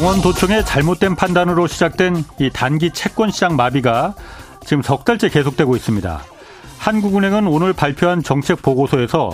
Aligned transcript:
강원도청의 0.00 0.64
잘못된 0.64 1.14
판단으로 1.14 1.66
시작된 1.66 2.24
이 2.38 2.48
단기 2.50 2.90
채권 2.90 3.30
시장 3.30 3.54
마비가 3.54 4.14
지금 4.64 4.82
석 4.82 5.04
달째 5.04 5.28
계속되고 5.28 5.76
있습니다. 5.76 6.22
한국은행은 6.78 7.46
오늘 7.46 7.74
발표한 7.74 8.22
정책 8.22 8.62
보고서에서 8.62 9.30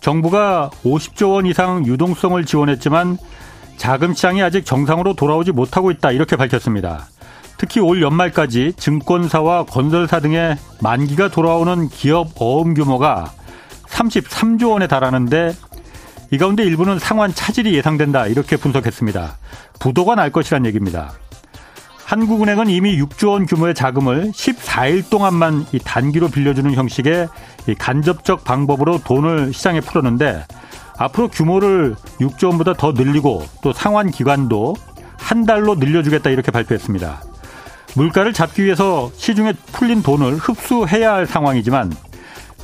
정부가 0.00 0.70
50조 0.84 1.32
원 1.32 1.46
이상 1.46 1.84
유동성을 1.84 2.44
지원했지만 2.44 3.18
자금 3.78 4.14
시장이 4.14 4.44
아직 4.44 4.64
정상으로 4.64 5.14
돌아오지 5.14 5.50
못하고 5.50 5.90
있다 5.90 6.12
이렇게 6.12 6.36
밝혔습니다. 6.36 7.08
특히 7.58 7.80
올 7.80 8.00
연말까지 8.00 8.74
증권사와 8.76 9.64
건설사 9.64 10.20
등의 10.20 10.56
만기가 10.80 11.30
돌아오는 11.30 11.88
기업 11.88 12.28
어음 12.40 12.74
규모가 12.74 13.32
33조 13.88 14.70
원에 14.70 14.86
달하는데 14.86 15.52
이 16.30 16.38
가운데 16.38 16.64
일부는 16.64 16.98
상환 16.98 17.32
차질이 17.32 17.74
예상된다 17.74 18.26
이렇게 18.26 18.56
분석했습니다. 18.56 19.36
부도가 19.78 20.14
날 20.14 20.30
것이란 20.30 20.66
얘기입니다. 20.66 21.12
한국은행은 22.04 22.68
이미 22.68 23.00
6조 23.00 23.30
원 23.30 23.46
규모의 23.46 23.74
자금을 23.74 24.30
14일 24.30 25.10
동안만 25.10 25.66
이 25.72 25.80
단기로 25.80 26.28
빌려주는 26.28 26.72
형식의 26.72 27.28
이 27.68 27.74
간접적 27.74 28.44
방법으로 28.44 29.00
돈을 29.04 29.52
시장에 29.52 29.80
풀었는데 29.80 30.44
앞으로 30.98 31.28
규모를 31.28 31.96
6조 32.20 32.46
원보다 32.48 32.74
더 32.74 32.92
늘리고 32.92 33.44
또 33.60 33.72
상환 33.72 34.10
기간도 34.10 34.76
한 35.16 35.44
달로 35.44 35.74
늘려주겠다 35.74 36.30
이렇게 36.30 36.52
발표했습니다. 36.52 37.22
물가를 37.96 38.32
잡기 38.32 38.64
위해서 38.64 39.10
시중에 39.16 39.54
풀린 39.72 40.02
돈을 40.02 40.36
흡수해야 40.36 41.14
할 41.14 41.26
상황이지만 41.26 41.92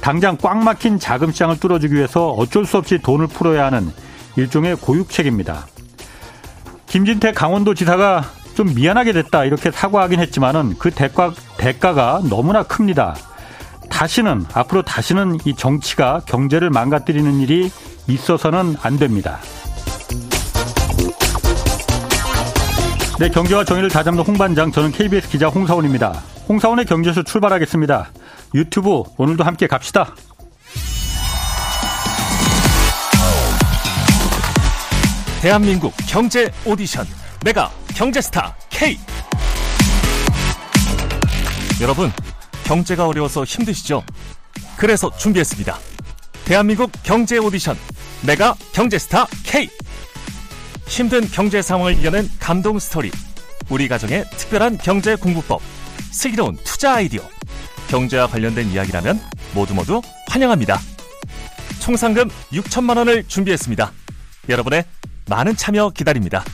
당장 0.02 0.36
꽉 0.42 0.58
막힌 0.58 0.98
자금 0.98 1.30
시장을 1.30 1.60
뚫어주기 1.60 1.94
위해서 1.94 2.30
어쩔 2.30 2.66
수 2.66 2.76
없이 2.76 2.98
돈을 2.98 3.28
풀어야 3.28 3.66
하는 3.66 3.90
일종의 4.36 4.76
고육책입니다. 4.76 5.66
김진태 6.88 7.32
강원도지사가 7.32 8.24
좀 8.54 8.74
미안하게 8.74 9.12
됐다 9.12 9.44
이렇게 9.44 9.70
사과하긴 9.70 10.18
했지만은 10.20 10.74
그 10.78 10.90
대가 10.90 11.32
대가가 11.56 12.20
너무나 12.28 12.64
큽니다. 12.64 13.14
다시는 13.88 14.44
앞으로 14.52 14.82
다시는 14.82 15.38
이 15.44 15.54
정치가 15.54 16.20
경제를 16.26 16.68
망가뜨리는 16.70 17.38
일이 17.40 17.70
있어서는 18.08 18.76
안 18.82 18.98
됩니다. 18.98 19.38
네, 23.20 23.28
경제와 23.28 23.64
정의를 23.64 23.88
다잡는 23.88 24.24
홍반장 24.24 24.72
저는 24.72 24.90
KBS 24.90 25.28
기자 25.28 25.46
홍사원입니다. 25.46 26.31
홍사원의 26.48 26.86
경제쇼 26.86 27.22
출발하겠습니다. 27.22 28.10
유튜브 28.54 29.02
오늘도 29.16 29.44
함께 29.44 29.66
갑시다. 29.66 30.14
대한민국 35.40 35.92
경제 36.06 36.52
오디션 36.64 37.04
내가 37.42 37.70
경제스타 37.96 38.54
K 38.70 38.96
여러분 41.80 42.12
경제가 42.64 43.08
어려워서 43.08 43.42
힘드시죠? 43.42 44.04
그래서 44.76 45.10
준비했습니다. 45.16 45.76
대한민국 46.44 46.92
경제 47.02 47.38
오디션 47.38 47.76
내가 48.22 48.54
경제스타 48.72 49.26
K 49.44 49.68
힘든 50.86 51.28
경제 51.28 51.60
상황을 51.60 51.98
이겨낸 51.98 52.28
감동 52.38 52.78
스토리 52.78 53.10
우리 53.68 53.88
가정의 53.88 54.24
특별한 54.36 54.78
경제 54.78 55.16
공부법 55.16 55.60
슬기로운 56.12 56.56
투자 56.62 56.94
아이디어 56.94 57.22
경제와 57.88 58.26
관련된 58.28 58.68
이야기라면 58.68 59.20
모두 59.54 59.74
모두 59.74 60.00
환영합니다. 60.28 60.78
총 61.80 61.96
상금 61.96 62.28
6천만 62.52 62.96
원을 62.96 63.24
준비했습니다. 63.24 63.90
여러분의 64.48 64.84
많은 65.28 65.56
참여 65.56 65.90
기다립니다. 65.90 66.44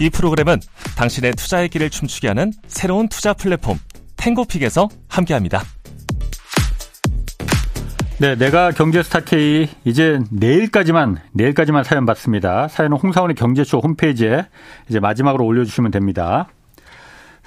이 0.00 0.08
프로그램은 0.08 0.60
당신의 0.96 1.32
투자의 1.32 1.68
길을 1.68 1.90
춤추게 1.90 2.28
하는 2.28 2.52
새로운 2.66 3.08
투자 3.08 3.34
플랫폼 3.34 3.78
탱고픽에서 4.16 4.88
함께합니다. 5.08 5.62
네, 8.18 8.34
내가 8.34 8.70
경제스타 8.70 9.20
K 9.20 9.68
이제 9.84 10.18
내일까지만 10.30 11.18
내일까지만 11.32 11.84
사연 11.84 12.04
받습니다. 12.04 12.68
사연은 12.68 12.98
홍사원의 12.98 13.34
경제쇼 13.34 13.78
홈페이지에 13.78 14.46
이제 14.88 15.00
마지막으로 15.00 15.44
올려주시면 15.44 15.90
됩니다. 15.90 16.48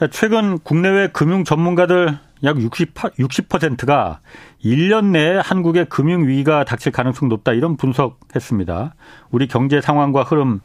자, 0.03 0.09
최근 0.11 0.59
국내외 0.59 1.07
금융 1.07 1.45
전문가들 1.45 2.17
약 2.43 2.61
60, 2.61 2.93
60%가 2.93 4.19
1년 4.61 5.11
내에 5.11 5.37
한국의 5.37 5.85
금융 5.85 6.27
위기가 6.27 6.65
닥칠 6.65 6.91
가능성이 6.91 7.29
높다 7.29 7.53
이런 7.53 7.77
분석했습니다. 7.77 8.95
우리 9.31 9.47
경제 9.47 9.79
상황과 9.79 10.23
흐름 10.23 10.59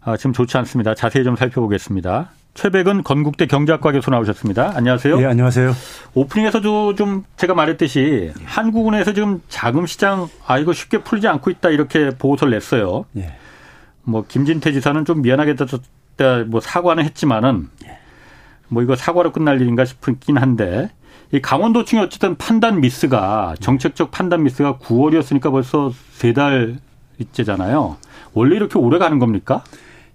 아, 0.00 0.16
지금 0.16 0.32
좋지 0.32 0.56
않습니다. 0.56 0.94
자세히 0.94 1.22
좀 1.22 1.36
살펴보겠습니다. 1.36 2.30
최백은 2.54 3.02
건국대 3.02 3.44
경제학과 3.44 3.92
교수 3.92 4.08
나오셨습니다. 4.08 4.72
안녕하세요. 4.74 5.18
네, 5.18 5.26
안녕하세요. 5.26 5.74
오프닝에서도 6.14 6.94
좀 6.94 7.24
제가 7.36 7.52
말했듯이 7.52 8.32
네. 8.34 8.44
한국은행에서 8.46 9.12
지금 9.12 9.42
자금 9.50 9.84
시장 9.84 10.28
아 10.46 10.56
이거 10.56 10.72
쉽게 10.72 11.02
풀지 11.04 11.28
않고 11.28 11.50
있다 11.50 11.68
이렇게 11.68 12.08
보고서를 12.08 12.54
냈어요. 12.54 13.04
네. 13.12 13.36
뭐 14.02 14.24
김진태 14.26 14.72
지사는 14.72 15.04
좀 15.04 15.20
미안하게 15.20 15.56
뭐 16.46 16.60
사과는 16.60 17.04
했지만은 17.04 17.68
뭐 18.68 18.82
이거 18.82 18.96
사과로 18.96 19.32
끝날 19.32 19.60
일인가 19.60 19.84
싶긴 19.84 20.38
한데 20.38 20.90
이 21.32 21.40
강원도청이 21.40 22.02
어쨌든 22.02 22.36
판단 22.36 22.80
미스가 22.80 23.56
정책적 23.60 24.10
판단 24.10 24.44
미스가 24.44 24.78
9월이었으니까 24.78 25.50
벌써 25.50 25.92
세 26.12 26.32
달째잖아요. 26.32 27.96
원래 28.34 28.56
이렇게 28.56 28.78
오래 28.78 28.98
가는 28.98 29.18
겁니까? 29.18 29.64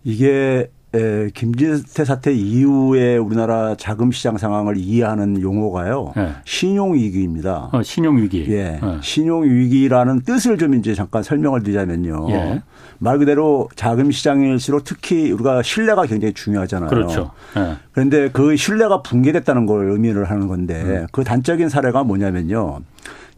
이게 0.04 0.70
에, 0.94 1.30
김진태 1.34 2.04
사태 2.04 2.34
이후에 2.34 3.16
우리나라 3.16 3.76
자금 3.76 4.12
시장 4.12 4.38
상황을 4.38 4.76
이해하는 4.78 5.42
용어가요. 5.42 6.12
네. 6.16 6.32
신용 6.44 6.96
위기입니다. 6.96 7.70
어, 7.72 7.82
신용 7.82 8.18
위기. 8.18 8.46
예. 8.50 8.80
네. 8.82 8.98
신용 9.02 9.44
위기라는 9.44 10.22
뜻을 10.22 10.58
좀 10.58 10.74
이제 10.74 10.94
잠깐 10.94 11.24
설명을 11.24 11.64
드리자면요. 11.64 12.28
예. 12.32 12.62
말 13.00 13.18
그대로 13.20 13.70
자금 13.76 14.12
시장일수록 14.12 14.84
특히 14.84 15.32
우리가 15.32 15.64
신뢰가 15.64 16.04
굉장히 16.08 16.34
중요하잖아요. 16.34 16.90
그렇죠. 16.90 17.32
예. 17.56 17.78
그런데 17.94 18.30
그 18.30 18.58
신뢰가 18.58 19.02
붕괴됐다는 19.02 19.66
걸 19.66 19.92
의미를 19.92 20.30
하는 20.30 20.48
건데 20.48 20.82
음. 20.82 21.08
그 21.14 21.24
단적인 21.24 21.70
사례가 21.70 22.04
뭐냐면요. 22.04 22.82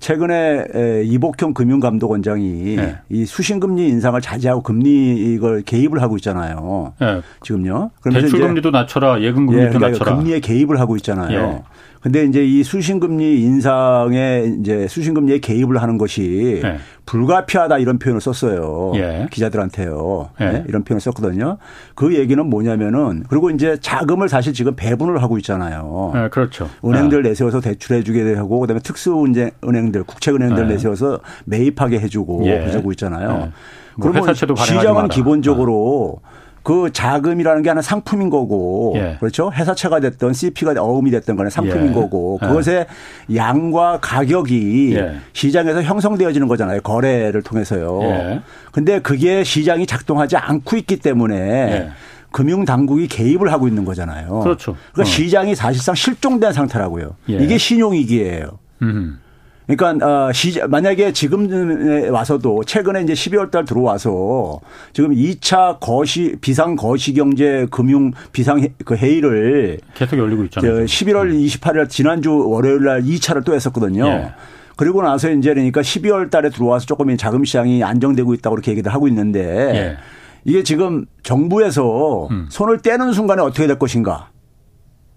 최근에 0.04 1.04
이복형 1.06 1.54
금융감독원장이 1.54 2.76
네. 2.76 2.98
이 3.10 3.24
수신금리 3.24 3.88
인상을 3.88 4.20
자제하고 4.20 4.62
금리 4.62 5.16
이걸 5.34 5.62
개입을 5.62 6.02
하고 6.02 6.18
있잖아요. 6.18 6.94
네. 7.00 7.22
지금요. 7.42 7.92
대출금리도 8.12 8.72
낮춰라, 8.72 9.22
예금금리도 9.22 9.64
예, 9.64 9.70
그러니까 9.70 9.92
낮춰라. 9.92 10.18
금리에 10.18 10.42
개입을 10.42 10.78
하고 10.82 10.98
있잖아요. 10.98 11.40
예. 11.40 11.62
근데 12.04 12.26
이제 12.26 12.46
이 12.46 12.64
수신금리 12.64 13.42
인상에 13.44 14.44
이제 14.60 14.88
수신금리에 14.90 15.40
개입을 15.40 15.82
하는 15.82 15.98
것이 15.98 16.60
네. 16.62 16.78
불가피하다 17.06 17.78
이런 17.78 17.98
표현을 17.98 18.20
썼어요. 18.20 18.92
예. 18.96 19.28
기자들한테요. 19.32 20.32
예. 20.42 20.46
네? 20.46 20.64
이런 20.68 20.84
표현을 20.84 21.00
썼거든요. 21.00 21.58
그 21.96 22.14
얘기는 22.14 22.46
뭐냐면은 22.46 23.24
그리고 23.30 23.50
이제 23.52 23.78
자금을 23.80 24.28
사실 24.28 24.52
지금 24.54 24.76
배분을 24.76 25.24
하고 25.24 25.38
있잖아요. 25.38 26.12
네, 26.14 26.28
그렇죠. 26.28 26.70
은행들 26.84 27.24
내세워서 27.24 27.62
대출해 27.62 28.04
주게 28.04 28.36
하고 28.36 28.60
그다음에 28.60 28.82
특수 28.82 29.24
은행들 29.64 30.04
국책은행들 30.04 30.68
내세워서 30.68 31.22
매입하게 31.46 32.00
해 32.00 32.10
주고 32.10 32.42
예. 32.46 32.66
그러고 32.66 32.92
있잖아요. 32.92 33.54
뭐 33.96 34.12
그러면 34.12 34.34
시장은 34.34 35.08
기본적으로 35.08 36.20
아. 36.22 36.33
그 36.64 36.92
자금이라는 36.94 37.62
게 37.62 37.70
하나 37.70 37.82
상품인 37.82 38.30
거고 38.30 38.94
예. 38.96 39.18
그렇죠 39.20 39.52
회사채가 39.54 40.00
됐던 40.00 40.34
CP가 40.34 40.74
어음이 40.78 41.12
됐던 41.12 41.36
거는 41.36 41.52
상품인 41.52 41.90
예. 41.90 41.94
거고 41.94 42.40
예. 42.42 42.48
그것의 42.48 42.88
양과 43.36 44.00
가격이 44.02 44.96
예. 44.96 45.18
시장에서 45.34 45.84
형성되어지는 45.84 46.48
거잖아요 46.48 46.82
거래를 46.82 47.42
통해서요. 47.44 48.02
예. 48.04 48.42
근데 48.72 49.00
그게 49.00 49.44
시장이 49.44 49.86
작동하지 49.86 50.38
않고 50.38 50.78
있기 50.78 50.98
때문에 50.98 51.36
예. 51.36 51.90
금융 52.32 52.66
당국이 52.66 53.08
개입을 53.08 53.52
하고 53.52 53.68
있는 53.68 53.86
거잖아요. 53.86 54.40
그렇죠. 54.40 54.76
그러니까 54.94 55.02
어. 55.02 55.14
시장이 55.14 55.56
사실상 55.56 55.94
실종된 55.94 56.54
상태라고요. 56.54 57.16
이게 57.28 57.58
신용 57.58 57.94
위기예요. 57.94 58.58
음. 58.82 59.20
그러니까 59.68 60.06
어 60.06 60.32
시, 60.34 60.60
만약에 60.68 61.14
지금 61.14 62.12
와서도 62.12 62.64
최근에 62.66 63.04
이제 63.04 63.14
12월 63.14 63.50
달 63.50 63.66
들어와서 63.66 64.60
지금 64.92 65.12
2차 65.12 65.80
거시 65.80 66.36
비상 66.42 66.76
거시 66.76 67.14
경제 67.14 67.66
금융 67.72 68.12
비상 68.32 68.68
그 68.84 68.96
회의를 68.96 69.80
계속 69.94 70.18
열리고 70.18 70.44
있잖아요. 70.46 70.86
11월 70.86 71.34
28일 71.34 71.78
음. 71.78 71.88
지난주 71.88 72.48
월요일 72.48 72.84
날 72.84 73.04
2차를 73.04 73.46
또 73.46 73.54
했었거든요. 73.54 74.06
예. 74.08 74.32
그리고 74.76 75.02
나서 75.02 75.32
이제 75.32 75.54
그러니까 75.54 75.82
12월 75.82 76.30
달에 76.30 76.50
들어와서 76.50 76.86
조금 76.86 77.16
자금 77.16 77.46
시장이 77.46 77.84
안정되고 77.84 78.34
있다고 78.34 78.56
그렇게 78.56 78.72
얘기를 78.72 78.94
하고 78.94 79.08
있는데 79.08 79.42
예. 79.76 79.98
이게 80.46 80.64
지금 80.64 81.06
정부에서 81.22 82.28
음. 82.32 82.48
손을 82.50 82.80
떼는 82.80 83.14
순간에 83.14 83.42
어떻게 83.42 83.68
될 83.68 83.80
것인가? 83.80 84.33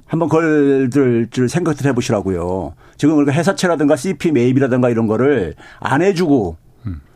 한번 0.07 0.29
그걸 0.29 0.89
생각들 1.49 1.87
해보시라고요. 1.87 2.75
지금 2.97 3.17
우리가 3.19 3.33
회사채라든가 3.33 3.97
CP 3.97 4.33
매입이라든가 4.33 4.89
이런 4.89 5.07
거를 5.07 5.55
안 5.81 6.03
해주고 6.03 6.57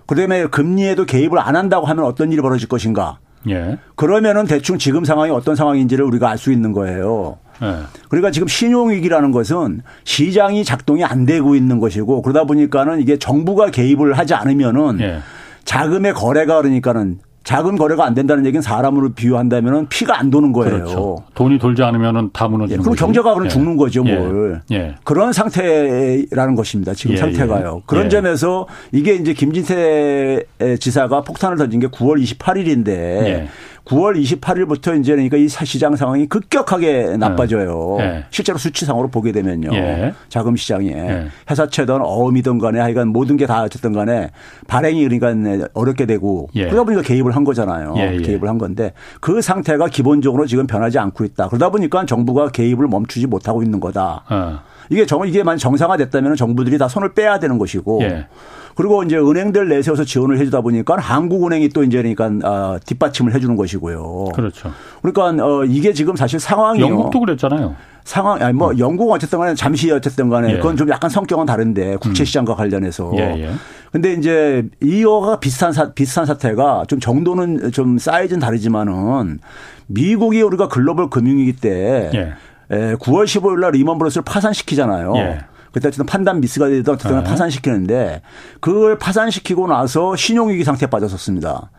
그다음에 0.07 0.47
금리에도 0.47 1.05
개입을 1.05 1.39
안 1.39 1.55
한다고 1.55 1.87
하면 1.87 2.05
어떤 2.05 2.33
일이 2.33 2.43
벌어질 2.43 2.69
것인가? 2.69 3.19
예. 3.49 3.79
그러면은 3.95 4.45
대충 4.47 4.77
지금 4.77 5.05
상황이 5.05 5.31
어떤 5.31 5.55
상황인지를 5.55 6.05
우리가 6.05 6.29
알 6.29 6.37
수 6.37 6.53
있는 6.53 6.73
거예요. 6.73 7.39
예. 7.63 7.77
그러니까 8.09 8.33
지금 8.33 8.49
신용위기라는 8.49 9.31
것은 9.31 9.83
시장이 10.03 10.65
작동이 10.65 11.05
안 11.05 11.27
되고 11.27 11.55
있는 11.55 11.79
것이고 11.79 12.23
그러다 12.23 12.45
보니까는 12.45 13.01
이게 13.01 13.19
정부가 13.19 13.71
개입을 13.71 14.19
하지 14.19 14.35
않으면은 14.35 15.01
예. 15.01 15.21
자금의 15.65 16.13
거래가 16.15 16.61
그러니까는 16.61 17.21
자금 17.43 17.77
거래가 17.77 18.05
안 18.05 18.15
된다는 18.15 18.45
얘기는 18.45 18.61
사람으로 18.61 19.15
비유한다면 19.15 19.89
피가 19.89 20.19
안 20.19 20.31
도는 20.31 20.53
거예요. 20.53 20.77
그렇죠. 20.77 21.17
돈이 21.35 21.59
돌지 21.59 21.83
않으면 21.83 22.31
다 22.33 22.47
무너지는 22.49 22.81
예, 22.81 22.83
그럼 22.83 22.95
경제가 22.95 23.33
그럼 23.33 23.47
예. 23.47 23.49
죽는 23.49 23.77
거죠, 23.77 24.05
예. 24.07 24.15
뭘. 24.15 24.61
예. 24.73 24.95
그런 25.05 25.33
상태라는 25.33 26.55
것입니다. 26.55 26.93
지금 26.95 27.15
예, 27.15 27.19
상태가요. 27.19 27.77
예. 27.79 27.83
그런 27.87 28.11
점에서 28.11 28.69
이게 28.93 29.15
이제 29.15 29.33
김진태 29.33 30.45
지사가 30.79 31.23
폭탄을 31.23 31.57
던진 31.57 31.81
게 31.81 31.87
9월 31.89 32.23
28일인데 32.23 33.47
9월 33.91 34.21
28일부터 34.41 34.99
이제 35.01 35.13
그러니까 35.13 35.37
이 35.37 35.49
시장 35.49 35.97
상황이 35.97 36.27
급격하게 36.27 37.17
나빠져요. 37.19 37.97
네. 37.99 38.25
실제로 38.31 38.57
수치상으로 38.57 39.09
보게 39.09 39.33
되면요. 39.33 39.71
예. 39.75 40.15
자금 40.29 40.55
시장에 40.57 40.89
예. 40.91 41.27
회사채든 41.51 42.01
어음이든 42.01 42.59
간에 42.59 42.79
하여간 42.81 43.09
모든 43.09 43.37
게 43.37 43.51
다 43.51 43.63
어쨌든 43.63 43.93
간에 43.93 44.31
발행이 44.69 45.09
그러니까 45.09 45.67
어렵게 45.75 46.07
되고 46.07 46.49
예. 46.55 46.67
그러다 46.67 46.85
보니까 46.85 47.03
개입을 47.03 47.35
한 47.35 47.43
거잖아요. 47.43 47.95
예, 47.97 48.15
예. 48.15 48.19
개입을 48.19 48.49
한 48.49 48.59
건데 48.59 48.93
그 49.21 49.43
상태가 49.43 49.89
기본적으로 49.89 50.47
지금 50.47 50.69
변하지 50.69 51.01
않고 51.01 51.25
있다. 51.25 51.49
그러다 51.49 51.71
보니까 51.71 52.07
정부가 52.07 52.51
개입을 52.51 52.87
멈추지 52.87 53.27
못하고 53.27 53.65
있는 53.65 53.81
거다. 53.81 54.23
어. 54.31 54.61
이게 54.91 55.07
정 55.07 55.27
이게 55.27 55.43
만약 55.43 55.59
정상화됐다면 55.59 56.37
정부들이 56.37 56.77
다 56.77 56.89
손을 56.89 57.15
빼야 57.15 57.39
되는 57.39 57.59
것이고 57.59 58.01
예. 58.03 58.27
그리고 58.75 59.03
이제 59.03 59.17
은행들 59.17 59.69
내세워서 59.69 60.05
지원을 60.05 60.39
해주다 60.39 60.61
보니까 60.61 60.97
한국은행이 60.97 61.71
또 61.71 61.83
이제 61.83 62.03
그러니까 62.03 62.49
어, 62.49 62.79
뒷받침을 62.85 63.35
해주는 63.35 63.55
것이고요. 63.57 64.27
그렇죠. 64.35 64.73
그러니까 65.03 65.45
어, 65.45 65.65
이게 65.65 65.93
지금 65.93 66.17
사실 66.17 66.41
상황이 66.41 66.81
영국도 66.81 67.21
그랬잖아요. 67.21 67.75
상황 68.05 68.41
아니 68.43 68.53
뭐 68.53 68.71
음. 68.71 68.79
영국 68.79 69.11
어쨌든 69.11 69.39
간에 69.39 69.55
잠시 69.55 69.91
어쨌든 69.91 70.31
간에 70.31 70.53
예. 70.53 70.57
그건 70.57 70.77
좀 70.77 70.89
약간 70.89 71.11
성격은 71.11 71.47
다른데 71.47 71.97
국채 71.97 72.23
음. 72.23 72.25
시장과 72.25 72.55
관련해서. 72.55 73.13
예, 73.17 73.21
예. 73.45 73.51
근데 73.93 74.15
이제 74.15 74.67
이어가 74.81 75.41
비슷한 75.41 75.73
사 75.73 75.93
비슷한 75.93 76.25
사태가 76.25 76.85
좀 76.89 77.01
정도는 77.01 77.73
좀 77.73 77.99
사이즈는 77.99 78.41
다르지만은 78.41 79.41
미국이 79.89 80.41
우리가 80.43 80.69
글로벌 80.69 81.11
금융위기 81.11 81.57
때 81.57 82.11
예. 82.15 82.33
9월 82.71 83.25
15일 83.25 83.61
날 83.61 83.73
리먼 83.73 83.99
브러스를 83.99 84.23
파산시키잖아요. 84.25 85.13
예. 85.17 85.39
그때 85.73 85.89
어쨌든 85.89 86.07
판단 86.07 86.41
미스가 86.41 86.69
되던 86.69 86.95
어쨌든 86.95 87.19
네. 87.19 87.25
파산시키는데 87.25 88.23
그걸 88.61 88.99
파산시키고 88.99 89.69
나서 89.69 90.17
신용위기 90.17 90.65
상태에 90.65 90.89
빠졌었습니다. 90.89 91.71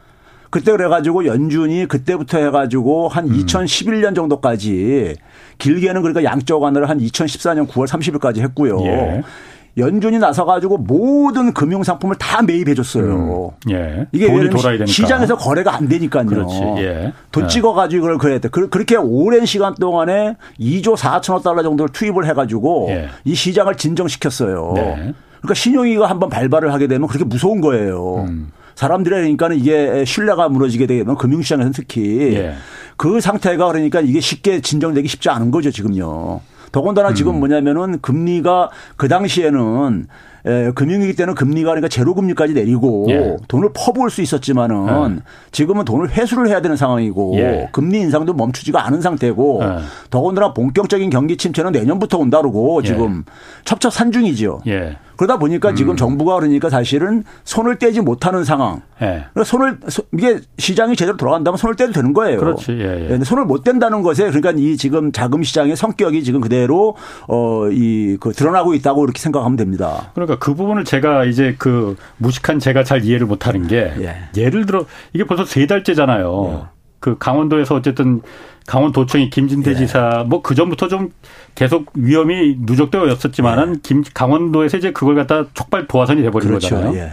그때 0.49 0.73
그래가지고 0.73 1.25
연준이 1.25 1.87
그때부터 1.87 2.37
해가지고 2.37 3.07
한 3.07 3.25
음. 3.29 3.31
2011년 3.31 4.13
정도까지 4.13 5.15
길게는 5.57 6.01
그러니까 6.01 6.23
양적 6.25 6.61
완화를 6.61 6.89
한 6.89 6.99
2014년 6.99 7.67
9월 7.67 7.87
30일까지 7.87 8.41
했고요. 8.41 8.81
예. 8.85 9.23
연준이 9.77 10.19
나서가지고 10.19 10.79
모든 10.79 11.53
금융 11.53 11.83
상품을 11.83 12.17
다 12.17 12.41
매입해 12.41 12.73
줬어요. 12.73 13.53
음. 13.65 13.71
예. 13.71 14.07
이게 14.11 14.27
돈이 14.27 14.49
돌아야 14.49 14.77
되니까. 14.77 14.85
시장에서 14.85 15.37
거래가 15.37 15.75
안 15.75 15.87
되니까요. 15.87 16.25
그렇지. 16.25 16.55
예. 16.77 17.13
돈 17.31 17.45
예. 17.45 17.47
찍어가지고 17.47 18.01
그걸 18.01 18.17
그랬대. 18.17 18.49
그렇게 18.49 18.95
오랜 18.97 19.45
시간 19.45 19.73
동안에 19.75 20.35
2조 20.59 20.97
4천억 20.97 21.43
달러 21.43 21.63
정도를 21.63 21.91
투입을 21.93 22.25
해가지고 22.27 22.87
예. 22.89 23.09
이 23.23 23.33
시장을 23.33 23.77
진정시켰어요. 23.77 24.73
네. 24.75 25.13
그러니까 25.39 25.53
신용위가 25.55 26.09
한번 26.09 26.29
발발을 26.29 26.73
하게 26.73 26.87
되면 26.87 27.07
그렇게 27.07 27.25
무서운 27.25 27.61
거예요. 27.61 28.25
음. 28.27 28.51
사람들의 28.75 29.19
그러니까는 29.19 29.57
이게 29.57 30.03
신뢰가 30.05 30.49
무너지게 30.49 30.87
되면 30.87 31.15
금융시장에서는 31.15 31.73
특히 31.73 32.35
예. 32.35 32.55
그 32.97 33.21
상태가 33.21 33.67
그러니까 33.67 34.01
이게 34.01 34.19
쉽게 34.19 34.61
진정되기 34.61 35.07
쉽지 35.07 35.29
않은 35.29 35.51
거죠 35.51 35.71
지금요. 35.71 36.41
더군다나 36.71 37.13
지금 37.13 37.35
음. 37.35 37.39
뭐냐면은 37.39 37.99
금리가 38.01 38.69
그 38.95 39.07
당시에는 39.07 40.07
에, 40.45 40.71
금융위기 40.71 41.15
때는 41.15 41.35
금리가 41.35 41.69
그러니까 41.69 41.87
제로 41.87 42.15
금리까지 42.15 42.53
내리고 42.53 43.05
예. 43.09 43.37
돈을 43.47 43.69
퍼부을 43.75 44.09
수 44.09 44.21
있었지만은 44.21 45.17
예. 45.17 45.21
지금은 45.51 45.85
돈을 45.85 46.09
회수를 46.09 46.47
해야 46.47 46.61
되는 46.61 46.75
상황이고 46.75 47.33
예. 47.35 47.69
금리 47.71 47.99
인상도 47.99 48.33
멈추지가 48.33 48.85
않은 48.87 49.01
상태고 49.01 49.59
예. 49.63 49.77
더군다나 50.09 50.53
본격적인 50.53 51.09
경기 51.11 51.37
침체는 51.37 51.71
내년부터 51.73 52.17
온다고 52.17 52.81
지금 52.81 53.23
예. 53.27 53.31
첩첩산중이지요. 53.65 54.61
예. 55.21 55.25
그러다 55.25 55.37
보니까 55.37 55.69
음. 55.69 55.75
지금 55.75 55.95
정부가 55.95 56.35
그러니까 56.35 56.69
사실은 56.69 57.23
손을 57.43 57.77
떼지 57.77 58.01
못하는 58.01 58.43
상황. 58.43 58.81
예. 59.01 59.25
그러니까 59.33 59.43
손을 59.43 59.77
이게 60.13 60.39
시장이 60.57 60.95
제대로 60.95 61.15
돌아간다면 61.15 61.57
손을 61.57 61.75
떼도 61.75 61.91
되는 61.91 62.11
거예요. 62.13 62.39
그렇지. 62.39 62.71
예, 62.71 63.09
예. 63.11 63.23
손을 63.23 63.45
못 63.45 63.63
뗀다는 63.63 64.01
것에 64.01 64.25
그러니까 64.31 64.51
이 64.51 64.77
지금 64.77 65.11
자금 65.11 65.43
시장의 65.43 65.75
성격이 65.75 66.23
지금 66.23 66.41
그대로 66.41 66.95
어이그 67.27 68.33
드러나고 68.33 68.73
있다고 68.73 69.03
이렇게 69.03 69.19
생각하면 69.19 69.57
됩니다. 69.57 70.11
그러니까 70.15 70.39
그 70.39 70.55
부분을 70.55 70.85
제가 70.85 71.25
이제 71.25 71.55
그 71.59 71.95
무식한 72.17 72.59
제가 72.59 72.83
잘 72.83 73.05
이해를 73.05 73.27
못하는 73.27 73.67
게 73.67 73.93
예. 74.35 74.49
를 74.49 74.65
들어 74.65 74.85
이게 75.13 75.23
벌써 75.23 75.45
세 75.45 75.67
달째잖아요. 75.67 76.67
예. 77.01 77.11
그 77.11 77.17
강원도에서 77.17 77.75
어쨌든 77.75 78.21
강원도청이 78.67 79.29
김진태 79.31 79.71
예. 79.71 79.75
지사 79.75 80.23
뭐 80.27 80.41
그 80.41 80.55
전부터 80.55 80.87
좀 80.87 81.09
계속 81.55 81.91
위험이 81.95 82.55
누적되어였었지만은 82.59 83.75
예. 83.75 83.79
김 83.83 84.03
강원도에서 84.13 84.77
이제 84.77 84.91
그걸 84.93 85.15
갖다 85.15 85.45
촉발 85.53 85.87
도화선이 85.87 86.21
돼버린 86.21 86.47
그렇죠. 86.47 86.75
거잖아요. 86.75 86.95
예. 86.97 87.11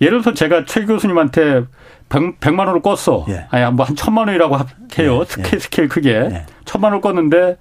예를 0.00 0.20
들어서 0.20 0.34
제가 0.34 0.64
최 0.66 0.84
교수님한테 0.84 1.64
100, 2.10 2.40
100만 2.40 2.66
원을 2.66 2.82
꿨어. 2.82 3.28
예. 3.30 3.46
아니 3.50 3.72
뭐 3.74 3.86
한 3.86 3.96
천만 3.96 4.28
원이라고 4.28 4.56
해요. 4.98 5.20
예. 5.20 5.24
스케일 5.24 5.54
예. 5.54 5.58
스케일 5.58 5.88
크게 5.88 6.10
예. 6.10 6.46
천만 6.64 6.92
원을 6.92 7.02
꿨는데 7.02 7.56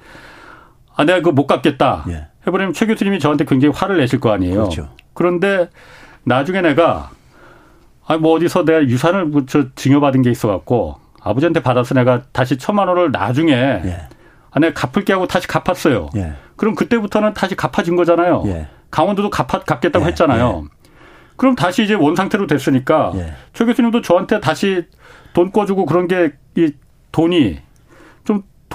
아 0.95 1.06
내가 1.06 1.19
그거 1.19 1.31
못 1.31 1.48
갚겠다. 1.48 2.06
해버리면 2.48 2.74
최 2.74 2.86
교수님이 2.86 3.19
저한테 3.19 3.45
굉장히 3.45 3.74
화를 3.75 3.98
내실 3.98 4.19
거 4.19 4.31
아니에요. 4.31 4.56
그렇죠. 4.56 4.89
그런데 5.13 5.69
나중에 6.24 6.62
내가 6.62 7.12
아 8.07 8.18
뭐 8.18 8.33
어디서 8.36 8.65
내가 8.65 8.83
유산을 8.83 9.25
뭐저 9.25 9.74
증여받은 9.75 10.21
게 10.21 10.30
있어 10.30 10.48
갖고 10.48 10.98
아버지한테 11.25 11.60
받아서 11.62 11.94
내가 11.94 12.22
다시 12.32 12.58
천만 12.58 12.88
원을 12.88 13.12
나중에 13.12 13.51
예. 13.51 14.08
아, 14.51 14.60
내가 14.60 14.74
갚을게 14.74 15.12
하고 15.12 15.27
다시 15.27 15.48
갚았어요. 15.48 16.10
예. 16.15 16.34
그럼 16.55 16.75
그때부터는 16.75 17.34
다시 17.34 17.55
갚아진 17.55 17.96
거잖아요. 17.96 18.44
예. 18.46 18.67
강원도도 18.91 19.29
갚아, 19.29 19.60
갚겠다고 19.60 20.05
예. 20.05 20.10
했잖아요. 20.10 20.63
예. 20.63 20.70
그럼 21.36 21.55
다시 21.55 21.84
이제 21.84 21.96
원 21.96 22.15
상태로 22.15 22.48
됐으니까 22.48 23.12
예. 23.15 23.34
최 23.53 23.65
교수님도 23.65 24.01
저한테 24.01 24.39
다시 24.39 24.86
돈 25.34 25.51
꿔주고 25.51 25.86
그런 25.86 26.08
게 26.08 26.32
이 26.58 26.72
돈이 27.12 27.60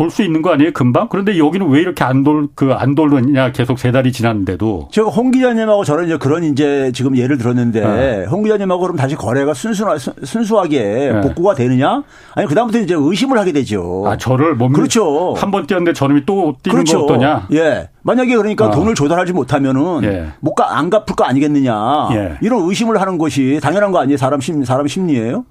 돌 0.00 0.11
수 0.11 0.23
있는 0.23 0.40
거 0.40 0.50
아니에요? 0.50 0.73
금방? 0.73 1.09
그런데 1.11 1.37
여기는 1.37 1.69
왜 1.69 1.80
이렇게 1.80 2.04
안 2.04 2.25
돌, 2.25 2.49
그, 2.54 2.73
안 2.73 2.95
돌느냐 2.95 3.52
계속 3.52 3.78
세 3.78 3.92
달이 3.92 4.12
지났는데도. 4.12 4.88
제가 4.90 5.11
홍 5.11 5.30
기자님하고 5.30 5.85
저는 5.85 6.07
이제 6.07 6.16
그런 6.16 6.42
이제 6.42 6.90
지금 6.95 7.19
예를 7.19 7.37
들었는데 7.37 7.80
네. 7.80 8.25
홍 8.25 8.42
기자님하고 8.42 8.80
그럼 8.80 8.97
다시 8.97 9.14
거래가 9.14 9.52
순수하, 9.52 9.99
순수하게 9.99 10.78
네. 11.12 11.21
복구가 11.21 11.54
되느냐? 11.54 12.02
아니, 12.35 12.47
그다음부터 12.49 12.78
이제 12.80 12.95
의심을 12.97 13.38
하게 13.38 13.52
되죠. 13.52 14.04
아, 14.07 14.16
저를 14.16 14.54
못 14.54 14.71
그렇죠. 14.71 15.35
한 15.35 15.50
번 15.50 15.66
뛰었는데 15.66 15.92
저놈이 15.92 16.25
또 16.25 16.57
뛰는 16.62 16.76
그렇죠. 16.76 17.00
거 17.00 17.04
어떠냐? 17.04 17.49
예. 17.52 17.90
만약에 18.02 18.35
그러니까 18.37 18.69
어. 18.69 18.71
돈을 18.71 18.95
조달하지 18.95 19.35
못하면은 19.35 20.02
예. 20.04 20.28
못가 20.40 20.78
안 20.78 20.88
갚을 20.88 21.04
거 21.14 21.25
아니겠느냐. 21.25 22.09
예. 22.12 22.37
이런 22.40 22.62
의심을 22.66 22.99
하는 22.99 23.19
것이 23.19 23.61
당연한 23.62 23.92
거 23.92 23.99
아니에요? 23.99 24.16
사람 24.16 24.40
심, 24.40 24.64
사람 24.64 24.87
심리예요? 24.87 25.45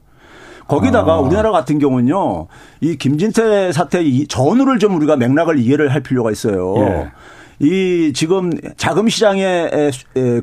거기다가 0.69 1.15
아. 1.15 1.19
우리나라 1.19 1.51
같은 1.51 1.79
경우는요, 1.79 2.47
이 2.79 2.95
김진태 2.95 3.71
사태 3.71 4.03
전후를 4.27 4.79
좀 4.79 4.95
우리가 4.95 5.17
맥락을 5.17 5.59
이해를 5.59 5.91
할 5.93 6.01
필요가 6.01 6.31
있어요. 6.31 6.75
예. 6.77 7.11
이 7.59 8.13
지금 8.13 8.51
자금 8.77 9.09
시장의 9.09 9.91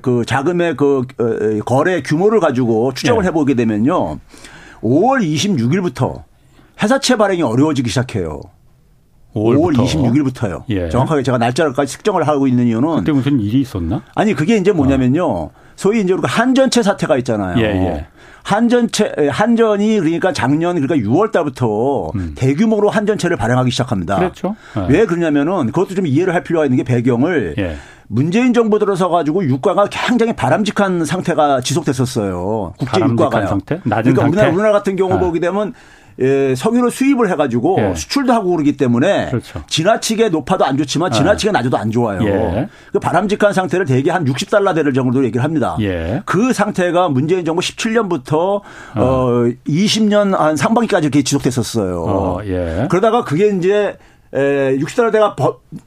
그 0.03 0.25
자금의 0.27 0.77
그 0.77 1.03
어, 1.19 1.65
거래 1.65 2.03
규모를 2.03 2.41
가지고 2.41 2.93
추정을 2.93 3.25
예. 3.25 3.29
해보게 3.29 3.55
되면요, 3.55 4.19
5월 4.83 5.23
26일부터 5.23 6.25
회사채 6.83 7.17
발행이 7.17 7.43
어려워지기 7.43 7.89
시작해요. 7.89 8.41
5월부터. 9.35 9.77
5월 9.77 9.77
26일부터요. 9.77 10.63
예. 10.71 10.89
정확하게 10.89 11.23
제가 11.23 11.39
날짜까지 11.39 11.93
측정을 11.93 12.27
하고 12.27 12.47
있는 12.47 12.67
이유는 12.67 12.97
그때 12.99 13.13
무슨 13.13 13.39
일이 13.41 13.61
있었나? 13.61 14.03
아니 14.15 14.35
그게 14.35 14.57
이제 14.57 14.73
뭐냐면요. 14.73 15.27
어. 15.27 15.51
소위 15.77 16.01
이제 16.01 16.13
우리가 16.15 16.27
한전채 16.27 16.83
사태가 16.83 17.19
있잖아요. 17.19 17.59
예, 17.59 17.65
예. 17.65 18.07
한전채 18.47 19.29
한전이 19.29 19.99
그러니까 19.99 20.33
작년 20.33 20.81
그러니까 20.81 20.95
6월 20.95 21.33
달부터 21.33 22.13
음. 22.15 22.33
대규모로 22.37 22.91
한전채를 22.91 23.37
발행하기 23.37 23.73
시작합니다. 23.73 24.19
그렇죠. 24.19 24.55
네. 24.77 24.87
왜 24.89 25.05
그러냐면은 25.05 25.67
그것도 25.67 25.97
좀 25.97 26.07
이해를 26.07 26.33
할 26.33 26.45
필요가 26.45 26.65
있는 26.65 26.77
게 26.77 26.85
배경을 26.85 27.57
예. 27.59 27.77
문재인 28.07 28.53
정부 28.53 28.79
들어서 28.79 29.09
가지고 29.09 29.45
유가가 29.45 29.89
굉장히 29.91 30.33
바람직한 30.33 31.05
상태가 31.05 31.61
지속됐었어요. 31.61 32.75
국제 32.79 33.01
유가가요. 33.01 33.49
상태? 33.49 33.81
그러니까 33.83 34.23
상태? 34.23 34.23
우리나라, 34.23 34.51
우리나라 34.51 34.73
같은 34.73 34.95
경우 34.95 35.15
아. 35.15 35.19
보게 35.19 35.41
되면 35.41 35.73
예, 35.73 36.06
석유를 36.19 36.91
수입을 36.91 37.31
해가지고 37.31 37.77
예. 37.81 37.95
수출도 37.95 38.33
하고 38.33 38.51
그러기 38.51 38.77
때문에 38.77 39.31
그렇죠. 39.31 39.63
지나치게 39.69 40.31
높아도 40.31 40.65
안 40.65 40.77
좋지만 40.79 41.13
지나치게 41.13 41.53
낮아도 41.53 41.77
안 41.77 41.91
좋아요. 41.91 42.23
예. 42.25 42.69
그 42.93 42.99
바람직한 42.99 43.53
상태를 43.53 43.87
대개 43.87 44.11
한 44.11 44.25
60달러대를 44.25 44.95
정도 44.95 45.25
얘기를 45.25 45.45
합니다. 45.45 45.77
예. 45.81 46.23
그 46.25 46.53
상태가 46.53 47.09
문재인 47.09 47.45
정부 47.45 47.61
17년부터 47.61 48.35
어, 48.35 48.63
어 48.97 49.31
20년 49.69 50.37
한 50.37 50.57
상반기까지 50.57 51.07
이렇게 51.07 51.23
지속됐었어요. 51.23 52.03
어, 52.03 52.41
예. 52.45 52.87
그러다가 52.89 53.25
그게 53.25 53.49
이제 53.49 53.97
에, 54.37 54.77
60달러대가 54.77 55.35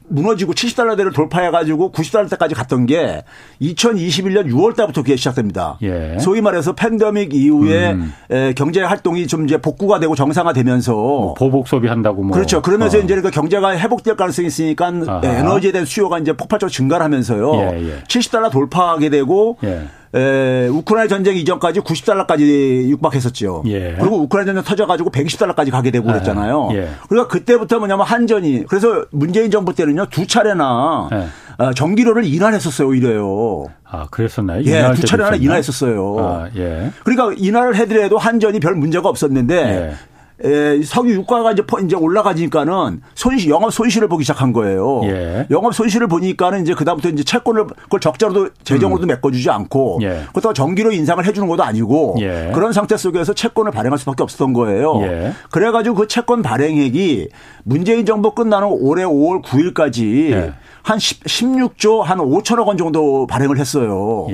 무너지고 0.08 0.54
70달러대를 0.54 1.14
돌파해가지고 1.14 1.92
90달러대까지 1.92 2.56
갔던 2.56 2.88
게 2.88 3.24
2021년 3.62 4.52
6월달부터 4.52 4.96
그게 4.96 5.16
시작됩니다. 5.16 5.78
예. 5.84 6.18
소위 6.20 6.42
말해서 6.42 6.74
팬데믹 6.74 7.34
이후에 7.34 7.92
음. 7.92 8.12
에, 8.32 8.54
경제 8.54 8.82
활동이 8.82 9.28
좀 9.28 9.46
이제 9.46 9.58
복구가 9.58 10.00
되고 10.00 10.16
정상화되면서 10.16 10.94
뭐 10.94 11.34
보복 11.36 11.68
소비한다고 11.68 12.24
뭐 12.24 12.32
그렇죠. 12.34 12.62
그러면서 12.62 12.98
어. 12.98 13.02
이제 13.02 13.20
그 13.22 13.30
경제가 13.30 13.78
회복될 13.78 14.16
가능성이 14.16 14.48
있으니까 14.48 14.88
아하. 15.08 15.22
에너지에 15.24 15.72
대한 15.72 15.86
수요가 15.86 16.18
이제 16.18 16.34
폭발적으로 16.34 16.72
증가를 16.72 17.04
하면서요. 17.04 17.56
예, 17.56 17.90
예. 17.90 18.04
70달러 18.08 18.50
돌파하게 18.52 19.10
되고 19.10 19.58
예. 19.64 19.84
에, 20.16 20.68
우크라이나 20.68 21.08
전쟁 21.08 21.38
이전까지 21.38 21.82
90달러까지 21.82 22.90
육박했었죠. 22.90 23.64
예. 23.68 23.96
그리고 24.00 24.18
우크라이나 24.22 24.54
전쟁 24.54 24.64
터져가지고 24.64 25.12
120달러까지 25.12 25.70
가게 25.72 25.92
되고 25.92 26.08
그랬잖아요. 26.08 26.70
예. 26.74 26.90
그러니까 27.08 27.28
그때부터 27.28 27.78
뭐냐면 27.80 28.06
한전이 28.06 28.66
그래서 28.68 29.06
문재인 29.12 29.52
정부 29.52 29.74
때는요 29.74 30.08
두 30.08 30.26
차례나 30.26 31.10
예. 31.12 31.28
어, 31.64 31.74
전기료를 31.74 32.26
인하했었어요 32.26 32.88
오히려요. 32.88 33.66
아 33.84 34.08
그랬었나요? 34.10 34.64
예, 34.66 34.92
두 34.96 35.06
차례나 35.06 35.36
인하했었어요. 35.36 36.16
아, 36.20 36.48
예. 36.56 36.92
그러니까 37.04 37.36
인하를 37.38 37.76
해드려도 37.76 38.18
한전이 38.18 38.60
별 38.60 38.76
문제가 38.76 39.10
없었는데 39.10 39.56
예. 39.56 39.94
에, 40.42 40.82
석유 40.84 41.14
유가가 41.14 41.52
이제 41.52 41.64
이제 41.84 41.96
올라가니까는 41.96 43.02
손실 43.14 43.50
영업 43.50 43.74
손실을 43.74 44.08
보기 44.08 44.24
시작한 44.24 44.54
거예요. 44.54 45.02
예. 45.04 45.48
영업 45.52 45.76
손실을 45.76 46.08
보니까는 46.08 46.62
이제 46.62 46.74
그다음부터 46.74 47.10
이제 47.10 47.24
채권을 47.24 47.68
그걸 47.68 48.00
적자로도 48.00 48.50
재정으로도 48.64 49.06
음. 49.06 49.08
메꿔주지 49.08 49.50
않고 49.50 50.00
예. 50.04 50.24
그렇다고 50.32 50.54
정기로 50.54 50.92
인상을 50.92 51.24
해주는 51.26 51.48
것도 51.48 51.64
아니고 51.64 52.16
예. 52.20 52.52
그런 52.54 52.72
상태 52.72 52.96
속에서 52.96 53.34
채권을 53.34 53.72
발행할 53.72 54.00
수밖에 54.00 54.24
없었던 54.24 54.54
거예요. 54.54 55.02
예. 55.02 55.34
그래가지고 55.52 55.96
그 55.96 56.08
채권 56.08 56.42
발행액이 56.42 57.30
문재인 57.64 58.06
정부 58.06 58.34
끝나는 58.34 58.70
올해 58.70 59.04
5월 59.04 59.44
9일까지 59.44 60.32
예. 60.32 60.54
한 60.84 61.00
10, 61.00 61.24
16조 61.26 62.02
한 62.02 62.20
5천억 62.20 62.68
원 62.68 62.78
정도 62.78 63.28
발행을 63.28 63.60
했어요. 63.60 64.28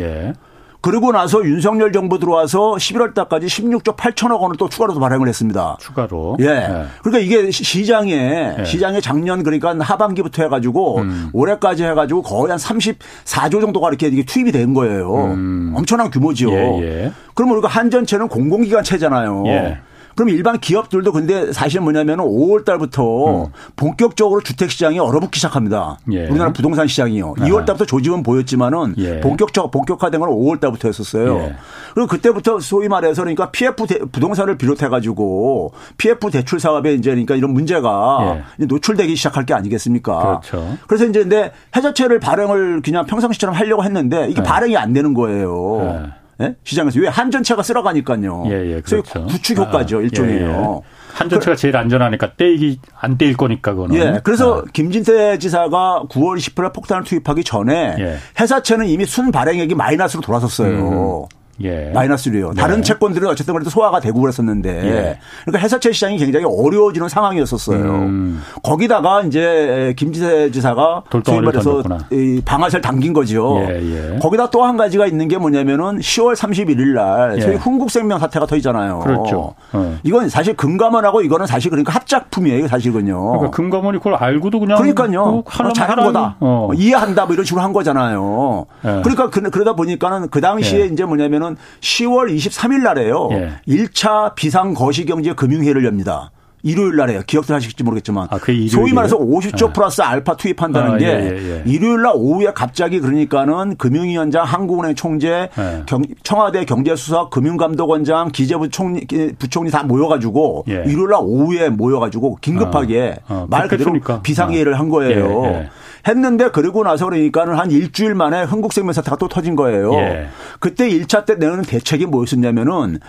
예. 0.85 0.91
그리고 0.91 1.11
나서 1.11 1.43
윤석열 1.43 1.91
정부 1.91 2.19
들어와서 2.19 2.75
11월 2.75 3.13
달까지 3.13 3.47
16조 3.47 3.95
8천억 3.95 4.39
원을 4.39 4.55
또 4.57 4.69
추가로 4.69 4.93
발행을 4.99 5.27
했습니다. 5.27 5.77
추가로. 5.79 6.37
예. 6.39 6.45
네. 6.45 6.85
그러니까 7.01 7.19
이게 7.19 7.49
시장에 7.49 8.55
네. 8.57 8.65
시장에 8.65 9.01
작년 9.01 9.43
그러니까 9.43 9.75
하반기부터 9.79 10.43
해가지고 10.43 10.99
음. 10.99 11.29
올해까지 11.33 11.83
해가지고 11.83 12.21
거의 12.21 12.51
한 12.51 12.59
34조 12.59 13.61
정도가 13.61 13.89
이렇게 13.89 14.07
이게 14.07 14.23
투입이 14.23 14.51
된 14.51 14.73
거예요. 14.73 15.33
음. 15.33 15.73
엄청난 15.75 16.09
규모죠. 16.11 16.51
예, 16.51 16.81
예. 16.81 17.11
그러면 17.33 17.57
우리가 17.57 17.67
한 17.67 17.89
전체는 17.89 18.27
공공기관체잖아요. 18.27 19.43
예. 19.47 19.79
그럼 20.15 20.29
일반 20.29 20.59
기업들도 20.59 21.11
근데 21.11 21.51
사실 21.51 21.81
뭐냐면 21.81 22.19
5월 22.19 22.63
달부터 22.63 23.45
음. 23.45 23.51
본격적으로 23.75 24.41
주택 24.41 24.71
시장이 24.71 24.97
얼어붙기 24.97 25.37
시작합니다. 25.39 25.99
예. 26.11 26.27
우리나라 26.27 26.53
부동산 26.53 26.87
시장이요. 26.87 27.35
아. 27.37 27.43
2월 27.43 27.65
달부터 27.65 27.85
조짐은 27.85 28.23
보였지만은 28.23 28.95
예. 28.97 29.19
본격적 29.19 29.71
본격화된 29.71 30.21
건 30.21 30.29
5월 30.29 30.59
달부터 30.61 30.87
했었어요. 30.87 31.37
예. 31.37 31.55
그리고 31.93 32.07
그때부터 32.07 32.59
소위 32.59 32.87
말해서 32.87 33.23
그러니까 33.23 33.51
PF 33.51 33.87
대, 33.87 33.99
부동산을 33.99 34.57
비롯해 34.57 34.87
가지고 34.87 35.73
PF 35.97 36.31
대출 36.31 36.59
사업에 36.59 36.93
이제 36.93 37.11
그러니까 37.11 37.35
이런 37.35 37.51
문제가 37.51 38.43
예. 38.59 38.65
노출되기 38.65 39.15
시작할 39.15 39.45
게 39.45 39.53
아니겠습니까? 39.53 40.39
그렇죠. 40.41 40.77
그래서 40.87 41.05
이제 41.05 41.19
근데 41.19 41.51
해저체를 41.75 42.19
발행을 42.19 42.81
그냥 42.81 43.05
평상시처럼 43.05 43.53
하려고 43.53 43.83
했는데 43.83 44.27
이게 44.29 44.41
예. 44.41 44.43
발행이 44.43 44.77
안 44.77 44.93
되는 44.93 45.13
거예요. 45.13 46.09
예. 46.41 46.45
예? 46.45 46.55
시장에서 46.63 46.99
왜 46.99 47.07
한전차가 47.07 47.63
쓸어가니까요. 47.63 48.43
예, 48.47 48.75
예, 48.75 48.81
그렇죠. 48.81 49.25
구축 49.25 49.57
효과죠 49.57 49.99
아, 49.99 50.01
일종이에요. 50.01 50.49
예, 50.49 50.53
예. 50.53 51.05
한전차가 51.13 51.55
제일 51.55 51.77
안전하니까 51.77 52.33
떼이기 52.35 52.79
안 52.99 53.17
떼일 53.17 53.37
거니까 53.37 53.73
그거는. 53.73 53.95
예. 53.95 54.19
그래서 54.23 54.59
아. 54.59 54.63
김진태 54.73 55.39
지사가 55.39 56.03
9월 56.09 56.37
10일에 56.37 56.73
폭탄을 56.73 57.03
투입하기 57.03 57.43
전에 57.43 57.95
예. 57.99 58.17
회사채는 58.39 58.87
이미 58.87 59.05
순 59.05 59.31
발행액이 59.31 59.75
마이너스로 59.75 60.21
돌아섰어요. 60.21 61.27
음. 61.27 61.44
예. 61.61 61.91
마이너스로요. 61.93 62.51
네. 62.53 62.61
다른 62.61 62.83
채권들은 62.83 63.27
어쨌든 63.29 63.53
그래도 63.53 63.69
소화가 63.69 64.01
되고 64.01 64.19
그랬었는데 64.19 64.69
예. 64.69 65.19
그러니까 65.45 65.63
회사채 65.63 65.91
시장이 65.93 66.17
굉장히 66.17 66.45
어려워지는 66.45 67.07
상황이었었어요. 67.07 67.79
음. 67.79 68.41
거기다가 68.61 69.21
이제 69.21 69.93
김지세 69.97 70.51
지사가 70.51 71.03
소위 71.25 71.39
말해서 71.41 71.81
이 72.11 72.41
방아쇠를 72.43 72.81
당긴 72.81 73.13
거죠. 73.13 73.57
예, 73.69 74.13
예. 74.15 74.19
거기다 74.19 74.49
또 74.49 74.65
한 74.65 74.77
가지가 74.77 75.05
있는 75.05 75.27
게 75.27 75.37
뭐냐면은 75.37 75.99
10월 75.99 76.35
31일 76.35 76.93
날 76.95 77.39
소위 77.39 77.53
예. 77.53 77.57
흥국생명 77.57 78.17
사태가 78.19 78.47
터지잖아요. 78.47 78.99
그렇죠. 78.99 79.53
어. 79.73 79.97
이건 80.03 80.27
사실 80.29 80.55
금감원하고 80.55 81.21
이거는 81.21 81.45
사실 81.45 81.69
그러니까 81.69 81.93
합작품이에요, 81.93 82.67
사실은요. 82.67 83.31
그러니까 83.31 83.51
금감원이 83.51 83.99
그걸 83.99 84.15
알고도 84.15 84.59
그냥 84.59 84.77
그러니까요. 84.77 85.43
어, 85.45 85.73
잘한 85.73 86.03
거다. 86.03 86.37
어. 86.39 86.71
이해한다 86.75 87.25
뭐 87.25 87.33
이런 87.33 87.45
식으로 87.45 87.61
한 87.63 87.73
거잖아요. 87.73 88.65
예. 88.85 89.01
그러니까 89.03 89.29
그, 89.29 89.39
러다 89.39 89.73
보니까는 89.75 90.29
그 90.29 90.41
당시에 90.41 90.81
예. 90.81 90.85
이제 90.85 91.05
뭐냐면 91.05 91.44
보면은 91.45 91.57
10월 91.81 92.35
23일 92.35 92.81
날에요. 92.81 93.29
예. 93.31 93.51
1차 93.67 94.33
비상 94.35 94.73
거시경제 94.73 95.33
금융회의를 95.33 95.85
엽니다. 95.85 96.31
일요일 96.63 96.95
날에요. 96.95 97.21
기억들 97.27 97.53
하실지 97.53 97.83
모르겠지만. 97.83 98.27
아, 98.31 98.39
그 98.39 98.67
소위 98.69 98.91
말해서 98.91 99.19
50조 99.19 99.69
예. 99.69 99.73
플러스 99.73 100.01
알파 100.01 100.35
투입한다는 100.35 100.91
아, 100.93 100.97
게 100.97 101.05
예, 101.05 101.11
예, 101.11 101.51
예, 101.57 101.63
일요일 101.67 102.01
날 102.01 102.13
오후에 102.15 102.53
갑자기 102.55 102.99
그러니까는 102.99 103.75
금융위원장, 103.77 104.45
한국은행 104.45 104.95
총재, 104.95 105.49
예. 105.55 105.83
경, 105.85 106.01
청와대 106.23 106.65
경제수석, 106.65 107.29
금융감독원장, 107.29 108.31
기재부 108.31 108.69
총리, 108.69 109.05
부총리 109.37 109.69
다 109.69 109.83
모여가지고 109.83 110.65
일요일 110.67 111.09
날 111.09 111.19
오후에 111.21 111.69
모여가지고 111.69 112.39
긴급하게 112.41 113.17
어, 113.27 113.35
어, 113.35 113.47
말 113.47 113.67
그대로 113.67 113.93
비상회의를 114.23 114.73
어. 114.73 114.77
한 114.77 114.89
거예요. 114.89 115.67
했는데 116.07 116.49
그러고 116.51 116.83
나서 116.83 117.05
그러니까는 117.05 117.55
한 117.57 117.71
일주일 117.71 118.13
만에 118.15 118.43
흥국생명 118.43 118.93
사태가 118.93 119.17
또 119.17 119.27
터진 119.27 119.55
거예요. 119.55 119.93
예. 119.95 120.27
그때 120.59 120.87
1차 120.89 121.25
때 121.25 121.35
내는 121.35 121.61
대책이 121.63 122.05
뭐였었냐면은 122.05 122.99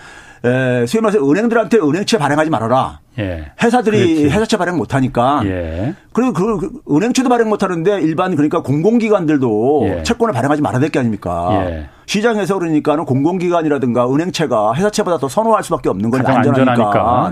에, 0.45 0.85
소위 0.85 1.01
말해서 1.01 1.27
은행들한테 1.29 1.77
은행채 1.77 2.17
발행하지 2.17 2.49
말아라. 2.49 2.99
예. 3.19 3.51
회사들이 3.61 3.97
그렇지. 4.15 4.25
회사채 4.35 4.57
발행 4.57 4.77
못 4.77 4.93
하니까. 4.93 5.41
예. 5.45 5.95
그리고 6.13 6.33
그, 6.33 6.57
그 6.59 6.95
은행채도 6.95 7.27
발행 7.29 7.49
못 7.49 7.63
하는데 7.63 7.99
일반 8.01 8.35
그러니까 8.35 8.61
공공기관들도 8.61 9.85
예. 9.99 10.03
채권을 10.03 10.33
발행하지 10.33 10.61
말아야 10.61 10.79
될 10.79 10.89
게 10.89 10.99
아닙니까? 10.99 11.49
예. 11.69 11.89
시장에서 12.05 12.57
그러니까는 12.59 13.05
공공기관이라든가 13.05 14.11
은행채가 14.13 14.73
회사채보다 14.75 15.17
더 15.17 15.27
선호할 15.27 15.63
수밖에 15.63 15.89
없는 15.89 16.09
건 16.11 16.25
안전하니까. 16.25 16.51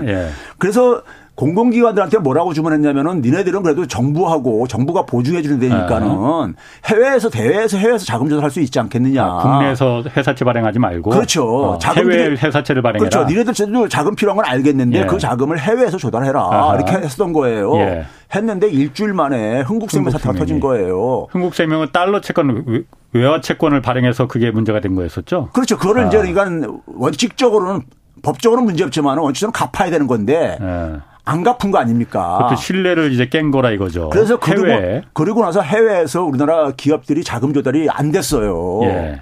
예. 0.12 0.28
그래서 0.58 1.02
공공기관들한테 1.36 2.18
뭐라고 2.18 2.54
주문했냐면은 2.54 3.20
니네들은 3.20 3.62
그래도 3.62 3.86
정부하고 3.86 4.66
정부가 4.66 5.02
보증해 5.02 5.42
주는 5.42 5.58
데니까는 5.58 6.08
네. 6.08 6.52
해외에서 6.86 7.28
대회에서 7.28 7.76
해외에서 7.76 8.04
자금 8.06 8.28
조달할 8.28 8.50
수 8.50 8.60
있지 8.60 8.80
않겠느냐. 8.80 9.22
아, 9.22 9.42
국내에서 9.42 10.02
회사채 10.16 10.44
발행하지 10.46 10.78
말고. 10.78 11.10
그렇죠. 11.10 11.44
어, 11.46 11.78
해외 11.94 12.30
회사채를 12.30 12.80
발행해라. 12.80 13.10
그렇죠. 13.10 13.28
니네들 13.28 13.88
자금 13.90 14.14
필요한 14.16 14.36
건 14.36 14.46
알겠는데 14.46 15.00
예. 15.00 15.04
그 15.04 15.18
자금을 15.18 15.60
해외에서 15.60 15.98
조달해라. 15.98 16.40
아하. 16.40 16.74
이렇게 16.74 16.92
했었던 16.92 17.34
거예요. 17.34 17.76
예. 17.80 18.06
했는데 18.34 18.68
일주일 18.68 19.12
만에 19.12 19.60
흥국생명 19.60 20.10
사태가 20.10 20.34
터진 20.34 20.58
거예요. 20.58 21.26
흥국생명은 21.30 21.88
달러 21.92 22.20
채권 22.20 22.84
외화 23.12 23.40
채권을 23.40 23.82
발행해서 23.82 24.26
그게 24.26 24.50
문제가 24.50 24.80
된 24.80 24.94
거였었죠. 24.94 25.50
그렇죠. 25.52 25.76
그거를 25.76 26.04
아. 26.04 26.06
이제 26.08 26.18
그러니까 26.18 26.66
원칙적으로는 26.86 27.82
법적으로는 28.22 28.64
문제 28.64 28.84
없지만 28.84 29.18
원칙적으로 29.18 29.52
갚아야 29.52 29.90
되는 29.90 30.06
건데 30.06 30.58
예. 30.60 30.96
안 31.26 31.42
갚은 31.42 31.72
거 31.72 31.78
아닙니까? 31.78 32.38
그것도 32.38 32.56
신뢰를 32.56 33.12
이제 33.12 33.26
깬 33.26 33.50
거라 33.50 33.72
이거죠. 33.72 34.08
그래서 34.10 34.38
그리고, 34.38 34.68
해외. 34.68 35.02
그리고 35.12 35.42
나서 35.42 35.60
해외에서 35.60 36.22
우리나라 36.22 36.70
기업들이 36.70 37.24
자금 37.24 37.52
조달이 37.52 37.88
안 37.90 38.12
됐어요. 38.12 38.80
예. 38.84 39.20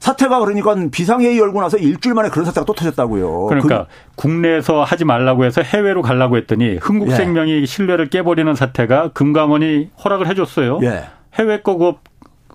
사태가 0.00 0.40
그러니까 0.40 0.74
비상회의 0.90 1.38
열고 1.38 1.60
나서 1.60 1.76
일주일 1.76 2.14
만에 2.14 2.30
그런 2.30 2.44
사태가 2.46 2.64
또 2.64 2.72
터졌다고요. 2.72 3.46
그러니까 3.46 3.84
그, 3.84 4.14
국내에서 4.16 4.82
하지 4.82 5.04
말라고 5.04 5.44
해서 5.44 5.62
해외로 5.62 6.02
가려고 6.02 6.36
했더니 6.36 6.78
흥국생명이 6.78 7.60
예. 7.60 7.66
신뢰를 7.66 8.08
깨버리는 8.10 8.52
사태가 8.52 9.10
금감원이 9.12 9.90
허락을 10.02 10.26
해줬어요. 10.26 10.80
예. 10.82 11.04
해외 11.34 11.60
거그 11.62 11.92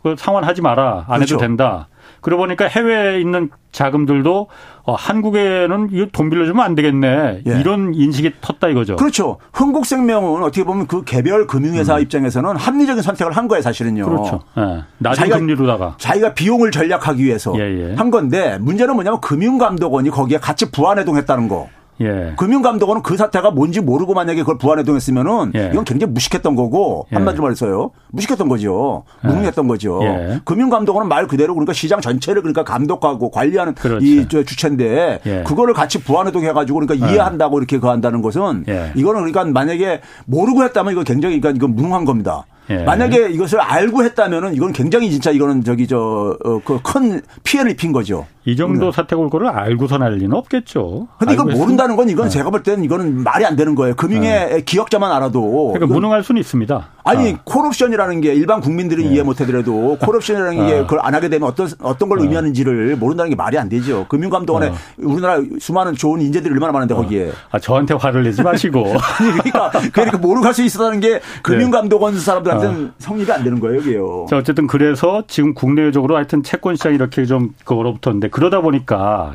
그 0.03 0.15
상환하지 0.17 0.61
마라. 0.61 1.05
안 1.07 1.19
그렇죠. 1.19 1.35
해도 1.35 1.41
된다. 1.41 1.87
그러고 2.25 2.41
보니까 2.41 2.65
해외에 2.65 3.21
있는 3.21 3.51
자금들도 3.71 4.47
어, 4.85 4.93
한국에는 4.95 5.89
이거 5.91 6.07
돈 6.11 6.31
빌려주면 6.31 6.65
안 6.65 6.73
되겠네. 6.73 7.43
예. 7.45 7.59
이런 7.59 7.93
인식이 7.93 8.31
텄다 8.41 8.71
이거죠. 8.71 8.95
그렇죠. 8.95 9.37
흥국생명은 9.53 10.41
어떻게 10.41 10.63
보면 10.63 10.87
그 10.87 11.03
개별 11.03 11.45
금융회사 11.45 11.97
음. 11.97 12.01
입장에서는 12.01 12.55
합리적인 12.55 13.03
선택을 13.03 13.33
한 13.33 13.47
거예요, 13.47 13.61
사실은요. 13.61 14.05
그렇죠. 14.05 14.41
예. 14.57 14.85
낮은 14.97 15.19
자기가, 15.19 15.37
금리로다가. 15.37 15.97
자기가 15.99 16.33
비용을 16.33 16.71
전략하기 16.71 17.23
위해서 17.23 17.53
예, 17.59 17.91
예. 17.91 17.93
한 17.93 18.09
건데 18.09 18.57
문제는 18.59 18.95
뭐냐면 18.95 19.21
금융감독원이 19.21 20.09
거기에 20.09 20.39
같이 20.39 20.71
부안해동했다는 20.71 21.47
거. 21.47 21.69
예. 22.01 22.33
금융감독원은 22.37 23.03
그 23.03 23.15
사태가 23.17 23.51
뭔지 23.51 23.79
모르고 23.79 24.13
만약에 24.13 24.41
그걸 24.41 24.57
부안해동했으면은 24.57 25.53
예. 25.55 25.69
이건 25.71 25.85
굉장히 25.85 26.11
무식했던 26.13 26.55
거고 26.55 27.07
예. 27.11 27.15
한마디로 27.15 27.43
말해서요. 27.43 27.91
무식했던 28.11 28.49
거죠. 28.49 29.03
예. 29.23 29.27
무능했던 29.27 29.67
거죠. 29.67 29.99
예. 30.03 30.41
금융감독원은 30.43 31.07
말 31.07 31.27
그대로 31.27 31.53
그러니까 31.53 31.73
시장 31.73 32.01
전체를 32.01 32.41
그러니까 32.41 32.63
감독하고 32.63 33.31
관리하는 33.31 33.75
그렇죠. 33.75 34.05
이 34.05 34.27
주체인데 34.27 35.21
예. 35.25 35.43
그거를 35.43 35.73
같이 35.73 36.03
부안해동해가지고 36.03 36.79
그러니까 36.79 37.07
이해한다고 37.07 37.59
이렇게 37.59 37.79
그 37.79 37.87
한다는 37.87 38.21
것은 38.21 38.65
이거는 38.95 39.31
그러니까 39.31 39.45
만약에 39.45 40.01
모르고 40.25 40.63
했다면 40.63 40.93
이거 40.93 41.03
굉장히 41.03 41.39
그러니까 41.39 41.57
이건 41.57 41.75
무능한 41.75 42.05
겁니다. 42.05 42.45
예. 42.69 42.83
만약에 42.83 43.29
이것을 43.29 43.61
알고 43.61 44.03
했다면은 44.03 44.55
이건 44.55 44.73
굉장히 44.73 45.11
진짜 45.11 45.31
이거는 45.31 45.63
저기 45.63 45.87
저 45.87 46.35
그큰 46.65 47.17
어, 47.17 47.19
피해를 47.43 47.71
입힌 47.71 47.91
거죠. 47.91 48.25
이 48.45 48.55
정도 48.55 48.91
사태가 48.91 49.19
올 49.19 49.29
거를 49.29 49.47
알고서 49.49 49.97
날 49.97 50.13
리는 50.13 50.35
없겠죠. 50.35 51.07
근데 51.17 51.33
이건 51.33 51.49
모른다는 51.49 51.95
건 51.95 52.09
이건 52.09 52.25
네. 52.25 52.29
제가 52.29 52.51
볼 52.51 52.61
때는 52.61 52.83
이거는 52.83 53.23
말이 53.23 53.43
안 53.43 53.55
되는 53.55 53.73
거예요. 53.73 53.95
금융의 53.95 54.49
네. 54.49 54.61
기억자만 54.61 55.11
알아도. 55.11 55.71
그러니까 55.73 55.91
무능할 55.91 56.23
수는 56.23 56.39
있습니다. 56.39 56.89
아니 57.03 57.33
어. 57.33 57.37
콜옵션이라는 57.43 58.21
게 58.21 58.33
일반 58.33 58.61
국민들은 58.61 59.03
네. 59.03 59.09
이해 59.11 59.23
못 59.23 59.41
하더라도 59.41 59.97
콜옵션이라는 59.99 60.67
게 60.67 60.73
어. 60.73 60.83
그걸 60.83 60.99
안 61.01 61.15
하게 61.15 61.29
되면 61.29 61.47
어떤 61.47 61.67
어떤 61.81 62.07
걸 62.09 62.19
어. 62.19 62.21
의미하는지를 62.21 62.95
모른다는 62.97 63.31
게 63.31 63.35
말이 63.35 63.57
안 63.57 63.67
되죠. 63.67 64.05
금융감독원에 64.09 64.67
어. 64.67 64.73
우리나라 64.97 65.41
수많은 65.59 65.95
좋은 65.95 66.21
인재들이 66.21 66.53
얼마나 66.53 66.71
많은데 66.71 66.93
어. 66.93 66.97
거기에. 66.97 67.31
아 67.49 67.59
저한테 67.59 67.95
화를 67.95 68.23
내지 68.23 68.43
마시고. 68.43 68.83
그러니까 69.17 69.71
그러니까 69.91 70.17
모르고 70.19 70.41
갈수 70.41 70.63
있었다는 70.63 70.99
게 70.99 71.13
네. 71.13 71.19
금융감독원 71.41 72.19
사람들한테는 72.19 72.91
성립이 72.99 73.31
안 73.31 73.43
되는 73.43 73.59
거예요, 73.59 73.81
이게요. 73.81 74.27
자 74.29 74.37
어쨌든 74.37 74.67
그래서 74.67 75.23
지금 75.27 75.55
국내적으로 75.55 76.15
하여튼 76.15 76.43
채권 76.43 76.75
시장이 76.75 76.95
이렇게 76.95 77.25
좀 77.25 77.53
얼어붙었는데 77.65 78.29
그러다 78.35 78.59
보니까 78.59 79.33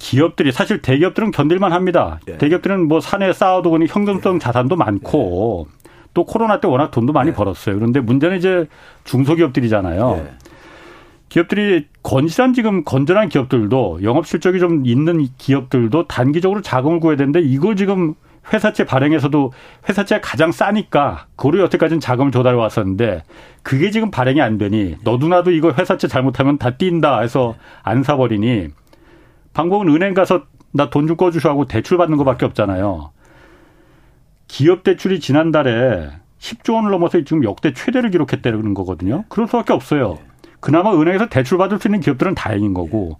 기업들이 0.00 0.50
사실 0.50 0.82
대기업들은 0.82 1.30
견딜만 1.30 1.72
합니다. 1.72 2.18
예. 2.26 2.36
대기업들은 2.36 2.88
뭐 2.88 2.98
산에 2.98 3.32
쌓아두고 3.32 3.78
현금성 3.86 4.34
예. 4.34 4.38
자산도 4.40 4.74
많고 4.74 5.68
예. 5.68 5.88
또 6.14 6.24
코로나 6.24 6.58
때 6.58 6.66
워낙 6.66 6.90
돈도 6.90 7.12
많이 7.12 7.30
예. 7.30 7.32
벌었어요. 7.32 7.76
그런데 7.76 8.00
문제는 8.00 8.36
이제 8.36 8.66
중소기업들이잖아요. 9.04 10.16
예. 10.18 10.32
기업들이 11.28 11.86
건실한 12.02 12.54
지금 12.54 12.82
건전한 12.82 13.28
기업들도 13.28 14.00
영업 14.02 14.26
실적이 14.26 14.58
좀 14.58 14.84
있는 14.84 15.28
기업들도 15.38 16.08
단기적으로 16.08 16.60
자금을 16.60 16.98
구해야 16.98 17.16
되는데 17.16 17.40
이걸 17.40 17.76
지금 17.76 18.14
회사채 18.52 18.84
발행에서도 18.84 19.52
회사채가 19.88 20.20
가장 20.20 20.52
싸니까 20.52 21.26
그로 21.36 21.60
여태까지는 21.60 22.00
자금을 22.00 22.30
조달해 22.30 22.56
왔었는데 22.56 23.22
그게 23.62 23.90
지금 23.90 24.10
발행이 24.10 24.40
안 24.40 24.58
되니 24.58 24.96
너도나도 25.02 25.50
이거 25.52 25.72
회사채 25.72 26.08
잘못하면 26.08 26.58
다 26.58 26.76
뛴다 26.76 27.20
해서 27.20 27.54
안 27.82 28.02
사버리니 28.02 28.68
방법은 29.54 29.88
은행 29.88 30.14
가서 30.14 30.42
나 30.72 30.90
돈 30.90 31.06
좀 31.06 31.16
꺼주셔 31.16 31.48
하고 31.48 31.66
대출 31.66 31.96
받는 31.98 32.16
것밖에 32.18 32.44
없잖아요. 32.46 33.12
기업 34.48 34.82
대출이 34.82 35.20
지난달에 35.20 36.10
10조 36.38 36.74
원을 36.74 36.90
넘어서 36.90 37.22
지금 37.22 37.44
역대 37.44 37.72
최대를 37.72 38.10
기록했다는 38.10 38.74
거거든요. 38.74 39.24
그럴 39.28 39.46
수밖에 39.46 39.72
없어요. 39.72 40.18
그나마 40.60 40.92
은행에서 40.92 41.28
대출 41.28 41.58
받을 41.58 41.78
수 41.78 41.88
있는 41.88 42.00
기업들은 42.00 42.34
다행인 42.34 42.74
거고. 42.74 43.18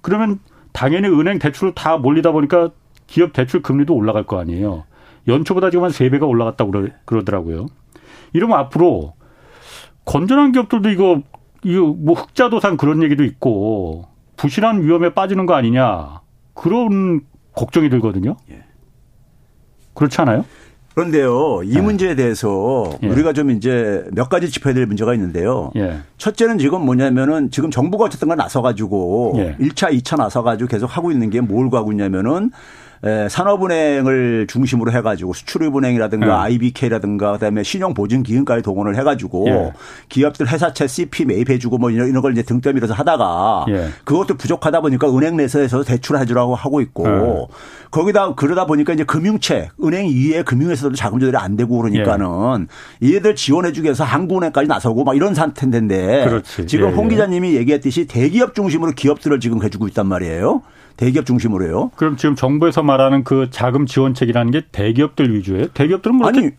그러면 0.00 0.38
당연히 0.72 1.08
은행 1.08 1.38
대출을 1.38 1.74
다 1.74 1.96
몰리다 1.98 2.32
보니까 2.32 2.70
기업 3.06 3.32
대출 3.32 3.62
금리도 3.62 3.94
올라갈 3.94 4.24
거 4.24 4.38
아니에요. 4.38 4.84
연초보다 5.28 5.70
지금 5.70 5.84
한 5.84 5.90
세배가 5.90 6.26
올라갔다고 6.26 6.72
그러더라고요. 7.04 7.66
이러면 8.32 8.58
앞으로 8.58 9.14
건전한 10.04 10.52
기업들도 10.52 10.90
이거, 10.90 11.22
이거 11.62 11.86
뭐 11.86 12.14
흑자도상 12.14 12.76
그런 12.76 13.02
얘기도 13.02 13.24
있고 13.24 14.06
부실한 14.36 14.82
위험에 14.82 15.14
빠지는 15.14 15.46
거 15.46 15.54
아니냐. 15.54 16.20
그런 16.52 17.20
걱정이 17.54 17.88
들거든요. 17.88 18.36
예. 18.50 18.64
그렇지 19.94 20.20
않아요? 20.20 20.44
그런데요, 20.94 21.62
이 21.64 21.74
네. 21.74 21.80
문제에 21.80 22.14
대해서 22.14 22.88
예. 23.02 23.08
우리가 23.08 23.32
좀 23.32 23.50
이제 23.50 24.04
몇 24.12 24.28
가지 24.28 24.48
짚어야 24.48 24.74
될 24.74 24.86
문제가 24.86 25.12
있는데요. 25.14 25.72
예. 25.74 25.98
첫째는 26.18 26.58
지금 26.58 26.84
뭐냐면은 26.84 27.50
지금 27.50 27.70
정부가 27.70 28.04
어쨌든 28.04 28.28
간 28.28 28.38
나서 28.38 28.62
가지고 28.62 29.34
예. 29.38 29.56
1차, 29.56 29.92
2차 29.92 30.16
나서 30.16 30.44
가지고 30.44 30.68
계속 30.68 30.96
하고 30.96 31.10
있는 31.10 31.30
게뭘 31.30 31.70
가고 31.70 31.90
있냐면은 31.90 32.50
산업은행을 33.28 34.46
중심으로 34.48 34.92
해가지고 34.92 35.32
수출입은행이라든가 35.34 36.26
네. 36.26 36.32
IBK라든가 36.32 37.32
그다음에 37.32 37.62
신용보증기금까지 37.62 38.62
동원을 38.62 38.96
해가지고 38.96 39.46
예. 39.48 39.72
기업들 40.08 40.48
회사채 40.48 40.86
CP 40.86 41.26
매입해주고 41.26 41.78
뭐 41.78 41.90
이런, 41.90 42.20
걸 42.22 42.32
이제 42.32 42.42
등대 42.42 42.72
밀어서 42.72 42.94
하다가 42.94 43.66
예. 43.68 43.88
그것도 44.04 44.36
부족하다 44.36 44.80
보니까 44.80 45.14
은행 45.14 45.36
내에서 45.36 45.82
대출해주라고 45.82 46.54
하고 46.54 46.80
있고 46.80 47.06
예. 47.06 47.46
거기다 47.90 48.34
그러다 48.34 48.66
보니까 48.66 48.92
이제 48.92 49.04
금융채 49.04 49.70
은행 49.82 50.06
이외에 50.06 50.42
금융에서도 50.42 50.94
자금 50.94 51.20
조달이 51.20 51.36
안 51.36 51.56
되고 51.56 51.76
그러니까는 51.76 52.68
예. 53.02 53.14
얘들 53.14 53.34
지원해주기 53.34 53.84
위해서 53.84 54.04
한국은행까지 54.04 54.66
나서고 54.68 55.04
막 55.04 55.14
이런 55.14 55.34
상태인데 55.34 56.24
그렇지. 56.24 56.66
지금 56.66 56.90
예, 56.90 56.92
홍 56.92 57.06
예. 57.06 57.10
기자님이 57.10 57.54
얘기했듯이 57.56 58.06
대기업 58.06 58.54
중심으로 58.54 58.92
기업들을 58.92 59.40
지금 59.40 59.62
해주고 59.62 59.88
있단 59.88 60.06
말이에요. 60.06 60.62
대기업 60.96 61.26
중심으로요. 61.26 61.90
그럼 61.96 62.16
지금 62.16 62.34
정부에서 62.34 62.82
말하는 62.82 63.24
그 63.24 63.48
자금 63.50 63.86
지원책이라는 63.86 64.52
게 64.52 64.62
대기업들 64.70 65.34
위주예요? 65.34 65.68
대기업들은 65.68 66.16
뭐 66.16 66.28
아니 66.28 66.50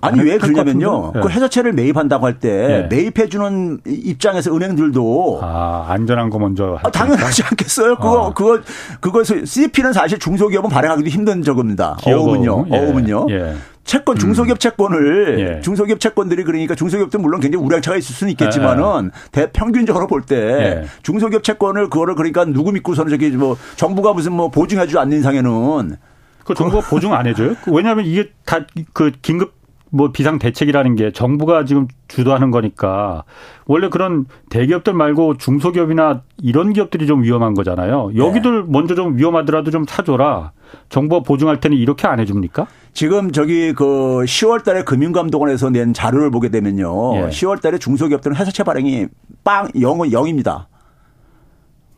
아니 0.00 0.20
왜 0.20 0.38
그러냐면요. 0.38 1.12
네. 1.14 1.20
그 1.20 1.28
회사채를 1.28 1.72
매입한다고 1.72 2.26
할때 2.26 2.48
네. 2.50 2.88
매입해 2.90 3.28
주는 3.28 3.80
입장에서 3.86 4.54
은행들도 4.54 5.40
아 5.42 5.86
안전한 5.88 6.30
거 6.30 6.38
먼저 6.38 6.78
아, 6.82 6.90
당연하지 6.90 7.42
않겠어요. 7.44 7.96
그거 7.96 8.28
아. 8.28 8.32
그거 8.34 8.60
그거 9.00 9.22
CP는 9.24 9.92
사실 9.92 10.18
중소기업은 10.18 10.68
발행하기도 10.68 11.08
힘든 11.08 11.42
적입니다. 11.42 11.96
어음은요. 12.06 12.66
예. 12.70 12.76
어음은요. 12.76 13.26
예. 13.30 13.54
채권 13.84 14.18
중소기업 14.18 14.56
음. 14.56 14.58
채권을 14.58 15.38
예. 15.40 15.60
중소기업 15.60 16.00
채권들이 16.00 16.44
그러니까 16.44 16.74
중소기업도 16.74 17.18
물론 17.18 17.40
굉장히 17.40 17.64
우량차가 17.64 17.96
있을 17.96 18.14
수는 18.14 18.30
있겠지만은 18.32 19.10
예. 19.14 19.30
대평균적으로 19.30 20.06
볼때 20.06 20.36
예. 20.36 20.84
중소기업 21.02 21.44
채권을 21.44 21.90
그거를 21.90 22.14
그러니까 22.14 22.44
누구 22.44 22.72
믿고서는 22.72 23.10
저기 23.10 23.30
뭐 23.30 23.56
정부가 23.76 24.12
무슨 24.12 24.32
뭐 24.32 24.50
보증해주지 24.50 24.98
않는 24.98 25.18
이상에는 25.18 25.96
그 26.44 26.54
정부가 26.54 26.88
보증 26.88 27.12
안 27.14 27.26
해줘요? 27.26 27.54
그 27.62 27.72
왜냐하면 27.72 28.04
이게 28.04 28.30
다 28.44 28.60
그 28.92 29.12
긴급 29.22 29.54
뭐 29.94 30.10
비상 30.10 30.40
대책이라는 30.40 30.96
게 30.96 31.12
정부가 31.12 31.64
지금 31.64 31.86
주도하는 32.08 32.50
거니까 32.50 33.22
원래 33.64 33.88
그런 33.88 34.26
대기업들 34.50 34.92
말고 34.92 35.36
중소기업이나 35.36 36.22
이런 36.42 36.72
기업들이 36.72 37.06
좀 37.06 37.22
위험한 37.22 37.54
거잖아요. 37.54 38.10
여기들 38.16 38.62
네. 38.62 38.66
먼저 38.66 38.96
좀 38.96 39.16
위험하더라도 39.16 39.70
좀 39.70 39.84
사줘라. 39.86 40.50
정부가 40.88 41.22
보증할 41.22 41.60
테니 41.60 41.76
이렇게 41.76 42.08
안 42.08 42.18
해줍니까? 42.18 42.66
지금 42.92 43.30
저기 43.30 43.72
그 43.72 43.84
10월 43.84 44.64
달에 44.64 44.82
금융감독원에서 44.82 45.70
낸 45.70 45.94
자료를 45.94 46.32
보게 46.32 46.48
되면요. 46.48 47.16
예. 47.16 47.28
10월 47.28 47.60
달에 47.60 47.78
중소기업들은 47.78 48.34
회사채 48.34 48.64
발행이 48.64 49.06
빵, 49.44 49.68
0은 49.68 50.10
0입니다. 50.10 50.66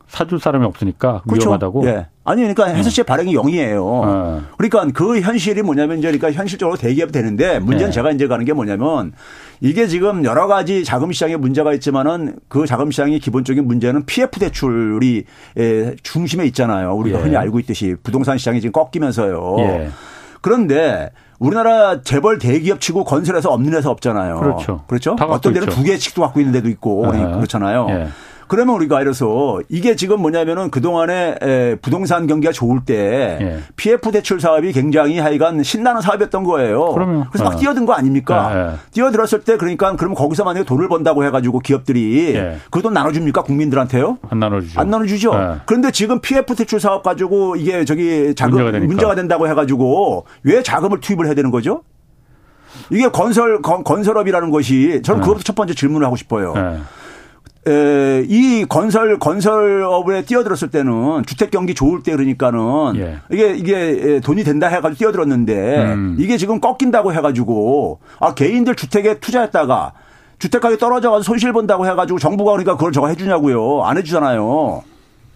사줄 0.07 0.39
사람이 0.39 0.65
없으니까 0.65 1.21
그렇죠. 1.27 1.49
위험하다고. 1.49 1.85
예. 1.87 2.07
아니 2.23 2.41
그러니까 2.41 2.65
해서씨 2.67 3.01
음. 3.01 3.05
발행이 3.05 3.35
0이에요. 3.35 3.81
어. 3.81 4.41
그러니까 4.57 4.85
그 4.93 5.21
현실이 5.21 5.61
뭐냐면 5.61 5.99
이제 5.99 6.07
그러니까 6.07 6.31
현실적으로 6.31 6.77
대기업 6.77 7.11
되는데 7.11 7.59
문제는 7.59 7.87
네. 7.87 7.91
제가 7.91 8.11
이제 8.11 8.27
가는 8.27 8.43
게 8.43 8.53
뭐냐면 8.53 9.13
이게 9.61 9.87
지금 9.87 10.23
여러 10.25 10.47
가지 10.47 10.83
자금 10.83 11.11
시장에 11.11 11.35
문제가 11.35 11.73
있지만은 11.73 12.37
그 12.47 12.65
자금 12.65 12.91
시장의 12.91 13.19
기본적인 13.19 13.65
문제는 13.65 14.05
PF 14.05 14.39
대출이 14.39 15.25
중심에 16.03 16.45
있잖아요. 16.47 16.93
우리가 16.95 17.19
예. 17.19 17.23
흔히 17.23 17.37
알고 17.37 17.59
있듯이 17.59 17.95
부동산 18.03 18.37
시장이 18.37 18.61
지금 18.61 18.71
꺾이면서요. 18.71 19.55
예. 19.59 19.89
그런데 20.41 21.11
우리나라 21.39 22.01
재벌 22.01 22.39
대기업 22.39 22.81
치고 22.81 23.03
건설해서 23.03 23.51
없는 23.51 23.73
회사 23.73 23.89
없잖아요. 23.89 24.39
그렇죠. 24.39 24.83
그렇죠? 24.87 25.15
어떤 25.19 25.53
데는 25.53 25.69
두 25.69 25.83
개씩도 25.83 26.21
갖고 26.21 26.39
있는 26.39 26.51
데도 26.53 26.69
있고 26.69 27.11
네. 27.11 27.19
그렇잖아요. 27.19 27.87
예. 27.89 28.07
그러면 28.47 28.75
우리가 28.75 29.01
이래서 29.01 29.59
이게 29.69 29.95
지금 29.95 30.21
뭐냐면은 30.21 30.71
그동안에 30.71 31.77
부동산 31.81 32.27
경기가 32.27 32.51
좋을 32.51 32.81
때 32.85 33.37
예. 33.41 33.59
PF 33.75 34.11
대출 34.11 34.39
사업이 34.39 34.71
굉장히 34.71 35.19
하여간 35.19 35.63
신나는 35.63 36.01
사업이었던 36.01 36.43
거예요. 36.43 36.93
그러면. 36.93 37.25
그래서 37.31 37.43
막 37.43 37.55
어. 37.55 37.57
뛰어든 37.57 37.85
거 37.85 37.93
아닙니까? 37.93 38.51
예, 38.53 38.59
예. 38.59 38.75
뛰어들었을 38.91 39.41
때 39.41 39.57
그러니까 39.57 39.95
그럼 39.95 40.13
거기서 40.13 40.43
만약에 40.43 40.65
돈을 40.65 40.87
번다고 40.87 41.23
해가지고 41.25 41.59
기업들이 41.59 42.35
예. 42.35 42.57
그돈 42.71 42.93
나눠줍니까 42.93 43.43
국민들한테요? 43.43 44.17
안 44.29 44.39
나눠주죠. 44.39 44.79
안 44.79 44.89
나눠주죠. 44.89 45.33
예. 45.33 45.61
그런데 45.65 45.91
지금 45.91 46.19
PF 46.19 46.55
대출 46.55 46.79
사업 46.79 47.03
가지고 47.03 47.55
이게 47.55 47.85
저기 47.85 48.33
자금 48.35 48.61
문제가, 48.61 48.85
문제가 48.85 49.15
된다고 49.15 49.47
해가지고 49.47 50.25
왜 50.43 50.63
자금을 50.63 50.99
투입을 51.01 51.25
해야 51.25 51.33
되는 51.33 51.51
거죠? 51.51 51.83
이게 52.91 53.07
건설 53.09 53.61
건 53.61 54.03
설업이라는 54.03 54.51
것이 54.51 55.01
저는 55.03 55.19
예. 55.19 55.21
그것부터 55.21 55.43
첫 55.43 55.55
번째 55.55 55.73
질문을 55.73 56.05
하고 56.05 56.15
싶어요. 56.15 56.53
에, 57.67 58.25
이 58.27 58.65
건설 58.67 59.19
건설업에 59.19 60.23
뛰어들었을 60.23 60.69
때는 60.71 61.23
주택 61.25 61.51
경기 61.51 61.73
좋을 61.75 62.01
때 62.01 62.13
그러니까는 62.13 62.95
예. 62.95 63.17
이게 63.29 63.55
이게 63.55 64.19
돈이 64.23 64.43
된다 64.43 64.67
해가지고 64.67 64.97
뛰어들었는데 64.97 65.93
음. 65.93 66.15
이게 66.17 66.37
지금 66.37 66.61
꺾인다고 66.61 67.13
해가지고 67.13 67.99
아 68.19 68.33
개인들 68.33 68.75
주택에 68.75 69.19
투자했다가 69.19 69.93
주택 70.39 70.61
가격이 70.61 70.79
떨어져가지고 70.79 71.23
손실 71.23 71.51
본다고 71.51 71.85
해가지고 71.87 72.19
정부가 72.19 72.51
그러니까 72.51 72.75
그걸 72.75 72.91
저거 72.91 73.09
해주냐고요 73.09 73.83
안 73.83 73.97
해주잖아요. 73.97 74.83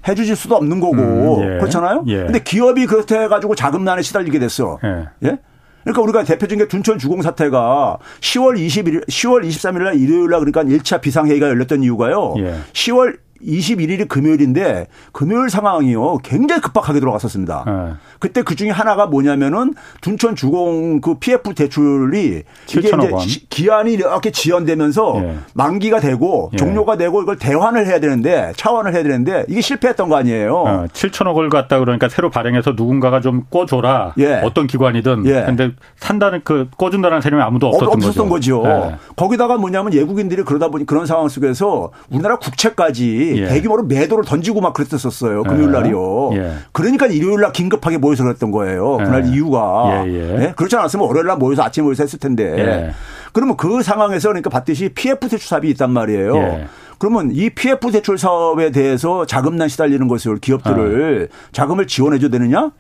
해주실 0.08 0.36
수도 0.36 0.56
없는 0.56 0.80
거고 0.80 1.38
음, 1.38 1.44
예. 1.44 1.60
그렇잖아요. 1.60 2.04
예. 2.08 2.24
근데 2.24 2.40
기업이 2.40 2.86
그렇게 2.88 3.20
해가지고 3.20 3.56
자금난에 3.56 4.02
시달리게 4.02 4.40
됐어. 4.40 4.80
예. 5.24 5.38
예? 5.82 5.92
그러니까 5.92 6.02
우리가 6.02 6.24
대표적인 6.24 6.60
게 6.60 6.68
둔촌 6.68 7.00
주공 7.00 7.22
사태가 7.22 7.98
10월 8.20 8.58
21일, 8.58 9.08
10월 9.08 9.48
23일 9.48 9.84
날 9.84 9.96
일요일 9.96 10.30
날 10.30 10.40
그러니까 10.40 10.64
1차 10.64 11.02
비상회의가 11.02 11.48
열렸던 11.50 11.84
이유가요. 11.84 12.36
예. 12.38 12.56
10월 12.74 13.18
21일이 13.46 14.08
금요일인데 14.08 14.88
금요일 15.12 15.50
상황이요 15.50 16.18
굉장히 16.24 16.62
급박하게 16.62 17.00
들어갔었습니다. 17.00 17.64
네. 17.66 17.94
그때 18.20 18.44
그 18.44 18.56
중에 18.56 18.70
하나가 18.70 19.08
뭐냐면은 19.08 19.74
둔촌 20.02 20.36
주공 20.36 21.02
그 21.02 21.16
PF 21.16 21.54
대출이 21.54 22.44
이게 22.70 22.80
이제 22.80 22.92
원. 22.94 23.26
기한이 23.50 23.94
이렇게 23.94 24.32
지연되면서 24.32 25.22
예. 25.24 25.38
만기가 25.54 26.00
되고 26.00 26.50
예. 26.54 26.58
종료가 26.58 26.98
되고 26.98 27.22
이걸 27.22 27.38
대환을 27.38 27.88
해야 27.88 28.00
되는데 28.00 28.54
차환을 28.56 28.94
해야 28.94 29.04
되는데 29.04 29.46
이게 29.48 29.62
실패했던 29.62 30.10
거 30.10 30.18
아니에요. 30.18 30.56
어, 30.56 30.86
7천억 30.94 31.40
을 31.40 31.50
갖다 31.50 31.80
그러니까 31.80 32.10
새로 32.10 32.30
발행해서 32.30 32.74
누군가가 32.76 33.22
좀 33.22 33.46
꿔줘라. 33.50 34.14
예. 34.20 34.42
어떤 34.44 34.68
기관이든. 34.68 35.26
예. 35.26 35.44
근데 35.46 35.72
산다는 35.98 36.42
그 36.44 36.68
꿔준다는 36.78 37.22
사람이 37.22 37.42
아무도 37.42 37.68
없었던, 37.68 37.88
어, 37.88 37.92
없었던 37.92 38.30
거죠. 38.30 38.62
거죠. 38.62 38.64
예. 38.66 38.96
거기다가 39.16 39.58
뭐냐면 39.58 39.94
외국인들이 39.94 40.44
그러다 40.44 40.70
보니 40.70 40.86
그런 40.86 41.06
상황 41.06 41.30
속에서 41.30 41.92
우리나라 42.10 42.38
국채까지 42.38 43.31
예. 43.38 43.48
대규모로 43.48 43.84
매도를 43.84 44.24
던지고 44.26 44.62
막 44.62 44.74
그랬었어요. 44.74 45.44
금요일 45.44 45.72
날이요. 45.72 46.32
예. 46.34 46.54
그러니까 46.72 47.08
일요일 47.08 47.42
날 47.42 47.52
긴급하게 47.52 47.98
모여서 47.98 48.24
그랬던 48.24 48.52
거예요. 48.52 48.98
그날 48.98 49.26
예. 49.26 49.32
이유가. 49.32 50.04
예, 50.06 50.14
예. 50.14 50.38
네? 50.38 50.54
그렇지 50.56 50.76
않았으면 50.76 51.06
월요일 51.06 51.28
날 51.28 51.38
모여서 51.38 51.64
아침에 51.64 51.84
모여서 51.84 52.04
했을 52.04 52.20
텐데. 52.20 52.44
예. 52.58 52.92
그러면 53.34 53.58
그 53.58 53.82
상황에서 53.82 54.30
그러니까 54.30 54.50
봤듯이 54.50 54.90
PF 54.90 55.30
대출 55.30 55.48
사업이 55.48 55.70
있단 55.70 55.92
말이에요. 55.92 56.36
예. 56.38 56.68
그러면 56.98 57.32
이 57.34 57.50
PF 57.50 57.92
대출 57.92 58.18
사업에 58.18 58.72
대해서 58.72 59.26
자금난 59.26 59.68
시달리는 59.68 60.08
것을 60.08 60.38
기업들을 60.38 61.30
아. 61.32 61.50
자금을 61.52 61.88
지원해 61.88 62.20
줘야 62.20 62.30
되느냐? 62.30 62.72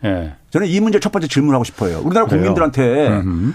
저는 0.51 0.67
이 0.67 0.79
문제 0.79 0.99
첫 0.99 1.11
번째 1.11 1.27
질문하고 1.27 1.63
싶어요. 1.63 2.01
우리나라 2.03 2.27
그래요? 2.27 2.41
국민들한테 2.41 3.07
음흠. 3.07 3.53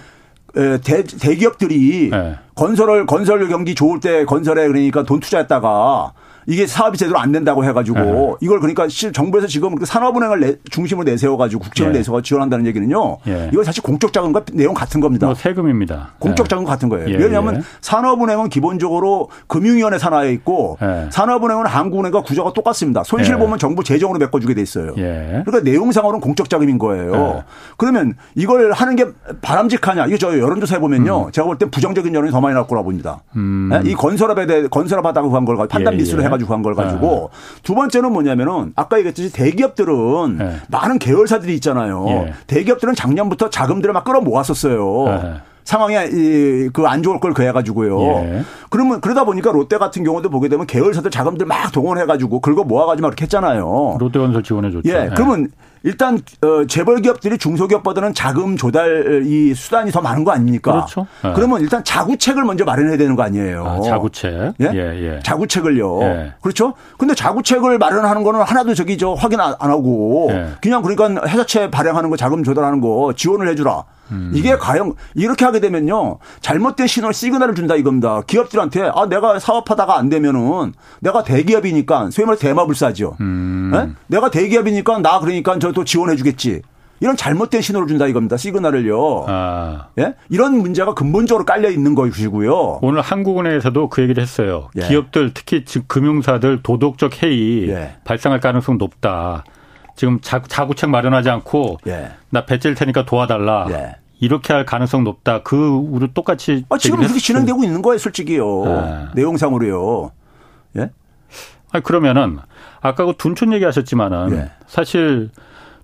대, 0.83 1.05
대기업들이 1.05 2.09
네. 2.11 2.35
건설을 2.57 3.07
건설 3.07 3.47
경기 3.47 3.75
좋을 3.75 4.01
때 4.01 4.25
건설에 4.25 4.67
그러니까 4.67 5.03
돈 5.05 5.21
투자했다가 5.21 6.13
이게 6.47 6.67
사업이 6.67 6.97
제대로 6.97 7.19
안 7.19 7.33
된다고 7.33 7.65
해가지고 7.65 7.99
네. 7.99 8.37
이걸 8.41 8.61
그러니까 8.61 8.87
정부에서 8.89 9.47
지금 9.47 9.75
그 9.75 9.85
산업은행을 9.85 10.41
내, 10.41 10.55
중심으로 10.71 11.05
내세워가지고 11.05 11.61
국채를 11.63 11.93
네. 11.93 11.99
내세워 11.99 12.23
지원한다는 12.23 12.67
얘기는요. 12.67 13.19
예. 13.27 13.51
이거 13.53 13.65
사실 13.65 13.83
공적 13.83 14.13
자금과 14.13 14.45
내용 14.53 14.73
같은 14.75 15.01
겁니다. 15.01 15.27
뭐 15.27 15.35
세금입니다. 15.35 16.15
공적 16.21 16.47
예. 16.47 16.49
자금 16.49 16.65
같은 16.65 16.89
거예요. 16.89 17.09
예. 17.09 17.17
왜냐하면 17.17 17.57
예. 17.57 17.61
산업은행은 17.81 18.49
기본적으로 18.49 19.29
금융위원회 19.49 19.99
산하에 19.99 20.33
있고 20.35 20.79
예. 20.83 21.09
산업은행은 21.11 21.67
한국은행과 21.67 22.23
구조가 22.23 22.53
똑같습니다. 22.53 23.03
손실 23.03 23.35
예. 23.35 23.39
보면 23.39 23.59
정부 23.59 23.83
재정으로 23.83 24.19
메꿔주게 24.21 24.55
돼 24.55 24.63
있어요. 24.63 24.95
그러니까 24.95 25.61
내용상으로는 25.61 26.21
공적 26.21 26.49
자금인 26.49 26.79
거예요. 26.79 27.43
그러면 27.77 28.15
이걸 28.37 28.73
하는 28.73 28.95
게 28.97 29.07
바람직하냐? 29.43 30.07
이게 30.07 30.17
저 30.19 30.39
여론조사해 30.39 30.81
보면요. 30.81 31.27
음. 31.27 31.33
제가 31.33 31.47
볼 31.47 31.57
때 31.57 31.65
부정적인 31.71 32.15
여론이 32.15 32.31
더 32.31 32.41
많이 32.43 32.53
나올 32.55 32.67
거라 32.67 32.83
봅니다. 32.83 33.23
음. 33.35 33.71
이 33.85 33.95
건설업에 33.95 34.47
대해 34.47 34.67
건설업 34.69 35.07
하다고 35.07 35.35
한 35.35 35.45
걸 35.47 35.57
판단 35.69 35.97
미수를 35.97 36.23
해가 36.25 36.36
가지고 36.37 36.55
한걸 36.55 36.75
가지고 36.75 37.31
네. 37.33 37.61
두 37.62 37.75
번째는 37.75 38.12
뭐냐면은 38.12 38.72
아까 38.77 38.99
얘기했듯이 38.99 39.33
대기업들은 39.33 40.38
네. 40.38 40.57
많은 40.68 40.99
계열사들이 40.99 41.55
있잖아요. 41.55 42.07
예. 42.09 42.33
대기업들은 42.46 42.94
작년부터 42.94 43.51
자금들을 43.51 43.92
막 43.92 44.05
끌어 44.05 44.20
모았었어요. 44.20 45.05
네. 45.07 45.35
상황이 45.64 45.96
그 46.72 46.87
안 46.87 47.03
좋을 47.03 47.18
걸 47.18 47.35
그래가지고요. 47.35 48.01
예. 48.03 48.42
그러면 48.70 49.01
그러다 49.01 49.25
보니까 49.25 49.51
롯데 49.51 49.79
같은 49.79 50.05
경우도 50.05 50.31
보게 50.31 50.49
되면 50.49 50.64
계열사들 50.66 51.11
자금들 51.11 51.44
막 51.46 51.72
동원해가지고 51.72 52.40
긁어 52.40 52.62
모아가지고 52.62 53.03
막 53.03 53.09
이렇게 53.09 53.22
했잖아요. 53.25 53.96
롯데건설 53.99 54.44
지원해줬죠. 54.44 54.88
예. 54.88 55.11
그러면 55.16 55.49
일단 55.87 56.20
어 56.42 56.66
재벌 56.66 57.01
기업들이 57.01 57.38
중소기업보다는 57.38 58.12
자금 58.12 58.57
조달 58.57 59.22
이 59.25 59.55
수단이 59.55 59.92
더 59.92 60.01
많은 60.01 60.25
거 60.25 60.33
아닙니까? 60.33 60.72
그렇죠. 60.72 61.07
네. 61.22 61.33
그러면 61.33 61.61
일단 61.61 61.85
자구책을 61.85 62.42
먼저 62.42 62.64
마련해야 62.64 62.96
되는 62.96 63.14
거 63.14 63.22
아니에요. 63.22 63.64
아, 63.64 63.81
자구책. 63.81 64.55
예? 64.62 64.70
예, 64.75 65.14
예. 65.14 65.20
자구책을요. 65.22 66.03
예. 66.03 66.33
그렇죠? 66.42 66.75
근데 66.99 67.14
자구책을 67.14 67.79
마련하는 67.79 68.25
거는 68.25 68.42
하나도 68.42 68.75
저기 68.75 68.99
저 68.99 69.12
확인 69.12 69.40
안 69.40 69.55
하고 69.61 70.27
예. 70.33 70.49
그냥 70.61 70.83
그러니까 70.83 71.25
회사채 71.25 71.70
발행하는 71.70 72.11
거 72.11 72.16
자금 72.16 72.42
조달하는 72.42 72.81
거 72.81 73.12
지원을 73.16 73.49
해 73.49 73.55
주라. 73.55 73.85
음. 74.11 74.33
이게 74.35 74.57
과연 74.57 74.95
이렇게 75.14 75.45
하게 75.45 75.61
되면요 75.61 76.19
잘못된 76.40 76.87
신호 76.88 77.12
시그널을 77.12 77.55
준다 77.55 77.77
이겁니다. 77.77 78.23
기업들한테 78.27 78.90
아 78.95 79.07
내가 79.07 79.38
사업하다가 79.38 79.97
안 79.97 80.09
되면은 80.09 80.73
내가 81.01 81.23
대기업이니까 81.23 82.11
소위 82.11 82.27
말해 82.27 82.38
대마불사죠. 82.38 83.16
음. 83.21 83.71
네? 83.73 83.90
내가 84.09 84.31
대기업이니까 84.31 84.99
나 84.99 85.21
그러니까 85.21 85.59
저 85.59 85.73
또 85.77 85.85
지원해주겠지. 85.85 86.62
이런 87.01 87.14
잘못된 87.14 87.61
신호를 87.61 87.87
준다 87.88 88.07
이겁니다. 88.07 88.38
시그널을요. 88.38 89.27
아. 89.29 89.88
예? 89.99 90.14
이런 90.31 90.57
문제가 90.57 90.95
근본적으로 90.95 91.45
깔려 91.45 91.69
있는 91.69 91.95
것이고요. 91.95 92.79
오늘 92.81 93.03
한국은행에서도 93.03 93.90
그 93.90 94.01
얘기를 94.01 94.23
했어요. 94.23 94.71
예. 94.77 94.88
기업들 94.88 95.33
특히 95.35 95.66
즉 95.66 95.87
금융사들 95.88 96.62
도덕적 96.62 97.23
해이 97.23 97.69
예. 97.69 97.97
발생할 98.05 98.40
가능성 98.40 98.79
높다. 98.79 99.45
지금 99.97 100.21
자 100.21 100.41
구책 100.41 100.91
마련하지 100.91 101.31
않고 101.31 101.79
예. 101.89 102.11
나 102.31 102.45
배째일 102.45 102.75
테니까 102.75 103.07
도와달라. 103.07 103.67
예. 103.71 103.97
이렇게 104.19 104.53
할 104.53 104.65
가능성 104.65 105.05
높다. 105.05 105.43
그 105.43 105.69
우리 105.69 106.13
똑같이 106.13 106.65
아, 106.69 106.79
지금 106.79 106.99
그렇게 106.99 107.19
진행되고 107.19 107.65
있는 107.65 107.83
거예요, 107.83 107.99
솔직히요. 107.99 108.65
네. 108.65 109.07
내용상으로요. 109.15 110.13
예? 110.79 110.91
아 111.73 111.81
그러면은 111.81 112.39
아까 112.81 113.05
그 113.05 113.15
둔촌 113.17 113.53
얘기하셨지만은 113.55 114.33
예. 114.33 114.51
사실 114.67 115.31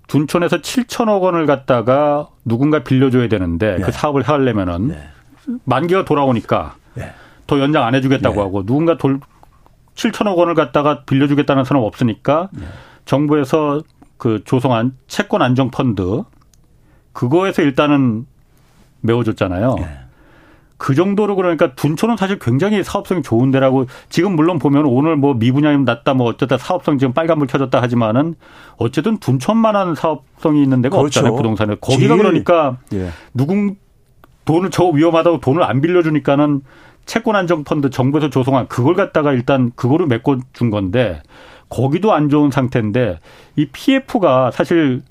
둔촌에서 0.07 0.57
7천억 0.57 1.21
원을 1.21 1.45
갖다가 1.45 2.27
누군가 2.45 2.83
빌려줘야 2.83 3.27
되는데 3.27 3.77
예. 3.79 3.81
그 3.81 3.91
사업을 3.91 4.21
하려면은 4.23 4.91
예. 4.91 5.53
만기가 5.65 6.05
돌아오니까 6.05 6.75
예. 6.97 7.13
더 7.45 7.59
연장 7.59 7.83
안 7.83 7.93
해주겠다고 7.95 8.35
예. 8.35 8.39
하고 8.39 8.65
누군가 8.65 8.97
돌 8.97 9.19
7천억 9.95 10.37
원을 10.37 10.55
갖다가 10.55 11.03
빌려주겠다는 11.03 11.65
사람 11.65 11.83
없으니까 11.83 12.49
정부에서 13.05 13.83
그 14.23 14.41
조성한 14.45 14.95
채권 15.07 15.41
안정 15.41 15.69
펀드 15.69 16.23
그거에서 17.11 17.61
일단은 17.61 18.25
메워줬잖아요. 19.01 19.75
네. 19.77 19.85
그 20.77 20.95
정도로 20.95 21.35
그러니까 21.35 21.75
둔촌은 21.75 22.15
사실 22.15 22.39
굉장히 22.39 22.85
사업성이 22.85 23.21
좋은 23.21 23.51
데라고 23.51 23.85
지금 24.07 24.37
물론 24.37 24.59
보면 24.59 24.85
오늘 24.85 25.17
뭐 25.17 25.33
미분양이 25.33 25.83
낮다 25.83 26.13
뭐 26.13 26.29
어쩌다 26.29 26.57
사업성 26.57 26.99
지금 26.99 27.11
빨간불 27.11 27.49
켜졌다 27.49 27.81
하지만은 27.81 28.35
어쨌든 28.77 29.17
둔촌만한 29.17 29.95
사업성이 29.95 30.63
있는 30.63 30.81
데가 30.81 30.95
그렇죠. 30.95 31.19
없잖아요 31.19 31.35
부동산에 31.35 31.75
거기가 31.81 32.15
그러니까 32.15 32.77
예. 32.93 33.09
누군 33.33 33.75
돈을 34.45 34.69
저 34.69 34.85
위험하다고 34.85 35.41
돈을 35.41 35.63
안 35.63 35.81
빌려주니까는 35.81 36.61
채권 37.05 37.35
안정 37.35 37.65
펀드 37.65 37.89
정부에서 37.89 38.29
조성한 38.29 38.69
그걸 38.69 38.95
갖다가 38.95 39.33
일단 39.33 39.73
그거를 39.75 40.07
메꿔 40.07 40.37
준 40.53 40.69
건데 40.69 41.21
거기도 41.73 42.13
안 42.13 42.29
좋은 42.29 42.51
상태인데 42.51 43.19
이 43.55 43.65
PF가 43.65 44.51
사실 44.51 45.01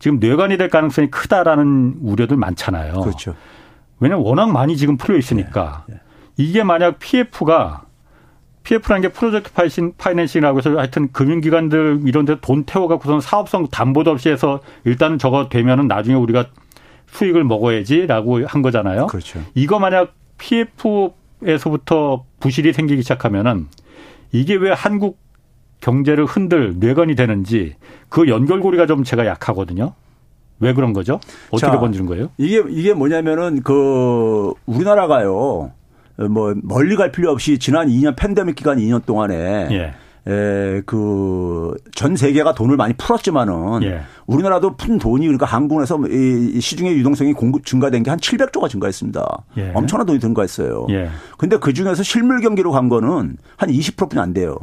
지금 0.00 0.18
뇌관이 0.18 0.56
될 0.56 0.68
가능성이 0.68 1.10
크다라는 1.10 1.98
우려들 2.02 2.36
많잖아요. 2.36 3.00
그렇죠. 3.00 3.34
왜냐하면 4.00 4.26
워낙 4.26 4.50
많이 4.50 4.76
지금 4.76 4.96
풀려 4.96 5.16
있으니까 5.18 5.84
네, 5.88 5.94
네. 5.94 6.00
이게 6.36 6.62
만약 6.64 6.98
PF가 6.98 7.82
PF라는 8.64 9.02
게 9.02 9.08
프로젝트 9.08 9.50
파이낸싱이라고 9.96 10.58
해서 10.58 10.76
하여튼 10.76 11.10
금융기관들 11.12 12.02
이런 12.04 12.24
데 12.24 12.36
돈 12.40 12.64
태워갖고선 12.64 13.20
사업성 13.20 13.68
담보도 13.68 14.10
없이 14.10 14.28
해서 14.28 14.60
일단은 14.84 15.18
저거 15.18 15.48
되면은 15.48 15.88
나중에 15.88 16.16
우리가 16.16 16.46
수익을 17.06 17.44
먹어야지라고 17.44 18.46
한 18.46 18.62
거잖아요. 18.62 19.06
그렇죠. 19.06 19.40
이거 19.54 19.78
만약 19.78 20.14
PF에서부터 20.36 22.24
부실이 22.40 22.72
생기기 22.72 23.02
시작하면은 23.02 23.68
이게 24.32 24.54
왜 24.54 24.72
한국 24.72 25.18
경제를 25.80 26.24
흔들 26.24 26.74
뇌관이 26.78 27.14
되는지 27.14 27.74
그 28.08 28.28
연결고리가 28.28 28.86
좀 28.86 29.04
제가 29.04 29.26
약하거든요. 29.26 29.94
왜 30.60 30.72
그런 30.72 30.92
거죠? 30.92 31.20
어떻게 31.50 31.70
자, 31.70 31.78
번지는 31.78 32.06
거예요? 32.06 32.30
이게 32.36 32.62
이게 32.68 32.92
뭐냐면은 32.92 33.62
그 33.62 34.52
우리나라가요. 34.66 35.70
뭐 36.30 36.54
멀리 36.64 36.96
갈 36.96 37.12
필요 37.12 37.30
없이 37.30 37.58
지난 37.58 37.88
2년 37.88 38.16
팬데믹 38.16 38.56
기간 38.56 38.78
2년 38.78 39.06
동안에 39.06 39.68
예. 39.70 39.94
에, 40.30 40.82
그, 40.84 41.74
전 41.94 42.16
세계가 42.16 42.54
돈을 42.54 42.76
많이 42.76 42.92
풀었지만은 42.94 43.82
예. 43.84 44.00
우리나라도 44.26 44.76
푼 44.76 44.98
돈이 44.98 45.24
그러니까 45.24 45.46
한국에서 45.46 45.98
이 46.10 46.60
시중의 46.60 46.96
유동성이 46.98 47.32
공급 47.32 47.64
증가된 47.64 48.02
게 48.02 48.10
한 48.10 48.18
700조가 48.18 48.68
증가했습니다. 48.68 49.26
예. 49.58 49.72
엄청난 49.74 50.06
돈이 50.06 50.18
증가했어요. 50.18 50.86
예. 50.90 51.08
근데 51.38 51.56
그 51.56 51.72
중에서 51.72 52.02
실물 52.02 52.40
경기로 52.40 52.72
간 52.72 52.88
거는 52.88 53.36
한 53.56 53.70
20%뿐이 53.70 54.20
안 54.20 54.34
돼요. 54.34 54.56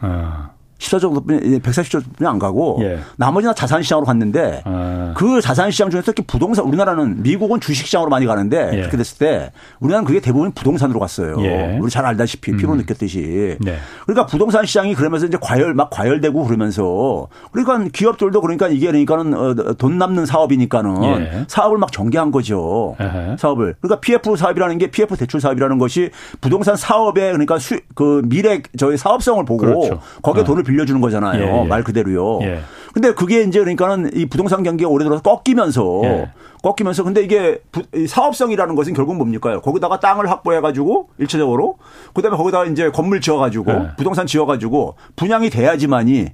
아. 0.00 0.59
14조 0.80 1.00
정도뿐이 1.00 1.60
140조 1.60 2.02
뿐이 2.16 2.28
안 2.28 2.38
가고 2.38 2.78
예. 2.80 2.98
나머지는 3.16 3.54
자산 3.54 3.82
시장으로 3.82 4.06
갔는데 4.06 4.62
아. 4.64 5.12
그 5.16 5.40
자산 5.40 5.70
시장 5.70 5.90
중에서 5.90 6.06
특히 6.06 6.24
부동산 6.26 6.64
우리나라는 6.64 7.22
미국은 7.22 7.60
주식 7.60 7.86
시장으로 7.86 8.10
많이 8.10 8.26
가는데 8.26 8.70
예. 8.72 8.76
그렇게 8.78 8.96
됐을 8.96 9.18
때 9.18 9.52
우리나라는 9.80 10.06
그게 10.06 10.20
대부분 10.20 10.52
부동산으로 10.52 10.98
갔어요. 10.98 11.36
예. 11.40 11.78
우리 11.80 11.90
잘 11.90 12.06
알다시피 12.06 12.56
피로 12.56 12.72
음. 12.72 12.78
느꼈듯이. 12.78 13.58
네. 13.60 13.76
그러니까 14.06 14.26
부동산 14.26 14.64
시장이 14.64 14.94
그러면서 14.94 15.26
이제 15.26 15.36
과열 15.40 15.74
막 15.74 15.90
과열되고 15.90 16.44
그러면서 16.44 17.28
그러니까 17.52 17.90
기업들도 17.92 18.40
그러니까 18.40 18.68
이게 18.68 18.86
그러니까는 18.86 19.34
어, 19.34 19.54
돈 19.74 19.98
남는 19.98 20.26
사업이니까는 20.26 21.04
예. 21.04 21.44
사업을 21.46 21.78
막 21.78 21.92
전개한 21.92 22.30
거죠. 22.30 22.96
사업을. 23.38 23.76
그러니까 23.80 24.00
PF 24.00 24.36
사업이라는 24.36 24.78
게 24.78 24.90
PF 24.90 25.16
대출 25.16 25.40
사업이라는 25.40 25.78
것이 25.78 26.10
부동산 26.40 26.76
사업에 26.76 27.32
그러니까 27.32 27.58
수, 27.58 27.78
그 27.94 28.22
미래 28.24 28.62
저희 28.78 28.96
사업성을 28.96 29.44
보고 29.44 29.58
그렇죠. 29.58 30.00
거기에 30.22 30.42
어. 30.42 30.44
돈을 30.44 30.62
빌려주는 30.70 31.00
거잖아요. 31.00 31.42
예, 31.42 31.62
예. 31.62 31.68
말 31.68 31.82
그대로요. 31.82 32.40
예. 32.42 32.60
근데 32.92 33.12
그게 33.14 33.42
이제 33.42 33.60
그러니까는 33.60 34.10
이 34.14 34.26
부동산 34.26 34.62
경기가 34.62 34.88
오래 34.90 35.04
들어서 35.04 35.22
꺾이면서 35.22 36.00
예. 36.04 36.30
꺾이면서 36.62 37.04
근데 37.04 37.22
이게 37.22 37.60
사업성이라는 38.06 38.74
것은 38.74 38.94
결국 38.94 39.16
뭡니까? 39.16 39.60
거기다가 39.60 40.00
땅을 40.00 40.28
확보해 40.30 40.60
가지고 40.60 41.08
일차적으로 41.18 41.76
그다음에 42.14 42.36
거기다가 42.36 42.66
이제 42.66 42.90
건물 42.90 43.20
지어 43.20 43.38
가지고 43.38 43.72
예. 43.72 43.88
부동산 43.96 44.26
지어 44.26 44.46
가지고 44.46 44.94
분양이 45.16 45.50
돼야지만이 45.50 46.28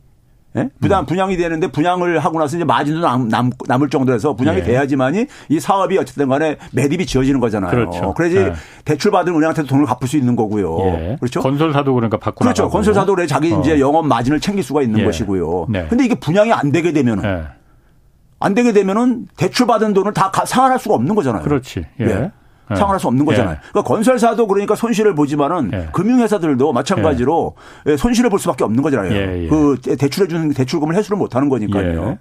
예? 0.57 0.71
부담 0.81 1.05
음. 1.05 1.07
분양이 1.07 1.37
되는데 1.37 1.67
분양을 1.69 2.19
하고 2.19 2.39
나서 2.39 2.57
이제 2.57 2.65
마진도 2.65 3.01
남, 3.01 3.29
남, 3.29 3.51
남을 3.67 3.91
정도에서 3.91 4.35
분양이 4.35 4.59
예. 4.59 4.63
돼야지만이 4.63 5.27
이 5.49 5.61
사업이 5.61 5.99
어쨌든 5.99 6.29
간에 6.29 6.57
매립이 6.73 7.07
지어지는 7.07 7.41
거잖아요. 7.41 7.71
그렇죠. 7.71 8.15
그래야지 8.15 8.37
예. 8.37 8.53
대출 8.85 9.11
받은 9.11 9.35
은행한테도 9.35 9.69
돈을 9.69 9.85
갚을 9.87 10.09
수 10.09 10.17
있는 10.17 10.37
거고요. 10.37 10.79
예. 10.81 11.17
그렇죠. 11.21 11.41
건설사도 11.41 11.95
그러니까 11.95 12.17
받고 12.19 12.45
그렇죠. 12.45 12.63
나가고. 12.65 12.73
건설사도 12.73 13.15
그래 13.15 13.27
자기 13.27 13.53
어. 13.53 13.61
이제 13.61 13.79
영업 13.81 14.07
마진을 14.07 14.41
챙길 14.41 14.65
수가 14.65 14.83
있는 14.83 15.01
예. 15.01 15.05
것이고요. 15.05 15.67
네. 15.69 15.87
근데 15.89 16.05
이게 16.05 16.15
분양이 16.15 16.53
안 16.53 16.73
되게 16.73 16.93
되면은 16.93 17.25
예. 17.25 17.45
안 18.39 18.55
되게 18.55 18.73
되면은 18.73 19.29
대출 19.37 19.67
받은 19.67 19.95
돈을 19.95 20.13
다 20.13 20.31
상환할 20.45 20.79
수가 20.79 20.95
없는 20.95 21.15
거잖아요. 21.15 21.43
그렇지. 21.43 21.85
예. 22.01 22.31
예. 22.71 22.75
네. 22.75 22.79
상환할 22.79 23.01
수 23.01 23.07
없는 23.07 23.25
거잖아요. 23.25 23.57
예. 23.57 23.69
그러니까 23.71 23.83
건설사도 23.83 24.47
그러니까 24.47 24.75
손실을 24.75 25.15
보지만은 25.15 25.71
예. 25.73 25.89
금융회사들도 25.93 26.73
마찬가지로 26.73 27.55
예. 27.87 27.97
손실을 27.97 28.31
볼 28.31 28.39
수밖에 28.39 28.65
없는 28.65 28.83
거잖아요. 28.83 29.13
예, 29.13 29.45
예. 29.45 29.49
그 29.49 29.77
대출해 29.99 30.29
주는 30.29 30.53
대출금을 30.53 30.95
해소를 30.97 31.19
못 31.19 31.37
하는 31.37 31.49
거니까요. 31.49 32.11
예. 32.11 32.19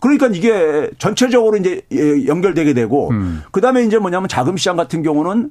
그러니까 0.00 0.28
이게 0.28 0.90
전체적으로 0.98 1.58
이제 1.58 1.82
연결되게 2.26 2.72
되고 2.72 3.10
음. 3.10 3.42
그다음에 3.50 3.82
이제 3.82 3.98
뭐냐면 3.98 4.28
자금 4.28 4.56
시장 4.56 4.76
같은 4.76 5.02
경우는 5.02 5.50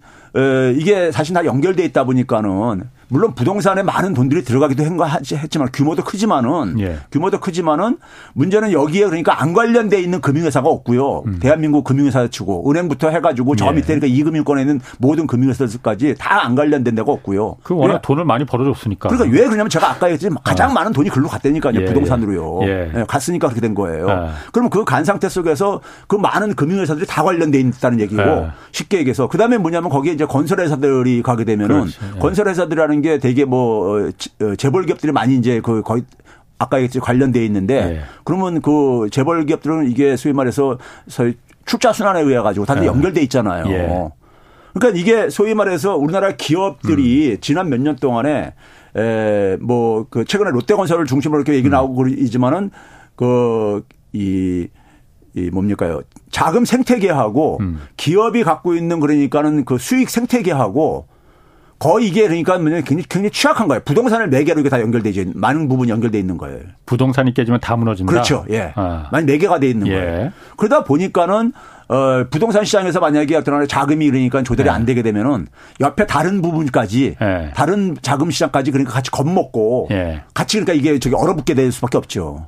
이게 0.76 1.12
사실 1.12 1.36
다 1.36 1.46
연결돼 1.46 1.84
있다 1.86 2.04
보니까는 2.04 2.82
물론 3.10 3.34
부동산에 3.34 3.84
많은 3.84 4.14
돈들이 4.14 4.44
들어가기도 4.44 4.84
했지만 4.84 5.70
규모도 5.74 6.04
크지만은 6.04 6.80
예. 6.80 6.98
규모도 7.12 7.40
크지만은 7.40 7.98
문제는 8.34 8.72
여기에 8.72 9.06
그러니까 9.06 9.42
안 9.42 9.54
관련돼 9.54 10.00
있는 10.02 10.22
금융회사가 10.22 10.70
없고요. 10.70 11.24
음. 11.26 11.40
대한민국 11.42 11.84
금융회사 11.84 12.28
치고 12.28 12.70
은행부터 12.70 13.10
해가지고 13.10 13.56
저 13.56 13.68
예. 13.68 13.72
밑에 13.72 13.88
그러니까 13.88 14.08
이 14.08 14.24
금융권에 14.24 14.62
있는 14.62 14.80
모든 14.98 15.28
금융회사들까지 15.28 16.16
다 16.18 16.40
안 16.40 16.56
관련된 16.56 16.96
데가 16.96 17.12
없고요. 17.12 17.58
그 17.64 17.76
워낙 17.76 17.94
왜? 17.96 18.00
돈을 18.02 18.24
많이 18.24 18.46
벌어줬으니까. 18.46 19.10
그러니까 19.10 19.36
왜 19.36 19.44
그러냐면 19.46 19.70
제가 19.70 19.90
아까 19.92 20.08
얘기했지만 20.08 20.38
가장 20.44 20.70
어. 20.70 20.74
많은 20.74 20.94
돈이 20.94 21.10
글로 21.10 21.28
갔다니까요. 21.28 21.82
예. 21.82 21.86
부동산으로요. 21.86 22.60
예. 22.64 22.92
예. 22.96 23.04
갔으니까 23.08 23.48
그렇게 23.48 23.60
된 23.60 23.76
거예요. 23.76 24.10
아. 24.10 24.34
그러면 24.54 24.70
그간 24.70 25.04
상태 25.04 25.28
속에서 25.28 25.82
그 26.08 26.16
많은 26.16 26.56
금융회사들이 26.56 27.06
다 27.06 27.24
관련돼 27.24 27.60
있다는 27.60 28.00
얘기고 28.00 28.22
아. 28.22 28.54
쉽게 28.72 29.00
얘기해서 29.00 29.28
그다음에 29.28 29.58
뭐냐면 29.58 29.90
거기에 29.90 30.14
이제 30.14 30.26
건설회사들이 30.26 31.22
가게 31.24 31.44
되면은. 31.44 31.88
건설회사들이라는 32.20 32.99
게 33.02 33.18
되게 33.18 33.46
뭐 33.46 34.00
어, 34.00 34.10
어, 34.42 34.56
재벌 34.56 34.86
기업들이 34.86 35.12
많이 35.12 35.36
이제 35.36 35.62
그 35.62 35.82
거의 35.82 36.04
아까 36.58 36.78
얘기했지 36.78 37.00
관련돼 37.00 37.44
있는데 37.46 37.86
네. 37.86 38.02
그러면 38.24 38.62
그 38.62 39.08
재벌 39.12 39.46
기업들은 39.46 39.90
이게 39.90 40.16
소위 40.18 40.34
말해서 40.34 40.78
출자 41.66 41.94
순환에 41.94 42.22
의해 42.22 42.40
가지고 42.40 42.66
다들 42.66 42.82
네. 42.82 42.88
연결돼 42.88 43.22
있잖아요. 43.24 43.66
예. 43.70 44.10
그러니까 44.74 45.00
이게 45.00 45.30
소위 45.30 45.54
말해서 45.54 45.96
우리나라 45.98 46.36
기업들이 46.36 47.32
음. 47.32 47.38
지난 47.42 47.70
몇 47.70 47.80
년 47.82 47.96
동안에 47.96 48.54
에뭐 48.96 50.08
그 50.10 50.26
최근에 50.26 50.52
롯데건설을 50.52 51.06
중심으로 51.06 51.42
이렇게 51.42 51.54
얘기 51.56 51.70
음. 51.70 51.72
나오고 51.72 51.96
그러지만은 51.96 52.72
그이 53.16 54.68
이 55.36 55.50
뭡니까요? 55.52 56.02
자금 56.32 56.66
생태계하고 56.66 57.58
음. 57.62 57.80
기업이 57.98 58.44
갖고 58.44 58.74
있는 58.74 59.00
그러니까는 59.00 59.64
그 59.64 59.78
수익 59.78 60.10
생태계하고 60.10 61.08
거의 61.80 62.08
이게 62.08 62.28
그러니까 62.28 62.58
굉장히, 62.58 62.84
굉장히 62.84 63.32
취약한 63.32 63.68
거예요. 63.70 63.82
부동산을 63.86 64.28
매개로 64.28 64.60
이게 64.60 64.70
다 64.70 64.82
연결되죠. 64.82 65.24
많은 65.34 65.70
부분이 65.70 65.90
연결돼 65.90 66.20
있는 66.20 66.38
거예요. 66.38 66.60
부동산이 66.86 67.34
깨지면 67.34 67.62
다 67.62 67.78
무너진다. 67.78 68.12
그렇죠. 68.12 68.46
예. 68.50 68.74
아. 68.76 69.08
많이 69.12 69.26
매개가 69.26 69.60
돼 69.60 69.70
있는 69.70 69.88
예. 69.88 69.92
거예요. 69.94 70.32
그러다 70.58 70.84
보니까는 70.84 71.54
어, 71.88 72.26
부동산 72.30 72.66
시장에서 72.66 73.00
만약에 73.00 73.36
어떤 73.36 73.68
자금이 73.68 74.12
그러니까 74.12 74.44
조달이 74.44 74.68
예. 74.68 74.72
안 74.72 74.86
되게 74.86 75.02
되면은 75.02 75.48
옆에 75.80 76.06
다른 76.06 76.42
부분까지 76.42 77.16
예. 77.20 77.52
다른 77.56 77.96
자금 78.02 78.30
시장까지 78.30 78.72
그러니까 78.72 78.94
같이 78.94 79.10
겁먹고 79.10 79.88
예. 79.92 80.22
같이 80.34 80.60
그러니까 80.60 80.74
이게 80.74 81.00
저기 81.00 81.16
얼어붙게 81.16 81.54
될 81.56 81.72
수밖에 81.72 81.98
없죠. 81.98 82.48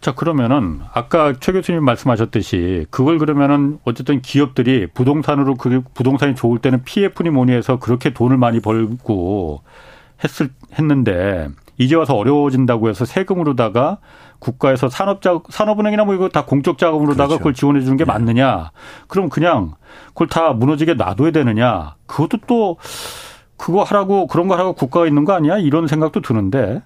자, 0.00 0.14
그러면은 0.14 0.80
아까 0.92 1.34
최 1.40 1.52
교수님 1.52 1.84
말씀하셨듯이 1.84 2.86
그걸 2.90 3.18
그러면은 3.18 3.78
어쨌든 3.84 4.22
기업들이 4.22 4.86
부동산으로 4.86 5.56
그 5.56 5.82
부동산이 5.94 6.34
좋을 6.34 6.58
때는 6.58 6.84
PF니 6.84 7.30
뭐니 7.30 7.52
해서 7.52 7.78
그렇게 7.78 8.12
돈을 8.12 8.36
많이 8.36 8.60
벌고 8.60 9.62
했을 10.24 10.50
했는데 10.78 11.48
이제 11.76 11.96
와서 11.96 12.14
어려워진다고 12.14 12.90
해서 12.90 13.04
세금으로다가 13.04 13.98
국가에서 14.38 14.88
산업자 14.88 15.40
산업은행이나 15.48 16.04
뭐 16.04 16.14
이거 16.14 16.28
다 16.28 16.44
공적 16.44 16.78
자금으로다가 16.78 17.28
그렇죠. 17.28 17.38
그걸 17.38 17.54
지원해 17.54 17.80
주는 17.80 17.96
게 17.96 18.04
네. 18.04 18.12
맞느냐? 18.12 18.70
그럼 19.06 19.28
그냥 19.28 19.74
그걸 20.08 20.28
다 20.28 20.52
무너지게 20.52 20.94
놔둬야 20.94 21.30
되느냐? 21.30 21.94
그것도 22.06 22.38
또 22.46 22.76
그거 23.56 23.82
하라고 23.82 24.26
그런 24.26 24.48
거 24.48 24.54
하라고 24.54 24.72
국가가 24.74 25.06
있는 25.06 25.24
거 25.24 25.32
아니야? 25.34 25.58
이런 25.58 25.86
생각도 25.86 26.20
드는데. 26.20 26.82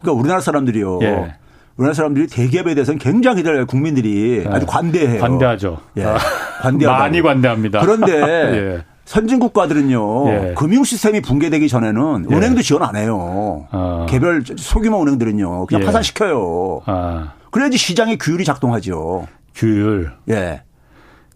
그러니까 0.00 0.20
우리나라 0.20 0.40
사람들이요. 0.40 0.98
예. 1.02 1.34
우리나라 1.80 1.94
사람들이 1.94 2.26
대기업에 2.26 2.74
대해서는 2.74 2.98
굉장히 2.98 3.42
국민들이 3.64 4.44
네. 4.44 4.50
아주 4.50 4.66
관대해요. 4.66 5.18
관대하죠. 5.18 5.78
예. 5.96 6.04
아, 6.04 6.18
관대하 6.60 6.98
많이 6.98 7.22
관대합니다. 7.22 7.80
그런데 7.80 8.12
예. 8.20 8.84
선진 9.06 9.38
국가들은요 9.38 10.28
예. 10.28 10.54
금융 10.58 10.84
시스템이 10.84 11.22
붕괴되기 11.22 11.68
전에는 11.70 12.26
예. 12.30 12.36
은행도 12.36 12.60
지원 12.60 12.82
안 12.82 12.96
해요. 12.96 13.66
아. 13.70 14.04
개별 14.10 14.44
소규모 14.58 15.00
은행들은요 15.02 15.64
그냥 15.66 15.80
예. 15.80 15.86
파산시켜요. 15.86 16.82
아. 16.84 17.32
그래야지 17.50 17.78
시장의 17.78 18.18
규율이 18.18 18.44
작동하죠. 18.44 19.26
규율. 19.54 20.12
예. 20.28 20.60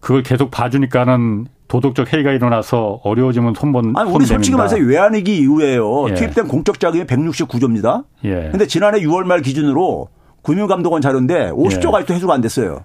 그걸 0.00 0.22
계속 0.22 0.50
봐주니까는 0.50 1.46
도덕적 1.68 2.12
해이가 2.12 2.32
일어나서 2.32 3.00
어려워지면 3.02 3.54
손본 3.54 3.94
아니 3.96 4.10
우리 4.10 4.26
솔직히 4.26 4.54
말해서 4.54 4.76
외환위기 4.76 5.38
이후에요 5.38 6.10
예. 6.10 6.14
투입된 6.14 6.48
공적 6.48 6.78
자금이 6.78 7.04
169조입니다. 7.04 8.04
예. 8.24 8.50
근데 8.50 8.66
지난해 8.66 9.00
6월 9.00 9.24
말 9.24 9.40
기준으로 9.40 10.08
금융감독원 10.44 11.02
자료인데 11.02 11.50
50조가 11.50 11.94
아직도 11.96 12.14
해소가 12.14 12.34
안 12.34 12.40
됐어요. 12.40 12.84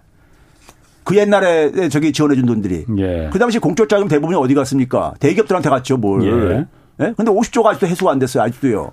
그 1.04 1.16
옛날에 1.18 1.90
저기 1.90 2.12
지원해준 2.12 2.46
돈들이. 2.46 2.86
예. 2.98 3.30
그 3.32 3.40
당시 3.40 3.60
공적 3.60 3.90
자금 3.90 4.08
대부분이 4.08 4.38
어디 4.38 4.54
갔습니까? 4.54 5.14
대기업들한테 5.20 5.70
갔죠, 5.70 5.98
뭘. 5.98 6.24
예. 6.24 6.66
예? 7.06 7.14
근데 7.16 7.32
50조가 7.32 7.68
아직도 7.68 7.88
해소가 7.88 8.12
안 8.12 8.20
됐어요, 8.20 8.44
아직도요. 8.44 8.92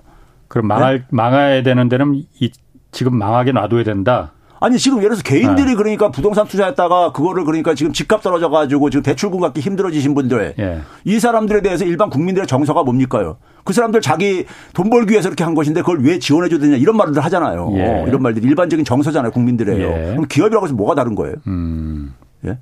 그럼 0.49 0.67
망할, 0.67 0.99
네? 1.01 1.05
망해야 1.11 1.63
되는 1.63 1.89
데는 1.89 2.23
이, 2.41 2.51
지금 2.93 3.17
망하게 3.17 3.53
놔둬야 3.53 3.85
된다? 3.85 4.33
아니 4.61 4.79
지금 4.79 4.99
예를 4.99 5.11
들어서 5.11 5.23
개인들이 5.23 5.71
네. 5.71 5.75
그러니까 5.75 6.11
부동산 6.11 6.47
투자했다가 6.47 7.13
그거를 7.13 7.45
그러니까 7.45 7.75
지금 7.75 7.93
집값 7.93 8.23
떨어져 8.23 8.49
가지고 8.49 8.91
지금 8.91 9.03
대출금 9.03 9.41
갖기 9.41 9.61
힘들어지신 9.61 10.15
분들 10.15 10.55
예. 10.59 10.81
이 11.05 11.21
사람들에 11.21 11.63
대해서 11.63 11.85
일반 11.85 12.11
국민들의 12.11 12.47
정서가 12.47 12.83
뭡니까요? 12.83 13.37
그 13.65 13.73
사람들 13.73 14.01
자기 14.01 14.47
돈 14.73 14.91
벌기 14.91 15.13
위해서 15.13 15.29
이렇게 15.29 15.45
한 15.45 15.55
것인데 15.55 15.81
그걸 15.81 16.01
왜 16.03 16.19
지원해 16.19 16.49
줘야 16.49 16.61
되냐 16.61 16.77
이런 16.77 16.97
말들 16.97 17.23
하잖아요. 17.25 17.73
예. 17.75 18.05
이런 18.07 18.23
말들 18.23 18.45
일반적인 18.45 18.85
정서잖아요, 18.85 19.33
국민들의요. 19.33 19.87
예. 19.87 20.11
그럼 20.13 20.27
기업이라고 20.29 20.67
해서 20.67 20.75
뭐가 20.75 20.95
다른 20.95 21.15
거예요? 21.15 21.35
음. 21.47 22.15
예? 22.45 22.59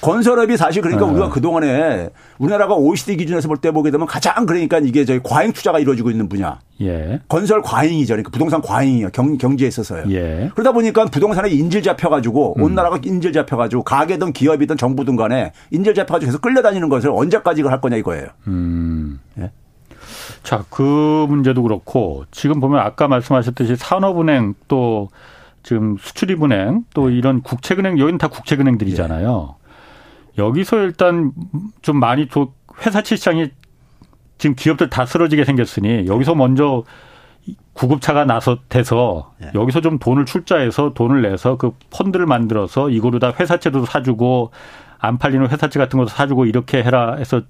건설업이 0.00 0.56
사실 0.56 0.82
그러니까 0.82 1.06
네. 1.06 1.12
우리가 1.12 1.28
그동안에 1.30 2.10
우리나라가 2.38 2.74
OECD 2.74 3.16
기준에서 3.16 3.48
볼 3.48 3.56
때 3.58 3.70
보게 3.70 3.90
되면 3.90 4.06
가장 4.06 4.46
그러니까 4.46 4.78
이게 4.78 5.04
저희 5.04 5.20
과잉 5.22 5.52
투자가 5.52 5.78
이루어지고 5.78 6.10
있는 6.10 6.28
분야. 6.28 6.58
예. 6.82 7.20
건설 7.28 7.62
과잉이죠. 7.62 8.12
그러니까 8.12 8.30
부동산 8.30 8.60
과잉이요. 8.60 9.08
경, 9.12 9.38
경제에 9.38 9.66
있어서요. 9.68 10.04
예. 10.10 10.50
그러다 10.54 10.72
보니까 10.72 11.06
부동산에 11.06 11.48
인질 11.48 11.82
잡혀가지고 11.82 12.56
음. 12.58 12.62
온 12.62 12.74
나라가 12.74 12.98
인질 13.02 13.32
잡혀가지고 13.32 13.82
가게든 13.84 14.32
기업이든 14.32 14.76
정부든 14.76 15.16
간에 15.16 15.52
인질 15.70 15.94
잡혀가지고 15.94 16.28
계속 16.28 16.42
끌려다니는 16.42 16.88
것을 16.88 17.10
언제까지 17.10 17.60
이걸 17.60 17.72
할 17.72 17.80
거냐 17.80 17.96
이거예요. 17.96 18.26
음. 18.46 19.20
예. 19.38 19.50
자, 20.42 20.64
그 20.70 21.26
문제도 21.28 21.60
그렇고 21.62 22.24
지금 22.30 22.60
보면 22.60 22.80
아까 22.80 23.08
말씀하셨듯이 23.08 23.76
산업은행 23.76 24.54
또 24.68 25.08
지금 25.64 25.96
수출입은행 25.98 26.84
또 26.94 27.08
네. 27.08 27.16
이런 27.16 27.42
국책은행 27.42 27.98
여기는 27.98 28.18
다 28.18 28.28
국책은행들이잖아요. 28.28 29.55
여기서 30.38 30.78
일단 30.78 31.32
좀 31.82 31.98
많이 31.98 32.28
회사채 32.84 33.16
시장이 33.16 33.50
지금 34.38 34.54
기업들 34.54 34.90
다 34.90 35.06
쓰러지게 35.06 35.44
생겼으니 35.44 36.06
여기서 36.06 36.34
먼저 36.34 36.84
구급차가 37.72 38.24
나서 38.24 38.58
돼서 38.68 39.34
예. 39.42 39.50
여기서 39.54 39.80
좀 39.80 39.98
돈을 39.98 40.26
출자해서 40.26 40.94
돈을 40.94 41.22
내서 41.22 41.56
그 41.56 41.72
펀드를 41.90 42.26
만들어서 42.26 42.90
이거로 42.90 43.18
다 43.18 43.32
회사채도 43.38 43.84
사주고 43.86 44.50
안 44.98 45.18
팔리는 45.18 45.46
회사채 45.48 45.78
같은 45.78 45.98
것도 45.98 46.08
사주고 46.08 46.46
이렇게 46.46 46.82
해라 46.82 47.16
해서 47.16 47.42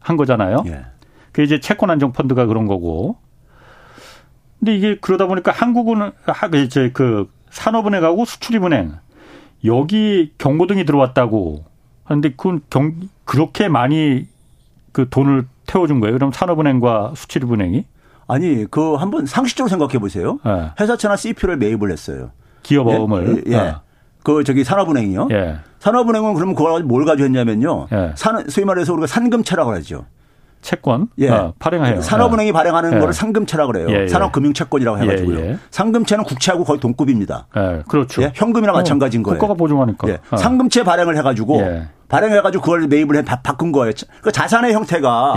한 0.00 0.16
거잖아요. 0.16 0.64
예. 0.66 0.86
그 1.32 1.42
이제 1.42 1.60
채권 1.60 1.90
안정 1.90 2.12
펀드가 2.12 2.46
그런 2.46 2.66
거고. 2.66 3.18
근데 4.58 4.74
이게 4.74 4.96
그러다 5.00 5.26
보니까 5.26 5.52
한국은 5.52 6.10
이제 6.64 6.90
그 6.92 7.30
산업은행하고 7.50 8.24
수출입은행 8.24 8.96
여기 9.64 10.32
경고등이 10.38 10.84
들어왔다고 10.84 11.64
하는데 12.08 12.30
그건 12.30 12.62
경 12.70 12.94
그렇게 13.24 13.68
많이 13.68 14.26
그 14.92 15.08
돈을 15.08 15.46
태워준 15.66 16.00
거예요. 16.00 16.14
그럼 16.14 16.32
산업은행과 16.32 17.12
수출입은행이? 17.14 17.84
아니 18.26 18.66
그 18.70 18.94
한번 18.94 19.26
상식적으로 19.26 19.68
생각해 19.68 19.98
보세요. 19.98 20.38
네. 20.44 20.70
회사채나 20.80 21.16
CP를 21.16 21.58
매입을 21.58 21.92
했어요. 21.92 22.30
기업어음을. 22.62 23.44
예. 23.46 23.52
예. 23.52 23.56
네. 23.56 23.74
그 24.22 24.42
저기 24.44 24.64
산업은행이요. 24.64 25.28
예. 25.30 25.58
산업은행은 25.78 26.34
그러면 26.34 26.54
그걸 26.54 26.82
뭘 26.82 27.04
가지고 27.04 27.26
했냐면요. 27.26 27.88
예. 27.92 28.12
산 28.16 28.48
소위 28.48 28.64
말해서 28.64 28.92
우리가 28.94 29.06
산금채라고 29.06 29.72
하죠. 29.74 30.06
채권 30.60 31.08
예. 31.18 31.30
아, 31.30 31.52
발행해요. 31.58 32.00
산업은행이 32.00 32.48
예. 32.48 32.52
발행하는 32.52 32.94
예. 32.94 32.98
거를 32.98 33.12
상금채라고 33.14 33.72
그래요. 33.72 33.86
예. 33.90 34.02
예. 34.02 34.08
산업금융채권이라고 34.08 34.98
해가지고요. 34.98 35.38
예. 35.38 35.58
상금채는 35.70 36.24
국채하고 36.24 36.64
거의 36.64 36.80
동급입니다. 36.80 37.46
예. 37.56 37.82
그렇죠. 37.88 38.22
현금이랑 38.34 38.74
어, 38.74 38.78
마찬가지인 38.78 39.22
거예요. 39.22 39.38
국가가 39.38 39.56
보증하니까. 39.56 40.08
어. 40.30 40.36
상금채 40.36 40.82
발행을 40.84 41.16
해가지고 41.16 41.62
발행해가지고 42.08 42.62
그걸 42.62 42.86
매입을 42.88 43.16
해 43.16 43.22
바 43.22 43.52
꾼 43.56 43.72
거예요. 43.72 43.92
그 44.22 44.32
자산의 44.32 44.72
형태가 44.72 45.34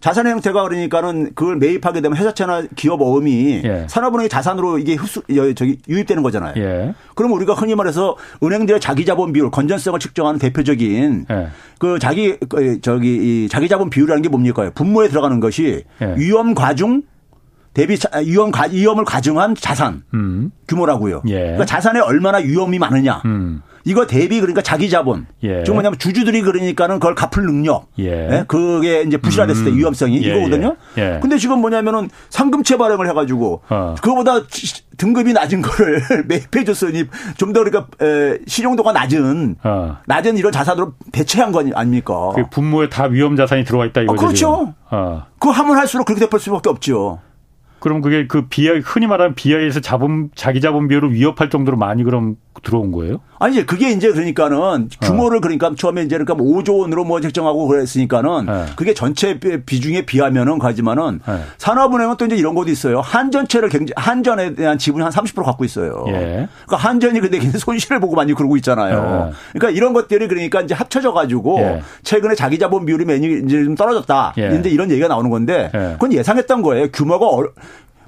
자산의 0.00 0.32
형태가 0.32 0.62
그러니까는 0.62 1.34
그걸 1.34 1.56
매입하게 1.56 2.00
되면 2.00 2.16
회사채나 2.16 2.64
기업 2.76 3.00
어음이 3.02 3.62
예. 3.64 3.86
산업은행의 3.88 4.28
자산으로 4.28 4.78
이게 4.78 4.94
흡수, 4.94 5.22
저기 5.56 5.78
유입되는 5.88 6.22
거잖아요. 6.22 6.54
예. 6.56 6.94
그럼 7.14 7.32
우리가 7.32 7.54
흔히 7.54 7.74
말해서 7.74 8.16
은행들의 8.42 8.80
자기 8.80 9.04
자본 9.04 9.32
비율, 9.32 9.50
건전성을 9.50 9.98
측정하는 9.98 10.38
대표적인 10.38 11.26
예. 11.30 11.48
그 11.78 11.98
자기 11.98 12.36
그 12.48 12.80
저기 12.80 13.44
이 13.44 13.48
자기 13.48 13.68
자본 13.68 13.90
비율이라는 13.90 14.22
게 14.22 14.28
뭡니까? 14.28 14.70
분모에 14.74 15.08
들어가는 15.08 15.40
것이 15.40 15.84
예. 16.00 16.14
위험 16.16 16.54
과중 16.54 17.02
대비 17.74 17.96
위험 18.24 18.50
위험을 18.70 19.04
가중한 19.04 19.54
자산 19.54 20.02
음. 20.14 20.50
규모라고요. 20.66 21.22
예. 21.28 21.38
그러니까 21.38 21.64
자산에 21.64 22.00
얼마나 22.00 22.38
위험이 22.38 22.78
많으냐. 22.78 23.22
음. 23.24 23.62
이거 23.88 24.06
대비 24.06 24.38
그러니까 24.38 24.60
자기 24.60 24.90
자본. 24.90 25.26
예. 25.42 25.64
즉 25.64 25.72
뭐냐면 25.72 25.98
주주들이 25.98 26.42
그러니까는 26.42 26.96
그걸 27.00 27.14
갚을 27.14 27.46
능력. 27.46 27.86
예. 27.98 28.10
네? 28.26 28.44
그게 28.46 29.00
이제 29.00 29.16
부실화됐을 29.16 29.64
때 29.64 29.70
음. 29.70 29.78
위험성이 29.78 30.22
예. 30.22 30.28
이거거든요. 30.28 30.76
예. 30.98 31.14
예. 31.14 31.18
근데 31.22 31.38
지금 31.38 31.60
뭐냐면은 31.60 32.10
상금채 32.28 32.76
발행을 32.76 33.08
해가지고 33.08 33.62
어. 33.70 33.94
그거보다 34.02 34.42
등급이 34.98 35.32
낮은 35.32 35.62
거를 35.62 36.02
매입해 36.28 36.64
줬으니 36.64 37.04
좀 37.38 37.48
더 37.48 37.64
그러니까 37.64 37.86
실용도가 38.46 38.92
낮은 38.92 39.56
어. 39.64 39.96
낮은 40.04 40.36
이런 40.36 40.52
자산으로 40.52 40.92
대체한 41.12 41.50
거 41.50 41.64
아닙니까? 41.74 42.32
그 42.34 42.44
분모에 42.50 42.90
다 42.90 43.04
위험 43.04 43.36
자산이 43.36 43.64
들어와 43.64 43.86
있다 43.86 44.02
이거죠. 44.02 44.12
어, 44.12 44.26
그렇죠. 44.26 44.74
어. 44.90 45.22
그거 45.38 45.52
하면 45.52 45.78
할수록 45.78 46.04
그렇게 46.04 46.28
될 46.28 46.38
수밖에 46.38 46.68
없죠. 46.68 47.20
그럼 47.78 48.00
그게 48.00 48.26
그 48.26 48.48
비하 48.48 48.74
흔히 48.84 49.06
말하는 49.06 49.34
비하에서 49.34 49.80
자본 49.80 50.30
자기 50.34 50.60
자본 50.60 50.88
비율을 50.88 51.12
위협할 51.12 51.48
정도로 51.48 51.76
많이 51.76 52.02
그럼 52.04 52.36
들어온 52.62 52.92
거예요? 52.92 53.20
아니 53.40 53.64
그게 53.64 53.90
이제 53.90 54.10
그러니까는 54.10 54.88
규모를 55.00 55.38
어. 55.38 55.40
그러니까 55.40 55.72
처음에 55.76 56.02
이제 56.02 56.18
그러니까 56.18 56.34
5조 56.34 56.72
뭐 56.72 56.80
원으로 56.82 57.04
뭐 57.04 57.20
책정하고 57.20 57.66
그랬으니까는 57.68 58.46
네. 58.46 58.64
그게 58.76 58.94
전체 58.94 59.38
비중에 59.38 60.02
비하면은 60.02 60.58
가지만은 60.58 61.20
네. 61.26 61.40
산업은행은 61.58 62.16
또 62.16 62.26
이제 62.26 62.36
이런 62.36 62.54
것도 62.54 62.70
있어요. 62.70 63.00
한전채를 63.00 63.68
굉장히 63.68 63.92
한전에 63.96 64.54
대한 64.54 64.78
지분이 64.78 65.04
한30% 65.04 65.44
갖고 65.44 65.64
있어요. 65.64 66.04
예. 66.08 66.48
그러니까 66.66 66.76
한전이 66.76 67.20
근데 67.20 67.38
손실을 67.58 68.00
보고 68.00 68.16
많이 68.16 68.34
그러고 68.34 68.56
있잖아요. 68.56 69.30
예. 69.30 69.34
그러니까 69.52 69.76
이런 69.76 69.92
것들이 69.92 70.26
그러니까 70.26 70.60
이제 70.60 70.74
합쳐져 70.74 71.12
가지고 71.12 71.60
예. 71.60 71.82
최근에 72.02 72.34
자기 72.34 72.58
자본 72.58 72.86
비율이 72.86 73.04
매니 73.04 73.42
이제 73.44 73.64
좀 73.64 73.74
떨어졌다. 73.74 74.34
예. 74.38 74.58
이제 74.58 74.68
이런 74.68 74.90
얘기가 74.90 75.08
나오는 75.08 75.30
건데 75.30 75.70
예. 75.74 75.92
그건 75.92 76.12
예상했던 76.12 76.62
거예요. 76.62 76.88
규모가 76.92 77.26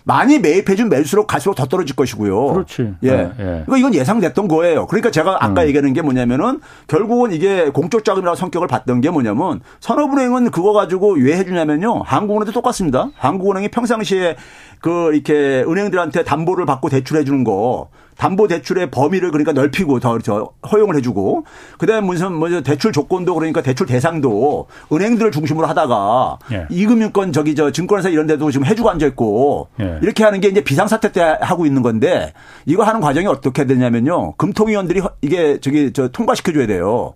많이 0.04 0.38
매입해준 0.38 0.88
매수록 0.88 1.26
갈수록 1.26 1.54
더 1.54 1.66
떨어질 1.66 1.94
것이고요. 1.96 2.46
그렇지. 2.52 2.94
예. 3.02 3.10
네, 3.10 3.32
예. 3.38 3.64
이거 3.66 3.76
이건 3.76 3.94
예상됐던 3.94 4.48
거예요. 4.48 4.86
그러니까 4.86 5.10
제가 5.10 5.36
아까 5.40 5.62
음. 5.62 5.68
얘기하는 5.68 5.92
게 5.92 6.02
뭐냐면은 6.02 6.60
결국은 6.86 7.32
이게 7.32 7.70
공적 7.70 8.04
자금이라고 8.04 8.34
성격을 8.36 8.68
받던 8.68 9.00
게 9.00 9.10
뭐냐면 9.10 9.60
산업은행은 9.80 10.50
그거 10.50 10.72
가지고 10.72 11.14
왜 11.14 11.36
해주냐면요. 11.36 12.02
한국은행도 12.04 12.52
똑같습니다. 12.52 13.10
한국은행이 13.16 13.68
평상시에 13.68 14.36
그 14.80 15.12
이렇게 15.12 15.64
은행들한테 15.66 16.24
담보를 16.24 16.66
받고 16.66 16.88
대출해 16.88 17.24
주는 17.24 17.44
거 17.44 17.88
담보 18.16 18.48
대출의 18.48 18.90
범위를 18.90 19.30
그러니까 19.30 19.52
넓히고 19.52 19.98
더 19.98 20.18
저 20.22 20.50
허용을 20.70 20.96
해주고 20.96 21.44
그다음에 21.78 22.06
무슨 22.06 22.34
뭐 22.34 22.48
대출 22.62 22.92
조건도 22.92 23.34
그러니까 23.34 23.62
대출 23.62 23.86
대상도 23.86 24.66
은행들을 24.92 25.30
중심으로 25.30 25.66
하다가 25.66 26.38
예. 26.52 26.66
이금융권 26.68 27.32
저기 27.32 27.54
저 27.54 27.70
증권회사 27.70 28.10
이런 28.10 28.26
데도 28.26 28.50
지금 28.50 28.66
해주고 28.66 28.90
앉아 28.90 29.06
있고 29.06 29.68
예. 29.80 29.98
이렇게 30.02 30.24
하는 30.24 30.40
게 30.40 30.48
이제 30.48 30.62
비상사태 30.62 31.12
때 31.12 31.38
하고 31.40 31.64
있는 31.64 31.80
건데 31.80 32.34
이거 32.66 32.82
하는 32.82 33.00
과정이 33.00 33.26
어떻게 33.26 33.64
되냐면요 33.64 34.32
금통위원들이 34.32 35.00
이게 35.22 35.58
저기 35.60 35.92
저 35.92 36.08
통과시켜 36.08 36.52
줘야 36.52 36.66
돼요. 36.66 37.14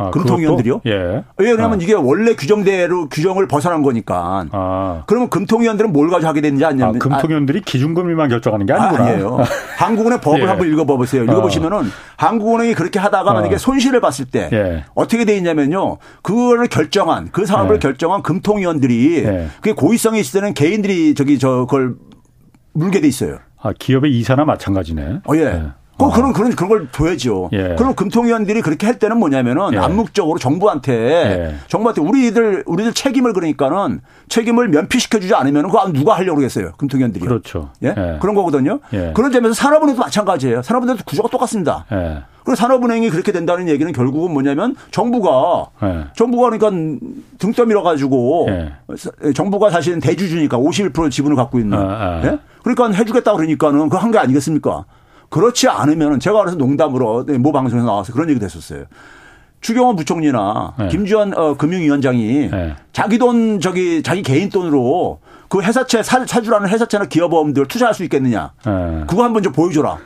아, 0.00 0.10
금통위원들이요? 0.10 0.80
예. 0.86 1.24
왜냐하면 1.36 1.78
아. 1.78 1.82
이게 1.82 1.92
원래 1.92 2.34
규정대로 2.34 3.08
규정을 3.10 3.46
벗어난 3.46 3.82
거니까. 3.82 4.46
아. 4.50 5.02
그러면 5.06 5.28
금통위원들은 5.28 5.92
뭘 5.92 6.08
가지고 6.08 6.28
하게 6.28 6.40
되는지 6.40 6.64
아냐면 6.64 6.96
아, 6.96 6.98
금통위원들이 6.98 7.58
아. 7.58 7.62
기준금리만 7.64 8.30
결정하는 8.30 8.64
게 8.64 8.72
아니구나. 8.72 9.04
아, 9.04 9.12
니에요 9.12 9.38
한국은행 9.76 10.20
법을 10.20 10.40
예. 10.40 10.44
한번 10.46 10.68
읽어보세요. 10.68 11.24
읽어보시면은 11.24 11.78
어. 11.78 11.90
한국은행이 12.16 12.74
그렇게 12.74 12.98
하다가 12.98 13.32
만약에 13.32 13.56
어. 13.56 13.58
손실을 13.58 14.00
봤을 14.00 14.24
때 14.24 14.48
예. 14.52 14.84
어떻게 14.94 15.26
돼 15.26 15.36
있냐면요. 15.36 15.98
그거를 16.22 16.68
결정한 16.68 17.28
그 17.30 17.44
사업을 17.44 17.76
예. 17.76 17.78
결정한 17.78 18.22
금통위원들이 18.22 19.24
예. 19.24 19.48
그게 19.56 19.72
고의성이 19.72 20.20
있을 20.20 20.40
때는 20.40 20.54
개인들이 20.54 21.14
저기 21.14 21.38
저 21.38 21.66
그걸 21.68 21.96
물게 22.72 23.00
돼 23.00 23.08
있어요. 23.08 23.38
아, 23.62 23.72
기업의 23.78 24.10
이사나 24.18 24.44
마찬가지네. 24.44 25.20
어, 25.28 25.36
예. 25.36 25.62
예. 26.00 26.04
꼭 26.04 26.12
어. 26.12 26.16
그런 26.16 26.32
그런 26.32 26.50
그런 26.56 26.68
걸 26.68 26.88
둬야죠. 26.90 27.50
예. 27.52 27.74
그럼 27.76 27.94
금통위원들이 27.94 28.62
그렇게 28.62 28.86
할 28.86 28.98
때는 28.98 29.18
뭐냐면은 29.18 29.74
예. 29.74 29.78
암묵적으로 29.78 30.38
정부한테 30.38 30.92
예. 30.92 31.54
정부한테 31.68 32.00
우리들 32.00 32.64
우리들 32.66 32.92
책임을 32.92 33.32
그러니까는 33.32 34.00
책임을 34.28 34.68
면피시켜 34.68 35.20
주지 35.20 35.34
않으면 35.34 35.66
그거 35.68 35.90
누가 35.92 36.14
하려고 36.16 36.36
그러겠어요. 36.36 36.72
금통위원들이. 36.76 37.24
그렇죠. 37.24 37.70
예? 37.82 37.88
예. 37.88 38.18
그런 38.20 38.34
거거든요. 38.34 38.80
예. 38.92 39.12
그런 39.14 39.32
점에서 39.32 39.54
산업은행도 39.54 40.00
마찬가지예요. 40.00 40.62
산업은행도 40.62 41.04
구조가 41.04 41.28
똑같습니다. 41.28 41.84
예. 41.92 42.22
그리고 42.42 42.56
산업은행이 42.56 43.10
그렇게 43.10 43.32
된다는 43.32 43.68
얘기는 43.68 43.92
결국은 43.92 44.32
뭐냐면 44.32 44.74
정부가 44.90 45.66
정부가 46.16 46.48
그러니까 46.50 46.70
등 46.70 47.52
떠 47.54 47.66
밀어 47.66 47.82
가지고 47.82 48.48
정부가 49.34 49.70
사실은 49.70 50.00
대주주니까 50.00 50.56
51% 50.58 51.10
지분을 51.10 51.36
갖고 51.36 51.58
있는 51.58 51.76
아, 51.78 51.82
아. 51.82 52.38
그러니까 52.62 52.90
해주겠다 52.92 53.34
그러니까는 53.34 53.88
그 53.90 53.96
한 53.98 54.10
게 54.10 54.18
아니겠습니까? 54.18 54.84
그렇지 55.30 55.68
않으면 55.68 56.20
제가 56.20 56.40
그래서 56.40 56.56
농담으로 56.56 57.24
모 57.38 57.52
방송에서 57.52 57.86
나와서 57.86 58.12
그런 58.12 58.28
얘기도 58.28 58.44
했었어요. 58.44 58.84
추경호 59.60 59.94
부총리나 59.96 60.74
네. 60.78 60.88
김주환 60.88 61.36
어, 61.36 61.54
금융위원장이 61.54 62.48
네. 62.50 62.76
자기 62.92 63.18
돈 63.18 63.60
저기 63.60 64.02
자기 64.02 64.22
개인 64.22 64.48
돈으로 64.48 65.20
그 65.48 65.60
회사채 65.62 66.02
사, 66.02 66.24
사주라는 66.24 66.68
회사채나 66.68 67.06
기업어음들 67.06 67.66
투자할 67.66 67.94
수 67.94 68.02
있겠느냐. 68.04 68.52
네. 68.64 69.04
그거 69.06 69.22
한번 69.24 69.42
좀 69.42 69.52
보여줘라. 69.52 69.98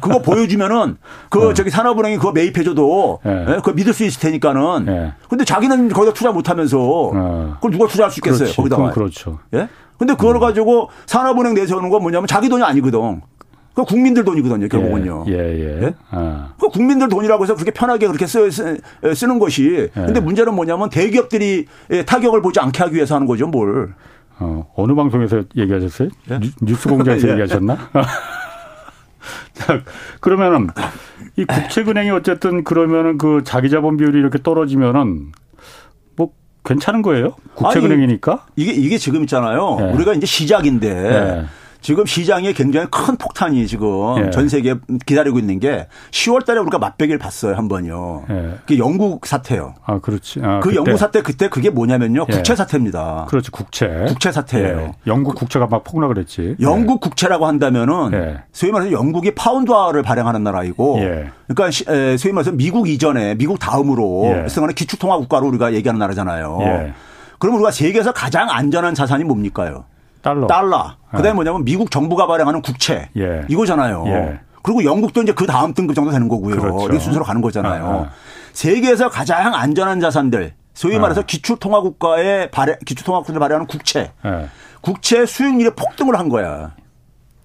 그거 0.00 0.20
보여주면은 0.20 0.98
그 1.30 1.38
네. 1.48 1.54
저기 1.54 1.70
산업은행이 1.70 2.16
그거 2.18 2.32
매입해줘도 2.32 3.20
네. 3.24 3.44
네? 3.44 3.54
그거 3.56 3.72
믿을 3.72 3.92
수 3.92 4.04
있을 4.04 4.20
테니까는. 4.20 4.84
네. 4.84 5.12
근데 5.28 5.44
자기는 5.44 5.88
거기다 5.88 6.14
투자 6.14 6.30
못하면서 6.30 6.76
네. 7.12 7.50
그걸 7.54 7.70
누가 7.72 7.86
투자할 7.88 8.10
수 8.10 8.20
있겠어요? 8.20 8.38
그렇지. 8.38 8.56
거기다가. 8.56 8.90
그렇죠. 8.90 9.38
예? 9.54 9.68
근데 9.98 10.14
그걸 10.14 10.36
음. 10.36 10.40
가지고 10.40 10.90
산업은행 11.06 11.54
내세우는 11.54 11.88
건 11.88 12.02
뭐냐면 12.02 12.26
자기 12.26 12.48
돈이 12.48 12.62
아니거든. 12.62 13.22
그 13.74 13.84
국민들 13.84 14.24
돈이거든요, 14.24 14.68
결국은요. 14.68 15.24
예, 15.28 15.34
예. 15.34 15.82
예? 15.82 15.94
아. 16.10 16.54
그 16.60 16.68
국민들 16.68 17.08
돈이라고 17.08 17.42
해서 17.42 17.54
그렇게 17.54 17.72
편하게 17.72 18.06
그렇게 18.06 18.26
쓰, 18.26 18.48
쓰, 18.50 19.24
는 19.26 19.38
것이. 19.40 19.90
예. 19.96 20.00
근데 20.00 20.20
문제는 20.20 20.54
뭐냐면 20.54 20.90
대기업들이 20.90 21.66
타격을 22.06 22.40
보지 22.40 22.60
않게 22.60 22.82
하기 22.84 22.94
위해서 22.94 23.16
하는 23.16 23.26
거죠, 23.26 23.48
뭘. 23.48 23.94
어, 24.38 24.66
어느 24.76 24.94
방송에서 24.94 25.42
얘기하셨어요? 25.56 26.08
예? 26.30 26.40
뉴스 26.62 26.88
공장에서 26.88 27.26
예. 27.28 27.32
얘기하셨나? 27.32 27.76
자, 29.54 29.80
그러면은 30.20 30.68
이 31.36 31.44
국채은행이 31.44 32.10
어쨌든 32.10 32.62
그러면은 32.62 33.18
그 33.18 33.42
자기 33.44 33.70
자본 33.70 33.96
비율이 33.96 34.18
이렇게 34.18 34.38
떨어지면은 34.40 35.32
뭐 36.16 36.30
괜찮은 36.64 37.02
거예요? 37.02 37.34
국채은행이니까? 37.54 38.46
이게 38.54 38.72
이게 38.72 38.98
지금 38.98 39.22
있잖아요. 39.22 39.78
예. 39.80 39.84
우리가 39.94 40.14
이제 40.14 40.26
시작인데 40.26 40.88
예. 40.88 41.44
지금 41.84 42.06
시장에 42.06 42.54
굉장히 42.54 42.86
큰 42.90 43.14
폭탄이 43.16 43.66
지금 43.66 43.88
예. 44.16 44.30
전 44.30 44.48
세계에 44.48 44.76
기다리고 45.04 45.38
있는 45.38 45.60
게 45.60 45.86
10월 46.12 46.46
달에 46.46 46.58
우리가 46.60 46.78
맛배기를 46.78 47.18
봤어요, 47.18 47.56
한 47.56 47.68
번요. 47.68 48.24
예. 48.30 48.54
그 48.64 48.78
영국 48.78 49.26
사태요. 49.26 49.74
아, 49.84 49.98
그렇지. 49.98 50.40
아, 50.42 50.60
그 50.60 50.70
그때. 50.70 50.76
영국 50.76 50.96
사태 50.96 51.20
그때 51.20 51.50
그게 51.50 51.68
뭐냐면요. 51.68 52.24
예. 52.26 52.32
국채 52.32 52.56
사태입니다. 52.56 53.26
그렇지, 53.28 53.50
국채. 53.50 54.06
국채 54.08 54.32
사태예요. 54.32 54.80
예. 54.80 54.92
영국 55.06 55.34
국채가 55.34 55.66
막 55.66 55.84
폭락을 55.84 56.16
했지. 56.16 56.56
영국 56.62 57.02
국채라고 57.02 57.46
한다면은 57.46 58.38
소위 58.52 58.72
말해서 58.72 58.90
영국이 58.90 59.34
파운드화를 59.34 60.02
발행하는 60.02 60.42
나라이고 60.42 61.00
그러니까 61.48 61.70
소위 62.16 62.32
말해서 62.32 62.52
미국 62.52 62.88
이전에 62.88 63.34
미국 63.34 63.58
다음으로 63.58 64.46
예. 64.46 64.46
기축통화 64.74 65.18
국가로 65.18 65.46
우리가 65.48 65.74
얘기하는 65.74 65.98
나라잖아요. 65.98 66.94
그럼 67.38 67.56
우리가 67.56 67.72
세계에서 67.72 68.12
가장 68.12 68.48
안전한 68.48 68.94
자산이 68.94 69.24
뭡니까요? 69.24 69.84
달러. 70.24 70.46
달러. 70.46 70.96
그다음에 71.10 71.28
예. 71.28 71.32
뭐냐면 71.34 71.64
미국 71.64 71.90
정부가 71.90 72.26
발행하는 72.26 72.62
국채. 72.62 73.10
예. 73.18 73.42
이거잖아요. 73.48 74.04
예. 74.06 74.40
그리고 74.62 74.82
영국도 74.82 75.20
이제 75.20 75.32
그 75.32 75.46
다음 75.46 75.74
등급 75.74 75.94
정도 75.94 76.10
되는 76.10 76.26
거고요. 76.28 76.56
그렇죠. 76.56 76.94
이 76.94 76.98
순서로 76.98 77.26
가는 77.26 77.42
거잖아요. 77.42 77.84
아, 77.84 77.90
아. 77.90 78.10
세계에서 78.54 79.10
가장 79.10 79.54
안전한 79.54 80.00
자산들, 80.00 80.54
소위 80.72 80.98
말해서 80.98 81.20
아. 81.20 81.24
기초통화국가의 81.24 82.50
발행, 82.50 82.76
기초통화국가를 82.86 83.38
발행하는 83.38 83.66
국채. 83.66 84.12
예. 84.24 84.48
국채 84.80 85.26
수익률이 85.26 85.70
폭등을 85.76 86.18
한 86.18 86.30
거야. 86.30 86.72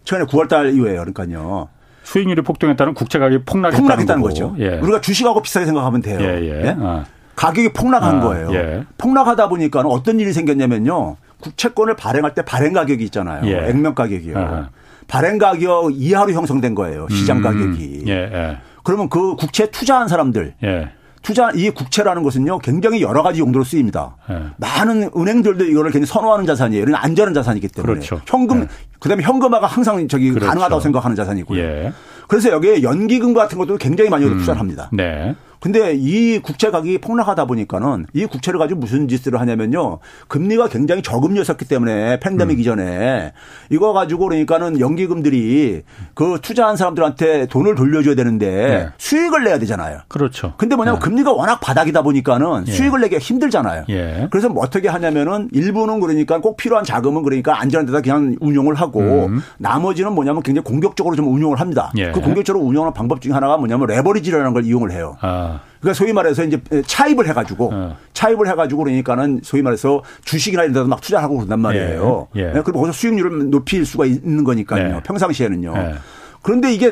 최근에 0.05 0.27
9월달 0.27 0.73
이후에요. 0.73 1.01
그러니까요. 1.01 1.67
수익률이 2.03 2.41
폭등했다는 2.43 2.93
국채 2.93 3.19
가격이 3.19 3.43
폭락했다는, 3.43 3.83
폭락했다는 3.83 4.21
거죠. 4.23 4.55
예. 4.59 4.77
우리가 4.77 5.01
주식하고 5.01 5.41
비슷하게 5.41 5.65
생각하면 5.65 6.01
돼요. 6.01 6.19
예, 6.21 6.41
예. 6.41 6.65
예? 6.67 6.75
아. 6.79 7.03
가격이 7.35 7.73
폭락한 7.73 8.19
아, 8.19 8.21
거예요. 8.21 8.53
예. 8.53 8.83
폭락하다 8.97 9.49
보니까 9.49 9.81
어떤 9.81 10.19
일이 10.21 10.31
생겼냐면요. 10.31 11.17
국채권을 11.41 11.95
발행할 11.95 12.33
때 12.33 12.41
발행 12.43 12.73
가격이 12.73 13.03
있잖아요. 13.05 13.45
예. 13.47 13.69
액면 13.69 13.95
가격이요. 13.95 14.37
아하. 14.37 14.69
발행 15.07 15.37
가격 15.37 15.91
이하로 15.93 16.31
형성된 16.33 16.75
거예요. 16.75 17.07
시장 17.09 17.37
음. 17.37 17.41
가격이. 17.41 18.03
예, 18.07 18.13
예. 18.13 18.57
그러면 18.83 19.09
그 19.09 19.35
국채 19.35 19.69
투자한 19.71 20.07
사람들 20.07 20.53
예. 20.63 20.91
투자 21.21 21.51
이 21.51 21.69
국채라는 21.69 22.23
것은요 22.23 22.59
굉장히 22.59 23.01
여러 23.01 23.23
가지 23.23 23.39
용도로 23.39 23.63
쓰입니다. 23.63 24.15
예. 24.29 24.41
많은 24.57 25.09
은행들도 25.15 25.65
이거를 25.65 25.91
굉장히 25.91 26.05
선호하는 26.05 26.45
자산이에요. 26.45 26.83
이런 26.83 26.95
안전한 26.95 27.33
자산이기 27.33 27.67
때문에 27.69 27.93
그렇죠. 27.93 28.21
현금 28.25 28.61
예. 28.61 28.67
그다음에 28.99 29.23
현금화가 29.23 29.67
항상 29.67 30.07
저기 30.07 30.29
그렇죠. 30.29 30.47
가능하다고 30.47 30.81
생각하는 30.81 31.15
자산이고요. 31.15 31.59
예. 31.61 31.93
그래서 32.27 32.51
여기에 32.51 32.83
연기금 32.83 33.33
같은 33.33 33.57
것도 33.57 33.77
굉장히 33.77 34.09
많이 34.09 34.25
음. 34.25 34.37
투자를 34.37 34.59
합니다. 34.59 34.89
네. 34.93 35.35
근데 35.59 35.93
이 35.93 36.39
국채 36.39 36.71
가격이 36.71 36.99
폭락하다 36.99 37.45
보니까는 37.45 38.05
이 38.13 38.25
국채를 38.25 38.59
가지고 38.59 38.79
무슨 38.79 39.07
짓을 39.07 39.39
하냐면요. 39.39 39.99
금리가 40.27 40.69
굉장히 40.69 41.01
저금리였었기 41.01 41.65
때문에 41.65 42.19
팬데믹 42.19 42.57
음. 42.57 42.61
이전에 42.61 43.33
이거 43.69 43.93
가지고 43.93 44.25
그러니까는 44.25 44.79
연기금들이 44.79 45.83
그 46.13 46.39
투자한 46.41 46.77
사람들한테 46.77 47.47
돈을 47.47 47.75
돌려줘야 47.75 48.15
되는데 48.15 48.49
네. 48.49 48.89
수익을 48.97 49.43
내야 49.43 49.59
되잖아요. 49.59 49.99
그렇죠. 50.07 50.53
근데 50.57 50.75
뭐냐면 50.75 50.99
네. 50.99 51.05
금리가 51.05 51.33
워낙 51.33 51.59
바닥이다 51.59 52.01
보니까는 52.01 52.67
예. 52.67 52.71
수익을 52.71 53.01
내기가 53.01 53.19
힘들잖아요. 53.19 53.85
예. 53.89 54.27
그래서 54.31 54.49
뭐 54.49 54.63
어떻게 54.63 54.87
하냐면은 54.87 55.49
일부는 55.51 55.99
그러니까 55.99 56.39
꼭 56.39 56.57
필요한 56.57 56.85
자금은 56.85 57.23
그러니까 57.23 57.59
안전한 57.59 57.85
데다 57.85 58.01
그냥 58.01 58.35
운용을 58.39 58.75
하고 58.75 58.99
음. 59.27 59.41
나머지는 59.57 60.13
뭐냐면 60.13 60.41
굉장히 60.41 60.63
공격적으로 60.63 61.15
좀 61.15 61.33
운용을 61.33 61.59
합니다. 61.59 61.91
예. 61.97 62.11
그 62.11 62.21
공격적으로 62.21 62.63
운용하는 62.63 62.93
방법 62.93 63.21
중에 63.21 63.33
하나가 63.33 63.57
뭐냐면 63.57 63.87
레버리지라는 63.87 64.53
걸 64.53 64.63
이용을 64.63 64.91
해요. 64.91 65.17
아. 65.21 65.48
그러니까 65.79 65.93
소위 65.93 66.13
말해서 66.13 66.43
이제 66.43 66.61
차입을 66.85 67.27
해가지고 67.27 67.71
어. 67.73 67.97
차입을 68.13 68.47
해가지고 68.49 68.83
그러니까는 68.83 69.41
소위 69.43 69.61
말해서 69.61 70.03
주식이나 70.25 70.63
이런 70.63 70.73
데도 70.73 70.87
막 70.87 71.01
투자하고 71.01 71.35
그런단 71.35 71.59
말이에요. 71.59 72.27
예. 72.35 72.41
예. 72.41 72.45
네, 72.47 72.61
그리고 72.63 72.79
거기서 72.81 72.93
수익률을 72.93 73.49
높일 73.49 73.85
수가 73.85 74.05
있는 74.05 74.43
거니까요. 74.43 74.95
네. 74.95 75.03
평상시에는요. 75.03 75.73
네. 75.73 75.95
그런데 76.41 76.73
이게 76.73 76.91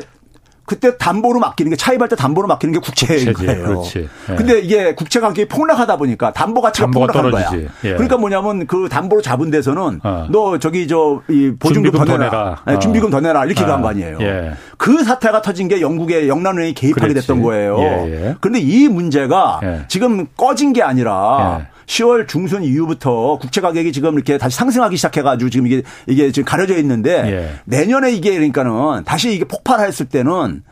그때 0.68 0.98
담보로 0.98 1.40
맡기는 1.40 1.70
게 1.70 1.76
차입할 1.76 2.08
때 2.10 2.14
담보로 2.14 2.46
맡기는 2.46 2.72
게 2.74 2.78
국채인 2.78 3.32
거예요. 3.32 3.64
그렇지. 3.64 4.06
예. 4.30 4.34
근데 4.34 4.60
이게 4.60 4.94
국채 4.94 5.18
가격이 5.18 5.48
폭락하다 5.48 5.96
보니까 5.96 6.32
담보 6.32 6.60
가치가 6.60 6.88
폭락한 6.88 7.30
거야. 7.30 7.50
예. 7.54 7.92
그러니까 7.94 8.18
뭐냐면 8.18 8.66
그 8.66 8.88
담보로 8.90 9.22
잡은 9.22 9.50
데서는 9.50 10.00
어. 10.04 10.26
너 10.30 10.58
저기 10.58 10.86
저 10.86 11.22
이 11.28 11.52
보증금 11.58 11.90
더 11.90 12.04
내라, 12.04 12.18
내라. 12.18 12.62
네, 12.66 12.78
준비금 12.78 13.10
더 13.10 13.20
내라 13.20 13.44
이렇게 13.46 13.64
어. 13.64 13.66
간거 13.66 13.88
아니에요. 13.88 14.18
예. 14.20 14.52
그 14.76 15.02
사태가 15.02 15.40
터진 15.42 15.68
게 15.68 15.80
영국의 15.80 16.28
영란은행이 16.28 16.74
개입하게 16.74 17.08
그렇지. 17.08 17.26
됐던 17.26 17.42
거예요. 17.42 17.78
예, 17.78 18.26
예. 18.26 18.36
그런데 18.40 18.60
이 18.60 18.88
문제가 18.88 19.60
예. 19.62 19.80
지금 19.88 20.26
꺼진 20.36 20.72
게 20.74 20.82
아니라 20.82 21.66
10월 21.88 22.28
중순 22.28 22.62
이후부터 22.62 23.38
국채 23.40 23.60
가격이 23.60 23.92
지금 23.92 24.14
이렇게 24.14 24.38
다시 24.38 24.56
상승하기 24.56 24.96
시작해가지고 24.96 25.50
지금 25.50 25.66
이게 25.66 25.82
이게 26.06 26.30
지금 26.30 26.44
가려져 26.44 26.76
있는데 26.76 27.10
예. 27.26 27.54
내년에 27.64 28.12
이게 28.12 28.32
그러니까는 28.34 29.04
다시 29.04 29.32
이게 29.32 29.44
폭발했을 29.44 30.06
때는 30.06 30.62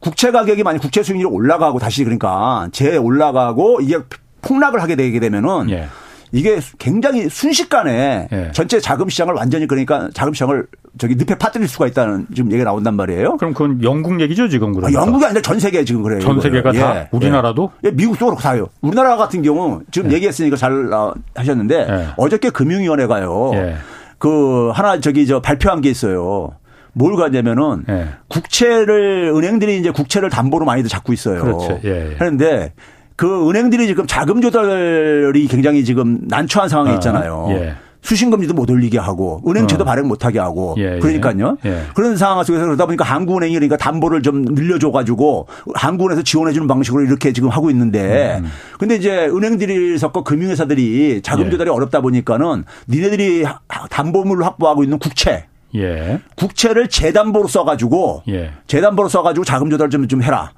국채 0.00 0.32
가격이 0.32 0.64
만약 0.64 0.80
국채 0.80 1.02
수익률이 1.02 1.32
올라가고 1.32 1.78
다시 1.78 2.02
그러니까 2.02 2.68
재 2.72 2.96
올라가고 2.96 3.80
이게 3.80 3.98
폭락을 4.42 4.82
하게 4.82 4.96
되게 4.96 5.20
되면은 5.20 5.70
예. 5.70 5.88
이게 6.34 6.58
굉장히 6.80 7.28
순식간에 7.28 8.28
예. 8.32 8.50
전체 8.52 8.80
자금 8.80 9.08
시장을 9.08 9.34
완전히 9.34 9.68
그러니까 9.68 10.10
자금 10.12 10.34
시장을 10.34 10.66
저기 10.98 11.14
늪에 11.14 11.36
빠뜨릴 11.36 11.68
수가 11.68 11.86
있다는 11.86 12.26
지금 12.34 12.50
얘기가 12.50 12.68
나온단 12.68 12.96
말이에요. 12.96 13.36
그럼 13.36 13.54
그건 13.54 13.80
영국 13.84 14.20
얘기죠 14.20 14.48
지금 14.48 14.72
그러니까. 14.74 15.00
아, 15.00 15.04
영국이 15.04 15.24
아니라 15.24 15.40
전 15.42 15.60
세계 15.60 15.84
지금 15.84 16.02
그래요. 16.02 16.18
전 16.20 16.40
세계가 16.40 16.74
예. 16.74 16.78
다 16.80 17.08
우리나라도? 17.12 17.70
예. 17.84 17.92
미국도 17.92 18.26
그렇고 18.26 18.42
다요. 18.42 18.66
우리나라 18.80 19.16
같은 19.16 19.42
경우 19.42 19.82
지금 19.92 20.10
예. 20.10 20.16
얘기했으니까 20.16 20.56
잘 20.56 20.90
하셨는데 21.36 21.86
예. 21.88 22.06
어저께 22.16 22.50
금융위원회가요. 22.50 23.50
예. 23.54 23.76
그 24.18 24.70
하나 24.74 24.98
저기 24.98 25.28
저 25.28 25.40
발표한 25.40 25.82
게 25.82 25.88
있어요. 25.88 26.50
뭘 26.94 27.14
가냐면은 27.14 27.84
국채를 28.26 29.32
은행들이 29.36 29.78
이제 29.78 29.90
국채를 29.92 30.30
담보로 30.30 30.64
많이들 30.64 30.90
잡고 30.90 31.12
있어요. 31.12 31.42
그렇죠. 31.42 31.78
그런데 31.80 32.72
그 33.16 33.48
은행들이 33.48 33.86
지금 33.86 34.06
자금 34.06 34.40
조달이 34.40 35.46
굉장히 35.46 35.84
지금 35.84 36.20
난처한 36.22 36.68
상황에 36.68 36.90
아, 36.90 36.94
있잖아요. 36.94 37.46
예. 37.50 37.74
수신금리도 38.04 38.52
못 38.52 38.70
올리게 38.70 38.98
하고 38.98 39.40
은행채도 39.48 39.82
어. 39.82 39.86
발행 39.86 40.06
못 40.06 40.26
하게 40.26 40.38
하고 40.38 40.74
예, 40.78 40.96
예. 40.96 40.98
그러니까요. 40.98 41.56
예. 41.64 41.84
그런 41.94 42.18
상황 42.18 42.44
속에서 42.44 42.66
그러다 42.66 42.84
보니까 42.84 43.02
한국은행이 43.04 43.54
그러니까 43.54 43.78
담보를 43.78 44.22
좀 44.22 44.42
늘려줘 44.42 44.90
가지고 44.90 45.46
한국은에서 45.74 46.22
지원해 46.22 46.52
주는 46.52 46.68
방식으로 46.68 47.02
이렇게 47.02 47.32
지금 47.32 47.48
하고 47.48 47.70
있는데 47.70 48.40
음. 48.40 48.50
근데 48.78 48.96
이제 48.96 49.26
은행들이 49.26 49.96
섞고 49.96 50.22
금융회사들이 50.22 51.22
자금 51.22 51.46
예. 51.46 51.50
조달이 51.50 51.70
어렵다 51.70 52.02
보니까는 52.02 52.64
니네들이 52.90 53.44
담보물을 53.90 54.44
확보하고 54.44 54.84
있는 54.84 54.98
국채 54.98 55.46
예. 55.74 56.20
국채를 56.36 56.88
재담보로 56.88 57.48
써가지고 57.48 58.24
재담보로 58.66 59.08
써가지고 59.08 59.44
자금 59.44 59.70
조달 59.70 59.88
좀, 59.88 60.06
좀 60.08 60.22
해라. 60.22 60.52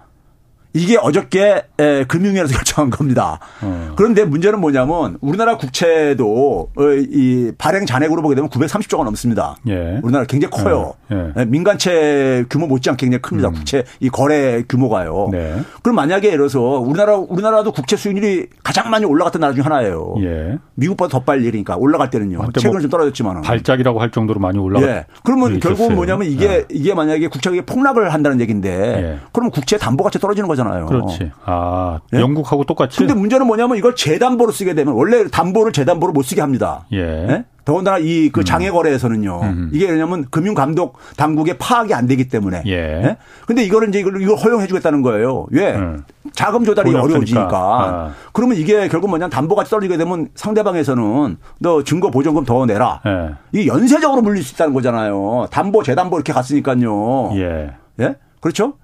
이게 0.76 0.98
어저께 1.00 1.62
금융위원회에서 2.06 2.52
결정한 2.54 2.90
겁니다. 2.90 3.38
어. 3.62 3.92
그런데 3.96 4.24
문제는 4.24 4.60
뭐냐면 4.60 5.16
우리나라 5.22 5.56
국채도 5.56 6.70
어, 6.76 6.82
이 6.92 7.52
발행 7.56 7.86
잔액으로 7.86 8.20
보게 8.20 8.34
되면 8.34 8.50
930조가 8.50 9.04
넘습니다. 9.04 9.56
예. 9.68 10.00
우리나라 10.02 10.26
굉장히 10.26 10.50
커요. 10.50 10.92
예. 11.10 11.32
예. 11.38 11.44
민간채 11.46 12.44
규모 12.50 12.66
못지않게 12.66 13.06
굉장히 13.06 13.22
큽니다. 13.22 13.48
음. 13.48 13.54
국채 13.54 13.84
이 14.00 14.10
거래 14.10 14.62
규모가요. 14.68 15.30
네. 15.32 15.62
그럼 15.82 15.96
만약에 15.96 16.26
예를 16.26 16.38
들어서 16.38 16.60
우리나라 16.60 17.16
우리나라도 17.16 17.72
국채 17.72 17.96
수익률이 17.96 18.48
가장 18.62 18.90
많이 18.90 19.06
올라갔던 19.06 19.40
나라 19.40 19.54
중 19.54 19.64
하나예요. 19.64 20.16
예. 20.20 20.58
미국보다 20.74 21.10
더 21.10 21.24
빨리 21.24 21.44
그러니까 21.46 21.76
올라갈 21.76 22.10
때는요. 22.10 22.48
최근에 22.54 22.72
뭐좀 22.72 22.90
떨어졌지만 22.90 23.40
발작이라고 23.40 24.00
할 24.00 24.10
정도로 24.10 24.40
많이 24.40 24.58
올라갔. 24.58 24.86
예. 24.86 25.06
그러면 25.24 25.58
결국은 25.58 25.94
뭐냐면 25.94 26.26
이게 26.28 26.46
예. 26.46 26.64
이게 26.70 26.92
만약에 26.92 27.28
국채가 27.28 27.56
폭락을 27.64 28.12
한다는 28.12 28.40
얘기인데 28.40 28.70
예. 28.70 29.18
그러면 29.32 29.50
국채 29.50 29.78
담보 29.78 30.04
가치 30.04 30.18
떨어지는 30.18 30.48
거잖아요. 30.48 30.65
거잖아요. 30.68 30.86
그렇지. 30.86 31.30
아, 31.44 32.00
예? 32.14 32.20
영국하고 32.20 32.64
똑같이. 32.64 32.98
근데 32.98 33.14
문제는 33.14 33.46
뭐냐면 33.46 33.76
이걸 33.76 33.94
재담보로 33.94 34.52
쓰게 34.52 34.74
되면 34.74 34.94
원래 34.94 35.26
담보를 35.28 35.72
재담보로 35.72 36.12
못 36.12 36.22
쓰게 36.22 36.40
합니다. 36.40 36.84
예. 36.92 36.98
예? 36.98 37.44
더군다나 37.64 37.98
이 37.98 38.30
그 38.32 38.44
장외 38.44 38.70
거래에서는요. 38.70 39.40
음. 39.42 39.70
이게 39.72 39.90
왜냐면 39.90 40.24
금융 40.30 40.54
감독 40.54 40.98
당국의 41.16 41.58
파악이 41.58 41.92
안 41.94 42.06
되기 42.06 42.28
때문에. 42.28 42.62
예. 42.66 42.72
예? 42.72 43.16
근데 43.46 43.64
이거를 43.64 43.88
이제 43.88 43.98
이걸 43.98 44.22
이걸 44.22 44.36
허용해 44.36 44.68
주겠다는 44.68 45.02
거예요. 45.02 45.46
왜? 45.50 45.74
음. 45.74 46.04
자금 46.32 46.64
조달이 46.64 46.94
어려워지니까. 46.94 47.50
아. 47.52 48.12
그러면 48.32 48.56
이게 48.56 48.86
결국 48.88 49.08
뭐냐 49.08 49.28
담보가 49.30 49.64
떨어지게 49.64 49.96
되면 49.96 50.28
상대방에서는 50.36 51.38
너 51.58 51.82
증거 51.82 52.10
보증금 52.10 52.44
더 52.44 52.66
내라. 52.66 53.00
예. 53.04 53.30
이게 53.52 53.66
연쇄적으로 53.66 54.22
물릴 54.22 54.44
수 54.44 54.54
있다는 54.54 54.72
거잖아요. 54.72 55.46
담보 55.50 55.82
재담보 55.82 56.16
이렇게 56.16 56.32
갔으니까요. 56.32 57.30
예. 57.34 57.72
예? 58.00 58.16
그렇죠? 58.40 58.74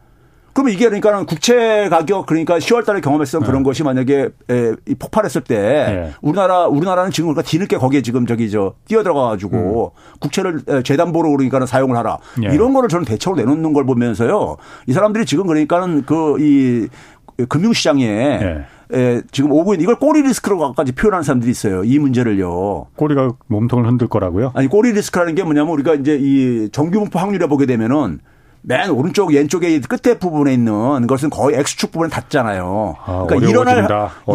그러면 0.52 0.74
이게 0.74 0.84
그러니까는 0.84 1.24
국채 1.26 1.88
가격 1.88 2.26
그러니까 2.26 2.58
10월 2.58 2.84
달에 2.84 3.00
경험했던 3.00 3.40
네. 3.40 3.46
그런 3.46 3.62
것이 3.62 3.82
만약에 3.82 4.28
에, 4.50 4.72
폭발했을 4.98 5.42
때 5.42 5.56
네. 5.58 6.12
우리나라 6.20 6.66
우리나라는 6.66 7.10
지금 7.10 7.28
그러니까 7.32 7.48
뒤늦게 7.48 7.78
거기에 7.78 8.02
지금 8.02 8.26
저기 8.26 8.50
저 8.50 8.74
뛰어들어가 8.86 9.30
가지고 9.30 9.92
음. 9.96 10.18
국채를 10.20 10.82
재담보로 10.84 11.30
그러니까는 11.30 11.66
사용을 11.66 11.96
하라. 11.96 12.18
네. 12.38 12.54
이런 12.54 12.74
거를 12.74 12.88
저는 12.88 13.04
대책으로 13.06 13.40
내놓는 13.40 13.72
걸 13.72 13.86
보면서요. 13.86 14.56
이 14.86 14.92
사람들이 14.92 15.24
지금 15.24 15.46
그러니까는 15.46 16.04
그 16.04 16.42
이 16.42 16.88
금융시장에 17.48 18.06
네. 18.06 18.64
에, 18.92 19.22
지금 19.30 19.52
오고 19.52 19.74
있는 19.74 19.84
이걸 19.84 19.96
꼬리 19.96 20.22
리스크로까지 20.22 20.92
표현하는 20.92 21.22
사람들이 21.22 21.50
있어요. 21.50 21.82
이 21.84 21.98
문제를요. 21.98 22.88
꼬리가 22.96 23.30
몸통을 23.46 23.86
흔들 23.86 24.06
거라고요? 24.08 24.52
아니 24.54 24.68
꼬리 24.68 24.92
리스크라는 24.92 25.34
게 25.34 25.42
뭐냐면 25.42 25.72
우리가 25.72 25.94
이제 25.94 26.18
이 26.20 26.68
정규분포 26.70 27.18
확률에 27.18 27.46
보게 27.46 27.64
되면은 27.66 28.20
맨 28.64 28.90
오른쪽 28.90 29.30
왼쪽에 29.32 29.80
끝에 29.80 30.18
부분에 30.18 30.54
있는 30.54 31.06
것은 31.06 31.30
거의 31.30 31.58
X축 31.58 31.90
부분에 31.90 32.08
닿잖아요. 32.10 32.96
아, 33.04 33.24
그러니까 33.26 33.48
일어날 33.50 33.88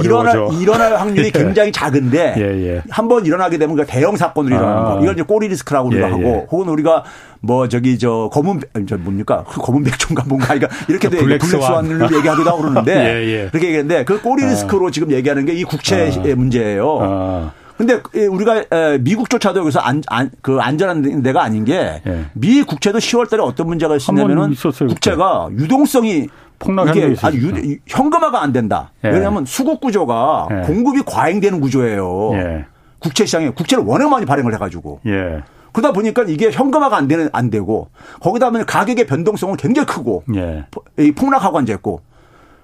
일어날 0.04 0.54
일어날 0.54 0.96
확률이 0.98 1.28
예. 1.28 1.32
굉장히 1.32 1.72
작은데 1.72 2.36
예, 2.38 2.42
예. 2.68 2.82
한번 2.90 3.26
일어나게 3.26 3.58
되면 3.58 3.78
대형 3.86 4.18
사건으로 4.18 4.56
일어나는 4.56 4.82
아. 4.82 4.94
거. 4.96 5.02
이걸 5.02 5.14
이제 5.14 5.24
꼬리 5.24 5.48
리스크라고 5.48 5.88
우리가 5.88 6.08
예, 6.08 6.12
하고 6.12 6.24
예. 6.24 6.46
혹은 6.52 6.68
우리가 6.68 7.06
뭐 7.40 7.70
저기 7.70 7.98
저 7.98 8.30
검은 8.34 8.62
저 8.88 8.98
뭡니까 8.98 9.46
그 9.50 9.62
검은 9.62 9.84
백종가 9.84 10.24
뭔가 10.28 10.48
그러니까 10.48 10.70
이렇게도 10.90 11.18
블랙스완을 11.18 12.14
얘기하기도 12.18 12.50
하고 12.50 12.62
그러는데 12.64 12.94
예, 13.46 13.50
그렇게 13.50 13.68
얘기했는데 13.68 14.04
그 14.04 14.22
꼬리 14.22 14.44
아. 14.44 14.48
리스크로 14.48 14.88
아. 14.88 14.92
지금 14.92 15.12
얘기하는 15.12 15.46
게 15.46 15.58
이 15.58 15.64
국채 15.64 16.12
아. 16.14 16.36
문제예요. 16.36 17.52
아. 17.78 17.84
근데 17.84 18.02
우리가 18.28 18.66
미국조차도 19.00 19.60
여기서 19.62 19.80
안, 19.80 20.02
안, 20.08 20.32
그 20.42 20.60
안전한 20.60 21.22
데가 21.22 21.44
아닌 21.44 21.64
게 21.64 22.02
예. 22.06 22.26
미 22.34 22.64
국채도 22.64 22.98
10월 22.98 23.30
달에 23.30 23.42
어떤 23.44 23.68
문제가 23.68 23.96
있었냐면은 23.96 24.56
국채가 24.88 25.50
유동성이 25.52 26.28
폭락한 26.60 26.94
게 26.94 27.16
아니 27.22 27.38
유, 27.38 27.78
현금화가 27.86 28.42
안 28.42 28.52
된다. 28.52 28.92
예. 29.04 29.10
왜냐하면 29.10 29.46
수급 29.46 29.80
구조가 29.80 30.48
예. 30.52 30.62
공급이 30.66 31.04
과잉되는 31.06 31.62
구조예요. 31.62 32.32
예. 32.34 32.66
국채 33.00 33.26
시장에 33.26 33.50
국채를 33.50 33.84
워낙 33.84 34.10
많이 34.10 34.26
발행을 34.26 34.54
해가지고. 34.56 35.02
예. 35.06 35.44
그러다 35.72 35.94
보니까 35.94 36.24
이게 36.24 36.50
현금화가 36.50 36.98
안 36.98 37.08
되는 37.08 37.30
안 37.32 37.52
되고 37.52 37.90
거기다 38.22 38.50
보면 38.50 38.66
가격의 38.66 39.06
변동성은 39.06 39.58
굉장히 39.58 39.86
크고 39.86 40.24
예. 40.34 40.66
폭락하고 41.12 41.60
앉아있고 41.60 42.02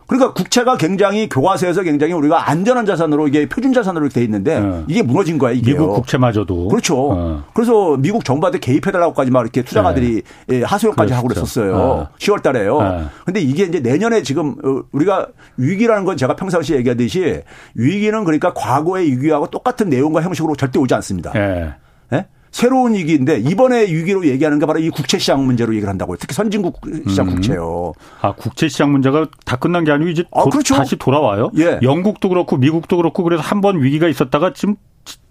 그러니까 0.08 0.34
국채가 0.34 0.78
굉장히 0.78 1.30
교과서에서 1.30 1.84
굉장히 1.84 2.14
우리가 2.14 2.50
안전한 2.50 2.86
자산으로 2.86 3.28
이게 3.28 3.48
표준 3.48 3.74
자산으로 3.74 4.10
돼 4.10 4.24
있는데 4.24 4.60
네. 4.60 4.84
이게 4.88 5.02
무너진 5.02 5.38
거야 5.38 5.52
이게 5.52 5.72
미국 5.72 5.94
국채마저도 5.96 6.68
그렇죠. 6.68 7.12
어. 7.12 7.44
그래서 7.54 7.98
미국 7.98 8.26
정부한테 8.26 8.60
개입해달라고까지 8.60 9.32
막 9.32 9.42
이렇게 9.42 9.62
투자가들이 9.62 10.22
네. 10.48 10.64
하소연까지 10.64 11.08
그렇죠. 11.08 11.16
하고 11.16 11.28
그랬었어요. 11.28 11.76
어. 11.76 12.10
10월달에요. 12.18 13.10
그런데 13.24 13.42
이게 13.42 13.64
이제 13.64 13.80
내년에 13.80 14.24
지금 14.24 14.56
어, 14.64 14.84
우리가 14.92 15.28
위기라는 15.58 16.06
건 16.06 16.18
제가 16.18 16.36
평상시에 16.36 16.78
얘기하듯이 16.78 17.42
위기는 17.76 18.24
그러니까 18.24 18.54
과거의 18.54 19.12
위기하고 19.12 19.48
똑같은 19.48 19.90
내용과 19.90 20.22
형식으로 20.22 20.56
절대 20.56 20.80
오지 20.80 20.94
않습니다. 20.94 21.32
네. 21.32 21.74
새로운 22.54 22.94
위기인데 22.94 23.40
이번에 23.40 23.82
위기로 23.88 24.26
얘기하는 24.28 24.60
게 24.60 24.66
바로 24.68 24.80
이 24.80 24.90
국채 24.92 25.18
시장 25.18 25.44
문제로 25.44 25.74
얘기를 25.74 25.90
한다고요. 25.90 26.18
특히 26.20 26.36
선진국 26.36 26.80
시장 27.10 27.28
음. 27.28 27.34
국채요. 27.36 27.94
아 28.22 28.32
국채 28.34 28.70
시장 28.70 28.92
문제가 28.92 29.26
다 29.44 29.56
끝난 29.58 29.84
게 29.84 29.92
아니고 29.92 30.10
이제 30.12 30.24
아, 30.32 30.44
그렇죠. 30.46 30.76
다시 30.76 30.96
돌아와요. 30.96 31.52
예. 31.58 31.80
영국도 31.82 32.30
그렇고 32.30 32.56
미국도 32.58 32.96
그렇고 32.98 33.24
그래서 33.24 33.42
한 33.44 33.60
번 33.64 33.82
위기가 33.82 34.08
있었다가 34.08 34.54
지금 34.54 34.76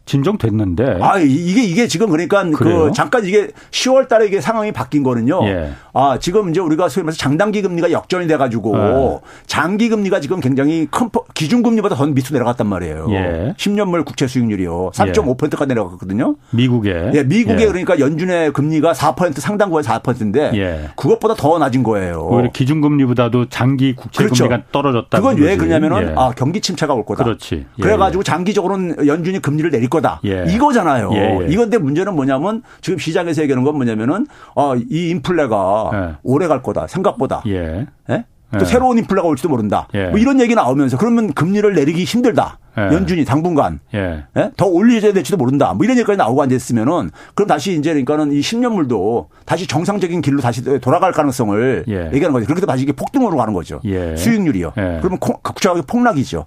진정됐는데. 0.04 0.98
아, 1.00 1.18
이게, 1.18 1.62
이게 1.62 1.86
지금 1.86 2.10
그러니까 2.10 2.42
그 2.44 2.50
그래요? 2.50 2.84
그 2.84 2.92
잠깐 2.92 3.24
이게 3.24 3.48
10월 3.70 4.08
달에 4.08 4.26
이게 4.26 4.40
상황이 4.40 4.72
바뀐 4.72 5.02
거는요. 5.02 5.44
예. 5.46 5.72
아, 5.92 6.18
지금 6.20 6.50
이제 6.50 6.60
우리가 6.60 6.88
소위 6.88 7.04
말해서 7.04 7.18
장단기 7.18 7.62
금리가 7.62 7.92
역전이 7.92 8.26
돼가지고 8.26 8.76
예. 8.76 9.28
장기 9.46 9.88
금리가 9.88 10.20
지금 10.20 10.40
굉장히 10.40 10.86
큰 10.90 11.08
기준 11.34 11.62
금리보다 11.62 11.94
더 11.94 12.06
밑으로 12.06 12.32
내려갔단 12.32 12.66
말이에요. 12.66 13.06
예. 13.10 13.54
10년물 13.56 14.04
국채 14.04 14.26
수익률이요. 14.26 14.90
3.5%까지 14.94 15.66
내려갔거든요. 15.68 16.36
미국에. 16.50 17.10
예, 17.14 17.22
미국에 17.22 17.62
예. 17.62 17.66
그러니까 17.66 17.98
연준의 17.98 18.52
금리가 18.52 18.92
4% 18.92 19.38
상당부에 19.38 19.82
4%인데 19.82 20.50
예. 20.54 20.88
그것보다 20.96 21.34
더 21.34 21.58
낮은 21.58 21.82
거예요. 21.82 22.26
오히려 22.30 22.50
기준 22.52 22.80
금리보다도 22.80 23.48
장기 23.48 23.94
국채 23.94 24.24
그렇죠. 24.24 24.48
금리가 24.48 24.64
떨어졌다. 24.72 25.16
그건 25.16 25.36
왜 25.36 25.56
그러냐면은 25.56 26.08
예. 26.10 26.14
아, 26.16 26.32
경기 26.36 26.60
침체가 26.60 26.94
올 26.94 27.04
거다. 27.04 27.24
그렇지. 27.24 27.66
그래가지고 27.80 28.22
장기적으로는 28.22 29.06
연준이 29.06 29.38
금리를 29.40 29.70
내릴 29.70 29.88
거다. 29.92 30.20
예. 30.24 30.44
이거잖아요. 30.48 31.10
예, 31.12 31.40
예. 31.42 31.46
이건데 31.48 31.78
문제는 31.78 32.14
뭐냐면 32.14 32.62
지금 32.80 32.98
시장에서 32.98 33.42
얘기하는 33.42 33.62
건 33.64 33.76
뭐냐면은 33.76 34.26
어, 34.54 34.74
이 34.74 35.10
인플레가 35.10 35.90
예. 35.92 36.16
오래 36.22 36.48
갈 36.48 36.62
거다. 36.62 36.86
생각보다. 36.86 37.42
예. 37.46 37.86
예? 38.10 38.24
또 38.52 38.60
예. 38.60 38.64
새로운 38.64 38.98
인플레가 38.98 39.26
올지도 39.26 39.48
모른다. 39.48 39.88
뭐 39.92 40.18
이런 40.18 40.40
얘기 40.40 40.54
나오면서 40.54 40.96
그러면 40.98 41.32
금리를 41.32 41.74
내리기 41.74 42.04
힘들다. 42.04 42.58
예. 42.78 42.82
연준이 42.94 43.24
당분간 43.24 43.80
예. 43.94 44.24
예? 44.36 44.50
더 44.56 44.66
올려야 44.66 45.12
될지도 45.12 45.36
모른다. 45.36 45.74
뭐 45.74 45.84
이런 45.84 45.96
얘기까지 45.98 46.16
나오고 46.16 46.42
앉아있으면은 46.42 47.10
그럼 47.34 47.48
다시 47.48 47.74
이제 47.74 47.90
그러니까는 47.90 48.32
이 48.32 48.40
10년물도 48.40 49.26
다시 49.44 49.66
정상적인 49.66 50.22
길로 50.22 50.40
다시 50.40 50.62
돌아갈 50.80 51.12
가능성을 51.12 51.84
예. 51.88 52.06
얘기하는 52.06 52.32
거죠. 52.32 52.46
그렇게 52.46 52.64
다시 52.64 52.84
이게 52.84 52.92
폭등으로 52.92 53.36
가는 53.36 53.52
거죠. 53.52 53.80
예. 53.84 54.16
수익률이요. 54.16 54.72
예. 54.78 54.98
그러면 55.00 55.18
국채 55.18 55.68
가격 55.68 55.86
폭락이죠. 55.86 56.46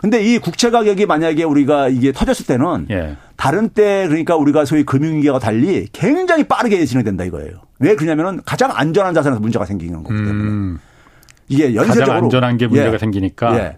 근데 0.00 0.22
이 0.22 0.38
국채 0.38 0.70
가격이 0.70 1.06
만약에 1.06 1.44
우리가 1.44 1.88
이게 1.88 2.12
터졌을 2.12 2.46
때는 2.46 2.86
다른 3.36 3.68
때 3.68 4.06
그러니까 4.08 4.36
우리가 4.36 4.64
소위 4.64 4.84
금융위기와 4.84 5.38
달리 5.38 5.86
굉장히 5.92 6.44
빠르게 6.44 6.84
진행된다 6.84 7.24
이거예요. 7.24 7.52
왜 7.78 7.94
그러냐면은 7.94 8.40
가장 8.44 8.72
안전한 8.74 9.14
자산에서 9.14 9.40
문제가 9.40 9.64
생기는 9.64 10.02
거기 10.02 10.16
때문에. 10.16 10.32
음. 10.32 10.78
이게 11.48 11.74
연쇄적으로 11.74 12.06
가장 12.06 12.24
안전한 12.24 12.56
게 12.56 12.66
문제가 12.66 12.94
예. 12.94 12.98
생기니까. 12.98 13.74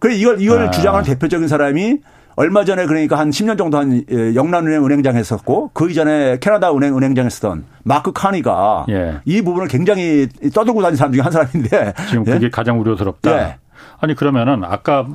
예. 0.00 0.08
그래 0.08 0.14
이걸 0.16 0.40
이걸 0.40 0.62
아. 0.62 0.70
주장하는 0.70 1.04
대표적인 1.04 1.48
사람이 1.48 1.98
얼마 2.36 2.64
전에 2.64 2.86
그러니까 2.86 3.18
한 3.18 3.30
10년 3.30 3.58
정도 3.58 3.78
한 3.78 4.04
예, 4.10 4.34
영란은행 4.34 4.84
은행장 4.84 5.16
했었고 5.16 5.70
그 5.74 5.90
이전에 5.90 6.38
캐나다 6.40 6.72
은행 6.74 6.96
은행장 6.96 7.26
했었던 7.26 7.64
마크 7.84 8.12
카니가 8.12 8.86
예. 8.88 9.20
이 9.24 9.42
부분을 9.42 9.68
굉장히 9.68 10.28
떠들고 10.54 10.80
다니는 10.82 10.96
사람 10.96 11.12
중에 11.12 11.22
한 11.22 11.32
사람인데 11.32 11.94
지금 12.08 12.24
그게 12.24 12.46
예? 12.46 12.50
가장 12.50 12.80
우려스럽다. 12.80 13.30
예. 13.30 13.56
아니 14.00 14.14
그러면은 14.14 14.64
아까 14.64 15.06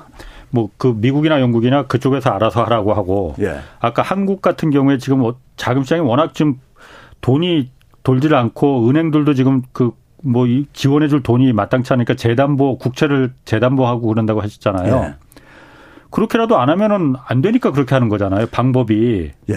뭐 0.51 0.69
그 0.77 0.95
미국이나 0.95 1.41
영국이나 1.41 1.87
그쪽에서 1.87 2.29
알아서 2.31 2.63
하라고 2.63 2.93
하고 2.93 3.35
예. 3.39 3.59
아까 3.79 4.01
한국 4.01 4.41
같은 4.41 4.69
경우에 4.69 4.97
지금 4.97 5.19
뭐 5.19 5.35
자금 5.57 5.83
시장이 5.83 6.01
워낙 6.01 6.33
좀 6.33 6.59
돈이 7.21 7.71
돌질 8.03 8.35
않고 8.35 8.87
은행들도 8.89 9.33
지금 9.33 9.63
그 9.71 9.91
뭐 10.23 10.45
지원해 10.73 11.07
줄 11.07 11.21
돈이 11.23 11.53
마땅치 11.53 11.93
않으니까 11.93 12.15
재담보 12.15 12.77
국채를 12.77 13.33
재담보하고 13.45 14.07
그런다고 14.07 14.41
하셨잖아요. 14.41 14.95
예. 14.95 15.15
그렇게라도 16.09 16.57
안 16.57 16.69
하면은 16.69 17.15
안 17.27 17.41
되니까 17.41 17.71
그렇게 17.71 17.93
하는 17.93 18.09
거잖아요. 18.09 18.47
방법이. 18.47 19.31
예. 19.49 19.55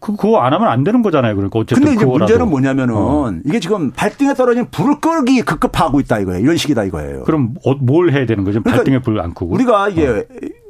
그, 0.00 0.16
그거 0.16 0.40
안 0.40 0.52
하면 0.52 0.68
안 0.68 0.84
되는 0.84 1.00
거잖아요. 1.00 1.34
그러니까 1.34 1.58
어쨌든. 1.60 1.82
근데 1.82 1.96
이제 1.96 2.04
그거라도. 2.04 2.30
문제는 2.30 2.50
뭐냐면은 2.50 2.94
어. 2.94 3.32
이게 3.46 3.58
지금 3.58 3.90
발등에 3.90 4.34
떨어진 4.34 4.66
불을 4.70 5.00
끄기 5.00 5.40
급급하고 5.40 5.98
있다 6.00 6.18
이거예요. 6.18 6.40
이런 6.40 6.58
식이다 6.58 6.84
이거예요. 6.84 7.22
그럼 7.22 7.54
어, 7.64 7.74
뭘 7.76 8.12
해야 8.12 8.26
되는 8.26 8.44
거죠? 8.44 8.60
그러니까 8.60 8.82
발등에 8.82 8.98
불을 9.00 9.20
안 9.20 9.32
끄고. 9.32 9.54
우리가 9.54 9.88
이게 9.88 10.06
어. 10.06 10.22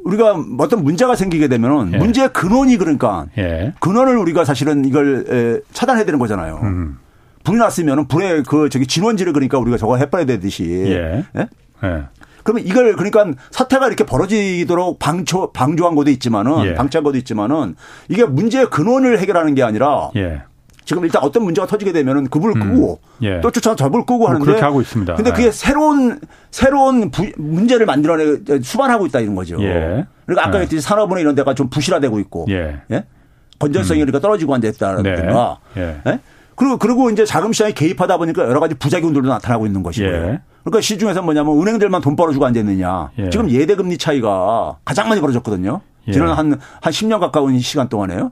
우리가 0.04 0.36
어떤 0.58 0.84
문제가 0.84 1.16
생기게 1.16 1.48
되면은 1.48 1.94
예. 1.94 1.98
문제의 1.98 2.32
근원이 2.32 2.76
그러니까 2.76 3.26
예. 3.36 3.72
근원을 3.80 4.16
우리가 4.18 4.44
사실은 4.44 4.84
이걸 4.84 5.62
차단해야 5.72 6.04
되는 6.04 6.20
거잖아요. 6.20 6.60
음. 6.62 6.98
불이 7.44 7.58
났으면 7.58 8.08
불에 8.08 8.42
그 8.42 8.68
저기 8.68 8.86
진원지를 8.86 9.32
그러니까 9.32 9.58
우리가 9.58 9.76
저거 9.76 9.96
해봐야 9.96 10.24
되듯이. 10.24 10.64
예. 10.88 11.24
예? 11.36 11.48
예. 11.84 12.02
그러면 12.42 12.66
이걸 12.66 12.94
그러니까 12.96 13.26
사태가 13.50 13.86
이렇게 13.86 14.04
벌어지도록 14.04 14.98
방조 14.98 15.52
방조한 15.52 15.94
것도 15.94 16.10
있지만은 16.10 16.64
예. 16.64 16.74
방치한 16.74 17.04
것도 17.04 17.16
있지만은 17.18 17.76
이게 18.08 18.24
문제의 18.24 18.68
근원을 18.70 19.18
해결하는 19.18 19.54
게 19.54 19.62
아니라 19.62 20.10
예. 20.16 20.42
지금 20.84 21.04
일단 21.04 21.22
어떤 21.22 21.44
문제가 21.44 21.66
터지게 21.66 21.92
되면은 21.92 22.28
그 22.28 22.38
불을 22.38 22.56
음. 22.56 22.72
끄고 22.72 23.00
예. 23.22 23.40
또 23.40 23.50
쫓아 23.50 23.74
저불 23.74 24.02
끄고 24.02 24.18
뭐 24.18 24.28
하는데 24.28 24.44
그렇게 24.44 24.62
하고 24.62 24.80
있습니다. 24.82 25.14
근데 25.14 25.30
그게 25.30 25.46
예. 25.46 25.50
새로운 25.50 26.20
새로운 26.50 27.10
부, 27.10 27.30
문제를 27.36 27.86
만들어내 27.86 28.60
수반하고 28.62 29.06
있다 29.06 29.20
이런 29.20 29.34
거죠. 29.34 29.56
예. 29.60 30.06
그러니까 30.26 30.48
아까 30.48 30.58
얘기했듯이 30.58 30.82
산업은행 30.82 31.22
이런 31.22 31.34
데가 31.34 31.54
좀 31.54 31.68
부실화되고 31.70 32.20
있고 32.20 32.46
예. 32.50 32.80
건전성이 33.58 34.00
음. 34.00 34.06
그러니까 34.06 34.20
떨어지고 34.20 34.54
앉아 34.54 34.68
있다든가 34.68 35.58
네. 35.74 36.00
예. 36.06 36.20
그리고 36.56 36.76
그리고 36.76 37.10
이제 37.10 37.24
자금 37.24 37.52
시장에 37.52 37.72
개입하다 37.72 38.16
보니까 38.18 38.42
여러 38.44 38.60
가지 38.60 38.74
부작용들도 38.74 39.28
나타나고 39.28 39.66
있는 39.66 39.82
것이고요. 39.82 40.10
예. 40.12 40.40
그러니까 40.62 40.80
시중에서 40.80 41.22
뭐냐면 41.22 41.60
은행들만 41.60 42.00
돈 42.00 42.16
벌어주고 42.16 42.44
앉아있느냐. 42.46 43.10
예. 43.18 43.30
지금 43.30 43.50
예대 43.50 43.74
금리 43.74 43.98
차이가 43.98 44.76
가장 44.84 45.08
많이 45.08 45.20
벌어졌거든요. 45.20 45.80
예. 46.08 46.12
지난 46.12 46.28
한, 46.30 46.58
한 46.80 46.92
10년 46.92 47.20
가까운 47.20 47.58
시간 47.58 47.88
동안에요. 47.88 48.30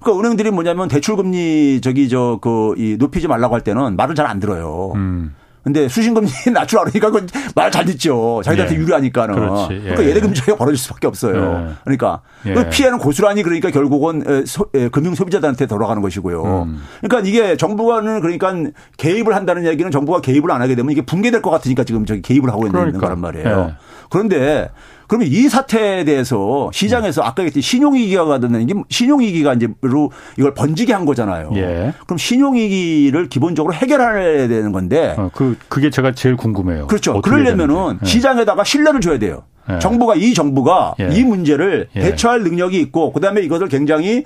그러니까 0.00 0.20
은행들이 0.20 0.50
뭐냐면 0.52 0.88
대출 0.88 1.16
금리 1.16 1.80
저기 1.82 2.08
저 2.08 2.38
그 2.40 2.74
이 2.78 2.96
높이지 2.98 3.26
말라고 3.28 3.54
할 3.54 3.62
때는 3.62 3.96
말을 3.96 4.14
잘 4.14 4.26
안 4.26 4.38
들어요. 4.40 4.92
음. 4.94 5.34
근데 5.62 5.88
수신금리 5.88 6.28
낮출 6.52 6.78
알으니까 6.80 7.10
말 7.54 7.70
잘 7.70 7.84
듣죠. 7.84 8.40
자기들한테 8.44 8.76
예. 8.76 8.80
유리하니까는. 8.80 9.34
그렇지. 9.34 9.74
예. 9.74 9.80
그러니까 9.80 10.04
예대금리 10.04 10.34
차이가 10.34 10.56
벌어질 10.56 10.78
수밖에 10.78 11.06
없어요. 11.06 11.68
예. 11.70 11.74
그러니까 11.84 12.20
예. 12.46 12.54
그 12.54 12.68
피해는 12.70 12.98
고스란히 12.98 13.42
그러니까 13.42 13.70
결국은 13.70 14.44
소, 14.46 14.66
금융 14.90 15.14
소비자들한테 15.14 15.66
돌아가는 15.66 16.00
것이고요. 16.00 16.64
음. 16.64 16.82
그러니까 17.00 17.28
이게 17.28 17.56
정부가는 17.56 18.20
그러니까 18.20 18.54
개입을 18.96 19.34
한다는 19.36 19.66
얘기는 19.66 19.90
정부가 19.90 20.20
개입을 20.20 20.50
안 20.50 20.62
하게 20.62 20.74
되면 20.74 20.90
이게 20.90 21.02
붕괴될 21.02 21.42
것 21.42 21.50
같으니까 21.50 21.84
지금 21.84 22.06
저기 22.06 22.22
개입을 22.22 22.50
하고 22.50 22.66
있는 22.66 22.72
그러니까. 22.72 23.00
거란 23.00 23.20
말이에요. 23.20 23.66
예. 23.70 23.74
그런데 24.10 24.70
그러면 25.08 25.28
이 25.28 25.48
사태에 25.48 26.04
대해서 26.04 26.70
시장에서 26.72 27.22
아까 27.22 27.42
얘기했듯이 27.42 27.68
신용위기가 27.68 28.26
가는 28.26 28.66
게 28.66 28.74
신용위기가 28.90 29.54
이제로 29.54 30.12
이걸 30.38 30.54
번지게 30.54 30.92
한 30.92 31.06
거잖아요. 31.06 31.50
예. 31.56 31.94
그럼 32.06 32.18
신용위기를 32.18 33.28
기본적으로 33.28 33.74
해결해야 33.74 34.46
되는 34.48 34.70
건데. 34.70 35.14
어, 35.16 35.30
그, 35.32 35.56
그게 35.68 35.90
제가 35.90 36.12
제일 36.12 36.36
궁금해요. 36.36 36.86
그렇죠. 36.86 37.20
그러려면은 37.22 37.98
예. 38.02 38.06
시장에다가 38.06 38.64
신뢰를 38.64 39.00
줘야 39.00 39.18
돼요. 39.18 39.44
예. 39.70 39.78
정부가 39.78 40.14
이 40.14 40.34
정부가 40.34 40.94
예. 41.00 41.08
이 41.10 41.24
문제를 41.24 41.88
예. 41.96 42.00
대처할 42.00 42.42
능력이 42.42 42.78
있고 42.80 43.12
그다음에 43.12 43.40
이것을 43.40 43.68
굉장히 43.68 44.24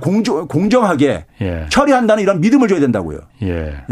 공정, 0.00 0.48
공정하게 0.48 1.26
예. 1.42 1.66
처리한다는 1.68 2.22
이런 2.22 2.40
믿음을 2.40 2.68
줘야 2.68 2.80
된다고요. 2.80 3.20
예. 3.42 3.84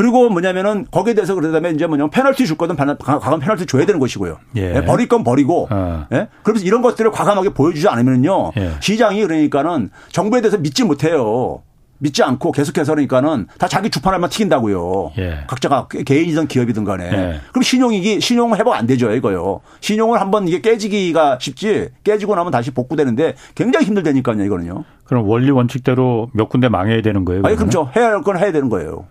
예? 0.00 0.02
그리고 0.02 0.30
뭐냐면은 0.30 0.86
거기에 0.90 1.14
대해서 1.14 1.34
그러다면 1.34 1.74
이제 1.74 1.86
뭐냐면 1.86 2.10
페널티 2.10 2.46
줄 2.46 2.56
거든 2.56 2.74
과감 2.76 3.38
페널티 3.40 3.66
줘야 3.66 3.84
되는 3.84 4.00
것이고요. 4.00 4.38
예. 4.56 4.76
예. 4.76 4.84
버릴 4.84 5.08
건 5.08 5.24
버리고. 5.24 5.68
어. 5.70 6.06
예. 6.12 6.28
그러면서 6.42 6.66
이런 6.66 6.80
것들을 6.82 7.10
과감하게 7.10 7.50
보여주지 7.50 7.88
않으면요. 7.88 8.52
예. 8.56 8.70
시장이 8.80 9.22
그러니까는 9.22 9.90
정부에 10.10 10.40
대해서 10.40 10.56
믿지 10.58 10.84
못해요. 10.84 11.62
믿지 12.02 12.22
않고 12.22 12.52
계속해서 12.52 12.92
그러니까는 12.94 13.46
다 13.58 13.68
자기 13.68 13.90
주판알만 13.90 14.30
튀긴다고요. 14.30 15.12
예. 15.18 15.40
각자가 15.46 15.86
개인이든 15.88 16.46
기업이든 16.48 16.84
간에. 16.84 17.04
예. 17.12 17.40
그럼 17.50 17.62
신용이기 17.62 18.22
신용 18.22 18.54
회복 18.56 18.72
안 18.72 18.86
되죠, 18.86 19.12
이거요. 19.12 19.60
신용을 19.82 20.18
한번 20.18 20.48
이게 20.48 20.62
깨지기가 20.62 21.36
쉽지 21.42 21.90
깨지고 22.02 22.36
나면 22.36 22.52
다시 22.52 22.70
복구되는데 22.70 23.34
굉장히 23.54 23.84
힘들다니까요, 23.84 24.42
이거는요. 24.42 24.84
그럼 25.04 25.28
원리 25.28 25.50
원칙대로 25.50 26.30
몇 26.32 26.48
군데 26.48 26.70
망해야 26.70 27.02
되는 27.02 27.26
거예요? 27.26 27.42
아니, 27.44 27.54
그렇죠. 27.56 27.90
해야 27.94 28.06
할 28.12 28.22
건 28.22 28.38
해야 28.38 28.50
되는 28.50 28.70
거예요. 28.70 29.04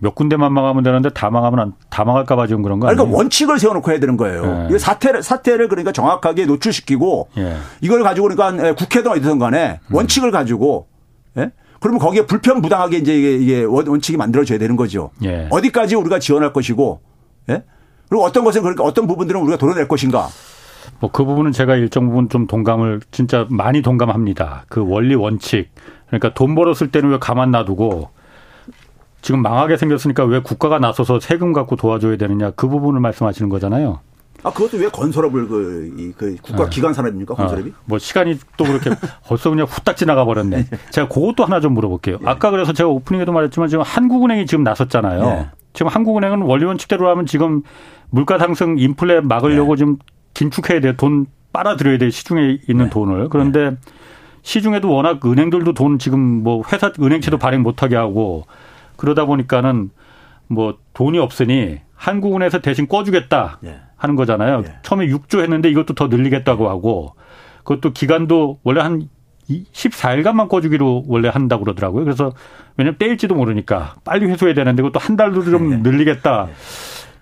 몇 0.00 0.14
군데만 0.14 0.52
망하면 0.52 0.82
되는데 0.84 1.10
다 1.10 1.30
망하면 1.30 1.74
다 1.90 2.04
망할까봐 2.04 2.46
지금 2.46 2.62
그런 2.62 2.78
거 2.78 2.86
아니에요? 2.86 2.96
그러니까 2.96 3.18
원칙을 3.18 3.58
세워놓고 3.58 3.90
해야 3.90 3.98
되는 4.00 4.16
거예요. 4.16 4.68
예. 4.70 4.78
사태를 4.78 5.22
사태를 5.22 5.68
그러니까 5.68 5.92
정확하게 5.92 6.46
노출시키고 6.46 7.28
예. 7.38 7.56
이걸 7.80 8.02
가지고 8.02 8.28
그러니까 8.28 8.74
국회든 8.74 9.10
어디든 9.10 9.38
간에 9.38 9.80
음. 9.88 9.94
원칙을 9.94 10.30
가지고 10.30 10.86
예? 11.36 11.50
그러면 11.80 12.00
거기에 12.00 12.26
불편 12.26 12.60
부당하게 12.60 12.98
이제 12.98 13.16
이게, 13.16 13.36
이게 13.36 13.64
원칙이 13.64 14.16
만들어져야 14.16 14.58
되는 14.58 14.76
거죠. 14.76 15.10
예. 15.24 15.48
어디까지 15.50 15.94
우리가 15.94 16.18
지원할 16.18 16.52
것이고, 16.52 17.00
예? 17.50 17.62
그리고 18.08 18.24
어떤 18.24 18.44
것은 18.44 18.62
그러니까 18.62 18.82
어떤 18.84 19.06
부분들은 19.06 19.40
우리가 19.42 19.58
도려낼 19.58 19.86
것인가. 19.86 20.28
뭐 21.00 21.10
그 21.12 21.24
부분은 21.24 21.52
제가 21.52 21.76
일정 21.76 22.08
부분 22.08 22.28
좀 22.28 22.46
동감을 22.46 23.00
진짜 23.10 23.46
많이 23.50 23.82
동감합니다. 23.82 24.64
그 24.68 24.84
원리 24.84 25.14
원칙. 25.14 25.68
그러니까 26.08 26.34
돈 26.34 26.54
벌었을 26.54 26.90
때는 26.90 27.10
왜 27.10 27.18
가만 27.20 27.50
놔두고 27.52 28.08
지금 29.20 29.42
망하게 29.42 29.76
생겼으니까 29.76 30.24
왜 30.24 30.40
국가가 30.40 30.78
나서서 30.78 31.20
세금 31.20 31.52
갖고 31.52 31.76
도와줘야 31.76 32.16
되느냐 32.16 32.50
그 32.52 32.68
부분을 32.68 33.00
말씀하시는 33.00 33.48
거잖아요. 33.48 34.00
아 34.44 34.52
그것도 34.52 34.78
왜 34.78 34.88
건설업을 34.88 35.48
그, 35.48 36.14
그 36.16 36.36
국가 36.40 36.64
네. 36.64 36.70
기관 36.70 36.94
산업입니까 36.94 37.34
건설업이? 37.34 37.70
어, 37.70 37.72
뭐 37.86 37.98
시간이 37.98 38.38
또 38.56 38.64
그렇게 38.64 38.90
벌써 39.26 39.50
그냥 39.50 39.66
후딱 39.66 39.96
지나가 39.96 40.24
버렸네. 40.24 40.66
제가 40.90 41.08
그것도 41.08 41.44
하나 41.44 41.60
좀 41.60 41.74
물어볼게요. 41.74 42.18
예. 42.22 42.26
아까 42.26 42.50
그래서 42.50 42.72
제가 42.72 42.88
오프닝에도 42.88 43.32
말했지만 43.32 43.68
지금 43.68 43.82
한국은행이 43.84 44.46
지금 44.46 44.62
나섰잖아요. 44.62 45.24
예. 45.24 45.50
지금 45.72 45.88
한국은행은 45.88 46.42
원리 46.42 46.64
원칙대로 46.64 47.08
하면 47.10 47.26
지금 47.26 47.62
물가 48.10 48.38
상승 48.38 48.78
인플레 48.78 49.22
막으려고 49.22 49.72
예. 49.72 49.76
좀 49.76 49.98
긴축해야 50.34 50.80
돼. 50.80 50.96
돈 50.96 51.26
빨아들여야 51.52 51.98
돼. 51.98 52.10
시중에 52.10 52.58
있는 52.68 52.84
네. 52.84 52.90
돈을. 52.90 53.28
그런데 53.30 53.70
네. 53.70 53.76
시중에도 54.42 54.90
워낙 54.90 55.24
은행들도 55.24 55.74
돈 55.74 55.98
지금 55.98 56.20
뭐 56.44 56.62
회사 56.72 56.92
은행채도 56.98 57.38
발행 57.38 57.62
못하게 57.62 57.96
하고 57.96 58.46
그러다 58.98 59.24
보니까는 59.24 59.90
뭐 60.48 60.76
돈이 60.92 61.18
없으니 61.18 61.80
한국은행에서 61.94 62.60
대신 62.60 62.86
꿔주겠다. 62.86 63.60
예. 63.64 63.80
하는 63.96 64.14
거잖아요. 64.14 64.62
예. 64.66 64.74
처음에 64.82 65.06
6조 65.06 65.40
했는데 65.40 65.70
이것도 65.70 65.94
더 65.94 66.06
늘리겠다고 66.06 66.68
하고 66.68 67.14
그것도 67.64 67.92
기간도 67.92 68.60
원래 68.62 68.80
한 68.80 69.08
14일간만 69.50 70.48
꺼주기로 70.48 71.04
원래 71.08 71.28
한다고 71.28 71.64
그러더라고요. 71.64 72.04
그래서 72.04 72.32
왜냐면 72.76 72.96
떼일지도 72.98 73.34
모르니까 73.34 73.96
빨리 74.04 74.26
회수해야 74.26 74.54
되는데 74.54 74.82
그것도 74.82 75.00
한 75.00 75.16
달도 75.16 75.42
좀 75.44 75.70
네. 75.70 75.76
늘리겠다. 75.78 76.46
네. 76.46 76.52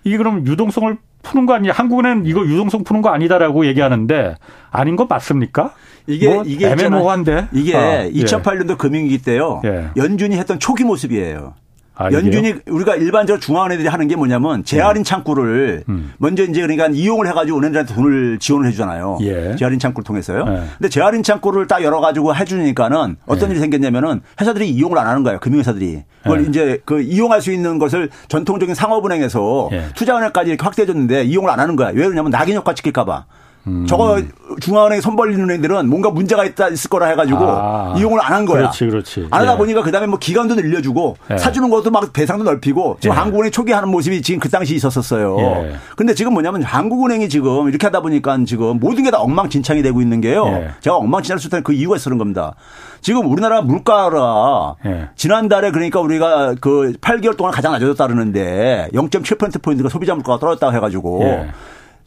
이게 0.03 0.17
그럼 0.17 0.45
유동성을 0.45 0.97
푸는 1.23 1.45
거 1.45 1.53
아니야? 1.53 1.73
한국은 1.73 2.25
이거 2.25 2.45
유동성 2.45 2.83
푸는 2.83 3.01
거 3.01 3.09
아니다라고 3.09 3.65
얘기하는데 3.65 4.35
아닌 4.69 4.95
거 4.95 5.05
맞습니까? 5.05 5.73
이게 6.05 6.33
뭐 6.33 6.43
이게 6.45 6.69
애매모호한데 6.69 7.49
이게 7.51 7.75
아, 7.75 8.07
2008년도 8.07 8.71
예. 8.71 8.75
금융위기 8.75 9.21
때요. 9.21 9.61
예. 9.65 9.89
연준이 9.97 10.37
했던 10.37 10.59
초기 10.59 10.83
모습이에요. 10.83 11.55
아, 11.97 12.11
연준이 12.11 12.53
우리가 12.67 12.95
일반적으로 12.95 13.39
중앙은행들이 13.39 13.87
하는 13.87 14.07
게 14.07 14.15
뭐냐면 14.15 14.63
재할인 14.63 15.03
네. 15.03 15.09
창구를 15.09 15.83
음. 15.89 16.13
먼저 16.17 16.43
이제 16.43 16.61
그러니까 16.61 16.87
이용을 16.87 17.27
해가지고 17.27 17.57
은행들한테 17.57 17.93
돈을 17.93 18.37
지원을 18.39 18.67
해주잖아요. 18.67 19.17
예. 19.21 19.55
재할인 19.55 19.79
창구를 19.79 20.03
통해서요. 20.03 20.45
예. 20.47 20.63
근데 20.77 20.89
재할인 20.89 21.23
창구를 21.23 21.65
딱 21.67 21.83
열어가지고 21.83 22.35
해주니까는 22.35 23.17
어떤 23.25 23.49
예. 23.49 23.51
일이 23.51 23.59
생겼냐면은 23.59 24.21
회사들이 24.39 24.69
이용을 24.69 24.97
안 24.99 25.07
하는 25.07 25.23
거예요. 25.23 25.39
금융회사들이 25.39 26.03
그걸 26.21 26.43
예. 26.43 26.47
이제 26.47 26.81
그 26.85 27.01
이용할 27.01 27.41
수 27.41 27.51
있는 27.51 27.79
것을 27.79 28.09
전통적인 28.27 28.75
상업은행에서 28.75 29.69
예. 29.71 29.85
투자은행까지 29.95 30.51
이렇게 30.51 30.63
확대해줬는데 30.63 31.23
이용을 31.23 31.49
안 31.49 31.59
하는 31.59 31.75
거야. 31.75 31.89
왜 31.89 32.03
그러냐면 32.03 32.29
낙인 32.31 32.55
효과 32.55 32.73
찍힐까봐. 32.73 33.25
음. 33.67 33.85
저거 33.87 34.21
중앙은행 34.61 35.01
손 35.01 35.15
벌리는 35.15 35.49
애들은 35.51 35.89
뭔가 35.89 36.09
문제가 36.09 36.45
있다 36.45 36.69
있을 36.69 36.89
거라 36.89 37.07
해가지고 37.07 37.39
아. 37.41 37.93
이용을 37.97 38.21
안 38.21 38.37
한 38.37 38.45
거야. 38.45 38.57
그렇지, 38.59 38.85
그렇지. 38.85 39.27
안 39.31 39.41
하다 39.41 39.53
예. 39.53 39.57
보니까 39.57 39.81
그다음에 39.81 40.05
뭐 40.07 40.19
기간도 40.19 40.53
늘려주고 40.55 41.17
예. 41.31 41.37
사주는 41.37 41.69
것도 41.71 41.89
막 41.89 42.13
배상도 42.13 42.43
넓히고 42.43 42.97
지금 42.99 43.15
예. 43.15 43.19
한국은행 43.19 43.51
초기하는 43.51 43.89
모습이 43.89 44.21
지금 44.21 44.39
그 44.39 44.47
당시 44.49 44.75
있었었어요. 44.75 45.37
예. 45.39 45.75
근데 45.95 46.13
지금 46.13 46.33
뭐냐면 46.33 46.61
한국은행이 46.61 47.29
지금 47.29 47.67
이렇게 47.67 47.87
하다 47.87 48.01
보니까 48.01 48.37
지금 48.45 48.79
모든 48.79 49.03
게 49.03 49.11
다 49.11 49.19
엉망진창이 49.19 49.81
되고 49.81 50.01
있는 50.01 50.21
게요. 50.21 50.45
예. 50.47 50.69
제가 50.81 50.97
엉망진창을 50.97 51.39
쓸 51.39 51.49
때는 51.49 51.63
그 51.63 51.73
이유가 51.73 51.97
그런 52.03 52.17
겁니다. 52.19 52.53
지금 53.01 53.25
우리나라 53.31 53.61
물가가 53.61 54.75
예. 54.85 55.09
지난달에 55.15 55.71
그러니까 55.71 55.99
우리가 55.99 56.55
그 56.61 56.93
8개월 57.01 57.35
동안 57.37 57.51
가장 57.53 57.71
낮아졌다 57.71 58.05
그러는데 58.05 58.87
0.7% 58.93 59.61
포인트가 59.63 59.89
소비자 59.89 60.13
물가가 60.13 60.37
떨어졌다고 60.39 60.75
해가지고. 60.75 61.47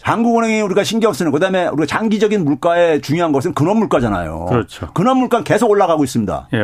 한국은행이 0.03 0.61
우리가 0.63 0.85
신경 0.85 1.13
쓰는 1.13 1.31
그다음에 1.33 1.67
우리가 1.67 1.87
장기적인 1.87 2.45
물가에 2.45 3.01
중요한 3.01 3.33
것은 3.33 3.55
근원 3.55 3.79
물가잖아요. 3.79 4.47
그렇죠. 4.49 4.93
근원 4.93 5.19
물가는 5.19 5.45
계속 5.45 5.71
올라가고 5.71 6.05
있습니다. 6.05 6.49
예, 6.55 6.63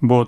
뭐 0.00 0.26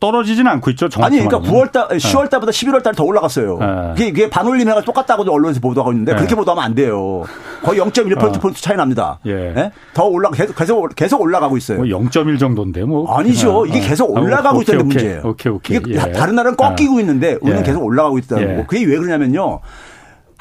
떨어지지는 0.00 0.50
않고 0.52 0.70
있죠. 0.72 0.88
아니, 1.00 1.18
그러니까 1.18 1.50
9월 1.50 1.72
달, 1.72 1.88
10월 1.88 2.28
달보다 2.28 2.52
11월 2.52 2.82
달더 2.82 3.04
올라갔어요. 3.04 3.58
네. 3.58 3.66
그게, 3.96 4.12
그게 4.12 4.30
반올림해가 4.30 4.82
똑같다고도 4.82 5.32
언론에서 5.32 5.60
보도하고 5.60 5.92
있는데 5.92 6.12
네. 6.12 6.16
그렇게 6.16 6.34
보도하면 6.34 6.62
안 6.62 6.74
돼요. 6.74 7.22
거의 7.62 7.80
0.1% 7.80 8.22
어. 8.22 8.32
포인트 8.32 8.60
차이 8.60 8.76
납니다. 8.76 9.18
예. 9.24 9.52
네? 9.54 9.70
더 9.94 10.04
올라 10.04 10.30
계속 10.30 10.56
계속 10.56 10.94
계속 10.94 11.22
올라가고 11.22 11.56
있어요. 11.56 11.78
뭐 11.78 11.86
0.1 11.86 12.38
정도인데 12.38 12.84
뭐 12.84 13.16
아니죠. 13.16 13.64
이게 13.66 13.80
계속 13.80 14.14
아, 14.14 14.20
올라가고 14.20 14.60
있다는 14.62 14.88
문제예요. 14.88 15.22
오케이, 15.24 15.50
오케이. 15.50 15.78
이게 15.78 15.94
예. 15.94 16.12
다른 16.12 16.34
나라는 16.34 16.56
꺾이고 16.56 17.00
있는데 17.00 17.38
우리는 17.40 17.60
예. 17.60 17.64
계속 17.64 17.82
올라가고 17.82 18.18
있다는 18.18 18.42
예. 18.42 18.56
거고. 18.56 18.66
그게 18.66 18.84
왜 18.84 18.98
그러냐면요. 18.98 19.60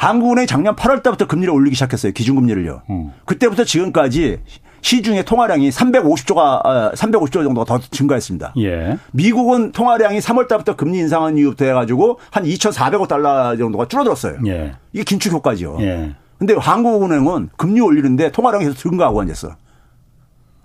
한국은행이 0.08 0.48
작년 0.48 0.76
8월 0.76 1.04
달부터 1.04 1.28
금리를 1.28 1.54
올리기 1.54 1.76
시작했어요. 1.76 2.12
기준금리를요. 2.12 2.82
음. 2.90 3.12
그때부터 3.26 3.64
지금까지 3.64 4.40
시중의 4.82 5.24
통화량이 5.24 5.70
350조가 5.70 6.94
350조 6.94 7.38
어, 7.38 7.44
정도가 7.44 7.66
더 7.66 7.80
증가했습니다. 7.80 8.54
예. 8.60 8.98
미국은 9.14 9.72
통화량이 9.72 10.20
3월 10.20 10.48
달부터 10.48 10.76
금리 10.76 11.00
인상한 11.00 11.38
이후부터 11.38 11.66
해가지고 11.66 12.20
한 12.32 12.44
2,400억 12.44 13.08
달러 13.08 13.56
정도가 13.56 13.88
줄어들었어요. 13.88 14.40
예. 14.48 14.74
이게 14.92 15.04
긴축 15.04 15.32
효과죠. 15.32 15.78
예. 15.80 16.16
근데 16.38 16.54
한국은행은 16.54 17.50
금리 17.56 17.80
올리는데 17.80 18.32
통화량이 18.32 18.66
계속 18.66 18.78
증가하고 18.78 19.22
앉았어. 19.22 19.56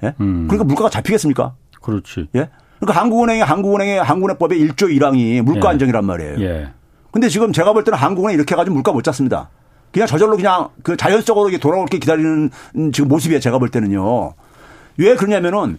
예? 0.03 0.15
음. 0.21 0.49
그러니까 0.49 0.65
물가가 0.65 0.91
잡히겠습니까? 0.91 1.55
그렇지. 1.81 2.29
예? 2.35 2.51
그러니까 2.81 3.01
한국은행이 3.01 3.41
한국은행의 3.43 4.03
한국은행법의 4.03 4.61
1조 4.61 4.91
1항이 4.99 5.43
물가 5.43 5.69
예. 5.69 5.73
안정이란 5.73 6.05
말이에요. 6.05 6.41
예. 6.41 6.69
근데 7.11 7.29
지금 7.29 7.53
제가 7.53 7.73
볼 7.73 7.85
때는 7.85 7.99
한국은행 7.99 8.35
이렇게 8.35 8.55
해가지고 8.55 8.75
물가 8.75 8.93
못 8.93 9.03
잡습니다. 9.03 9.51
그냥 9.93 10.07
저절로 10.07 10.37
그냥 10.37 10.69
그 10.83 10.97
자연적으로 10.97 11.51
돌아올 11.59 11.87
게 11.87 11.99
기다리는 11.99 12.51
지금 12.93 13.09
모습이에요. 13.09 13.41
제가 13.41 13.59
볼 13.59 13.71
때는요. 13.71 14.35
왜 14.99 15.15
그러냐면은 15.15 15.79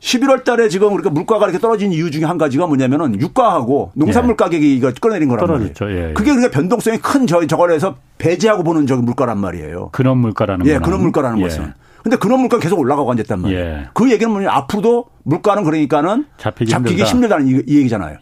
11월 0.00 0.44
달에 0.44 0.68
지금 0.68 0.94
우리가 0.94 1.10
물가가 1.10 1.44
이렇게 1.44 1.58
떨어진 1.58 1.92
이유 1.92 2.10
중에 2.10 2.24
한 2.24 2.38
가지가 2.38 2.66
뭐냐면은 2.66 3.20
유가하고 3.20 3.92
농산물 3.94 4.32
예. 4.32 4.36
가격이 4.36 4.76
이거 4.76 4.92
끌어내린 4.98 5.28
거란 5.28 5.46
떨어졌죠. 5.46 5.84
말이에요. 5.84 6.04
예, 6.04 6.08
예. 6.10 6.12
그게 6.14 6.30
그러니까 6.30 6.50
변동성이 6.50 6.98
큰 6.98 7.26
저, 7.26 7.46
저걸 7.46 7.72
해서 7.72 7.96
배제하고 8.18 8.62
보는 8.62 8.86
저기 8.86 9.02
물가란 9.02 9.38
말이에요. 9.38 9.90
근원 9.92 10.18
물가라는 10.18 10.66
예, 10.66 10.78
근원 10.78 11.02
물가라는 11.02 11.38
예. 11.38 11.42
것은. 11.42 11.72
근데 12.02 12.16
근원 12.16 12.40
물가 12.40 12.58
계속 12.58 12.78
올라가고 12.78 13.10
앉았단 13.10 13.40
말이에요. 13.40 13.62
예. 13.62 13.88
그 13.92 14.10
얘기는 14.10 14.32
뭐냐 14.32 14.50
앞으로도 14.50 15.06
물가는 15.22 15.62
그러니까는 15.64 16.24
잡히기, 16.38 16.70
잡히기 16.70 17.02
힘들다. 17.02 17.38
는 17.38 17.48
이, 17.48 17.62
이, 17.66 17.78
얘기잖아요. 17.78 18.16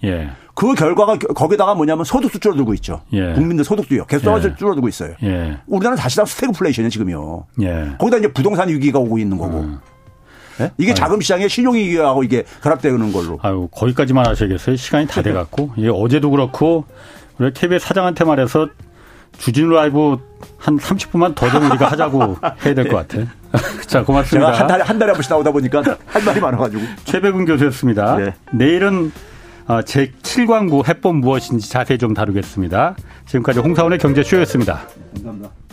예. 0.63 0.67
그 0.67 0.75
결과가 0.75 1.19
거기다가 1.35 1.75
뭐냐면 1.75 2.05
소득도 2.05 2.39
줄어들고 2.39 2.75
있죠. 2.75 3.03
예. 3.13 3.33
국민들 3.35 3.65
소득도요. 3.65 4.07
계속 4.07 4.37
예. 4.45 4.55
줄어들고 4.57 4.89
있어요. 4.89 5.15
예. 5.23 5.59
우리나라는 5.67 5.97
사실상 5.97 6.27
스태그플레이션이에요 6.27 6.91
지금요. 6.91 7.47
예. 7.63 7.93
거기다 7.99 8.17
이제 8.19 8.29
부동산 8.33 8.69
위기가 8.69 8.99
오고 8.99 9.19
있는 9.19 9.39
거고. 9.39 9.61
음. 9.61 9.79
예? 10.61 10.73
이게 10.77 10.91
아유. 10.91 10.95
자금 10.97 11.21
시장의 11.21 11.49
신용 11.49 11.75
위기하고 11.77 12.25
이게 12.25 12.45
결합되는 12.63 13.13
걸로. 13.13 13.39
아유 13.43 13.69
거기까지만 13.71 14.27
하셔야겠어요. 14.27 14.75
시간이 14.77 15.07
다 15.07 15.23
돼 15.23 15.33
갖고. 15.33 15.71
예, 15.79 15.89
어제도 15.89 16.31
그렇고 16.31 16.85
우리 17.39 17.53
KBS 17.53 17.87
사장한테 17.87 18.25
말해서 18.25 18.69
주진우 19.39 19.71
라이브 19.71 20.19
한 20.59 20.77
30분만 20.79 21.37
더 21.37 21.49
좀 21.49 21.71
우리가 21.71 21.87
하자고 21.93 22.37
해야 22.67 22.75
될 22.75 22.89
것 22.89 22.97
같아. 23.07 23.25
자, 23.87 24.03
고맙습니다. 24.05 24.49
제가 24.49 24.59
한 24.61 24.67
달에, 24.67 24.83
한 24.83 24.99
달에 24.99 25.11
한 25.11 25.15
번씩 25.15 25.31
나오다 25.31 25.53
보니까 25.53 25.83
할 26.07 26.25
말이 26.25 26.41
많아 26.41 26.57
가지고. 26.59 26.83
최백은 27.05 27.45
교수였습니다. 27.45 28.17
네. 28.17 28.35
내일은 28.53 29.13
어, 29.15 29.28
제7광구 29.69 30.89
해법 30.89 31.17
무엇인지 31.17 31.69
자세히 31.69 31.99
좀 31.99 32.15
다루겠습니다. 32.15 32.97
지금까지 33.27 33.61
홍사원의 33.61 33.99
경제쇼였습니다. 33.99 34.89
감사합니다. 35.15 35.68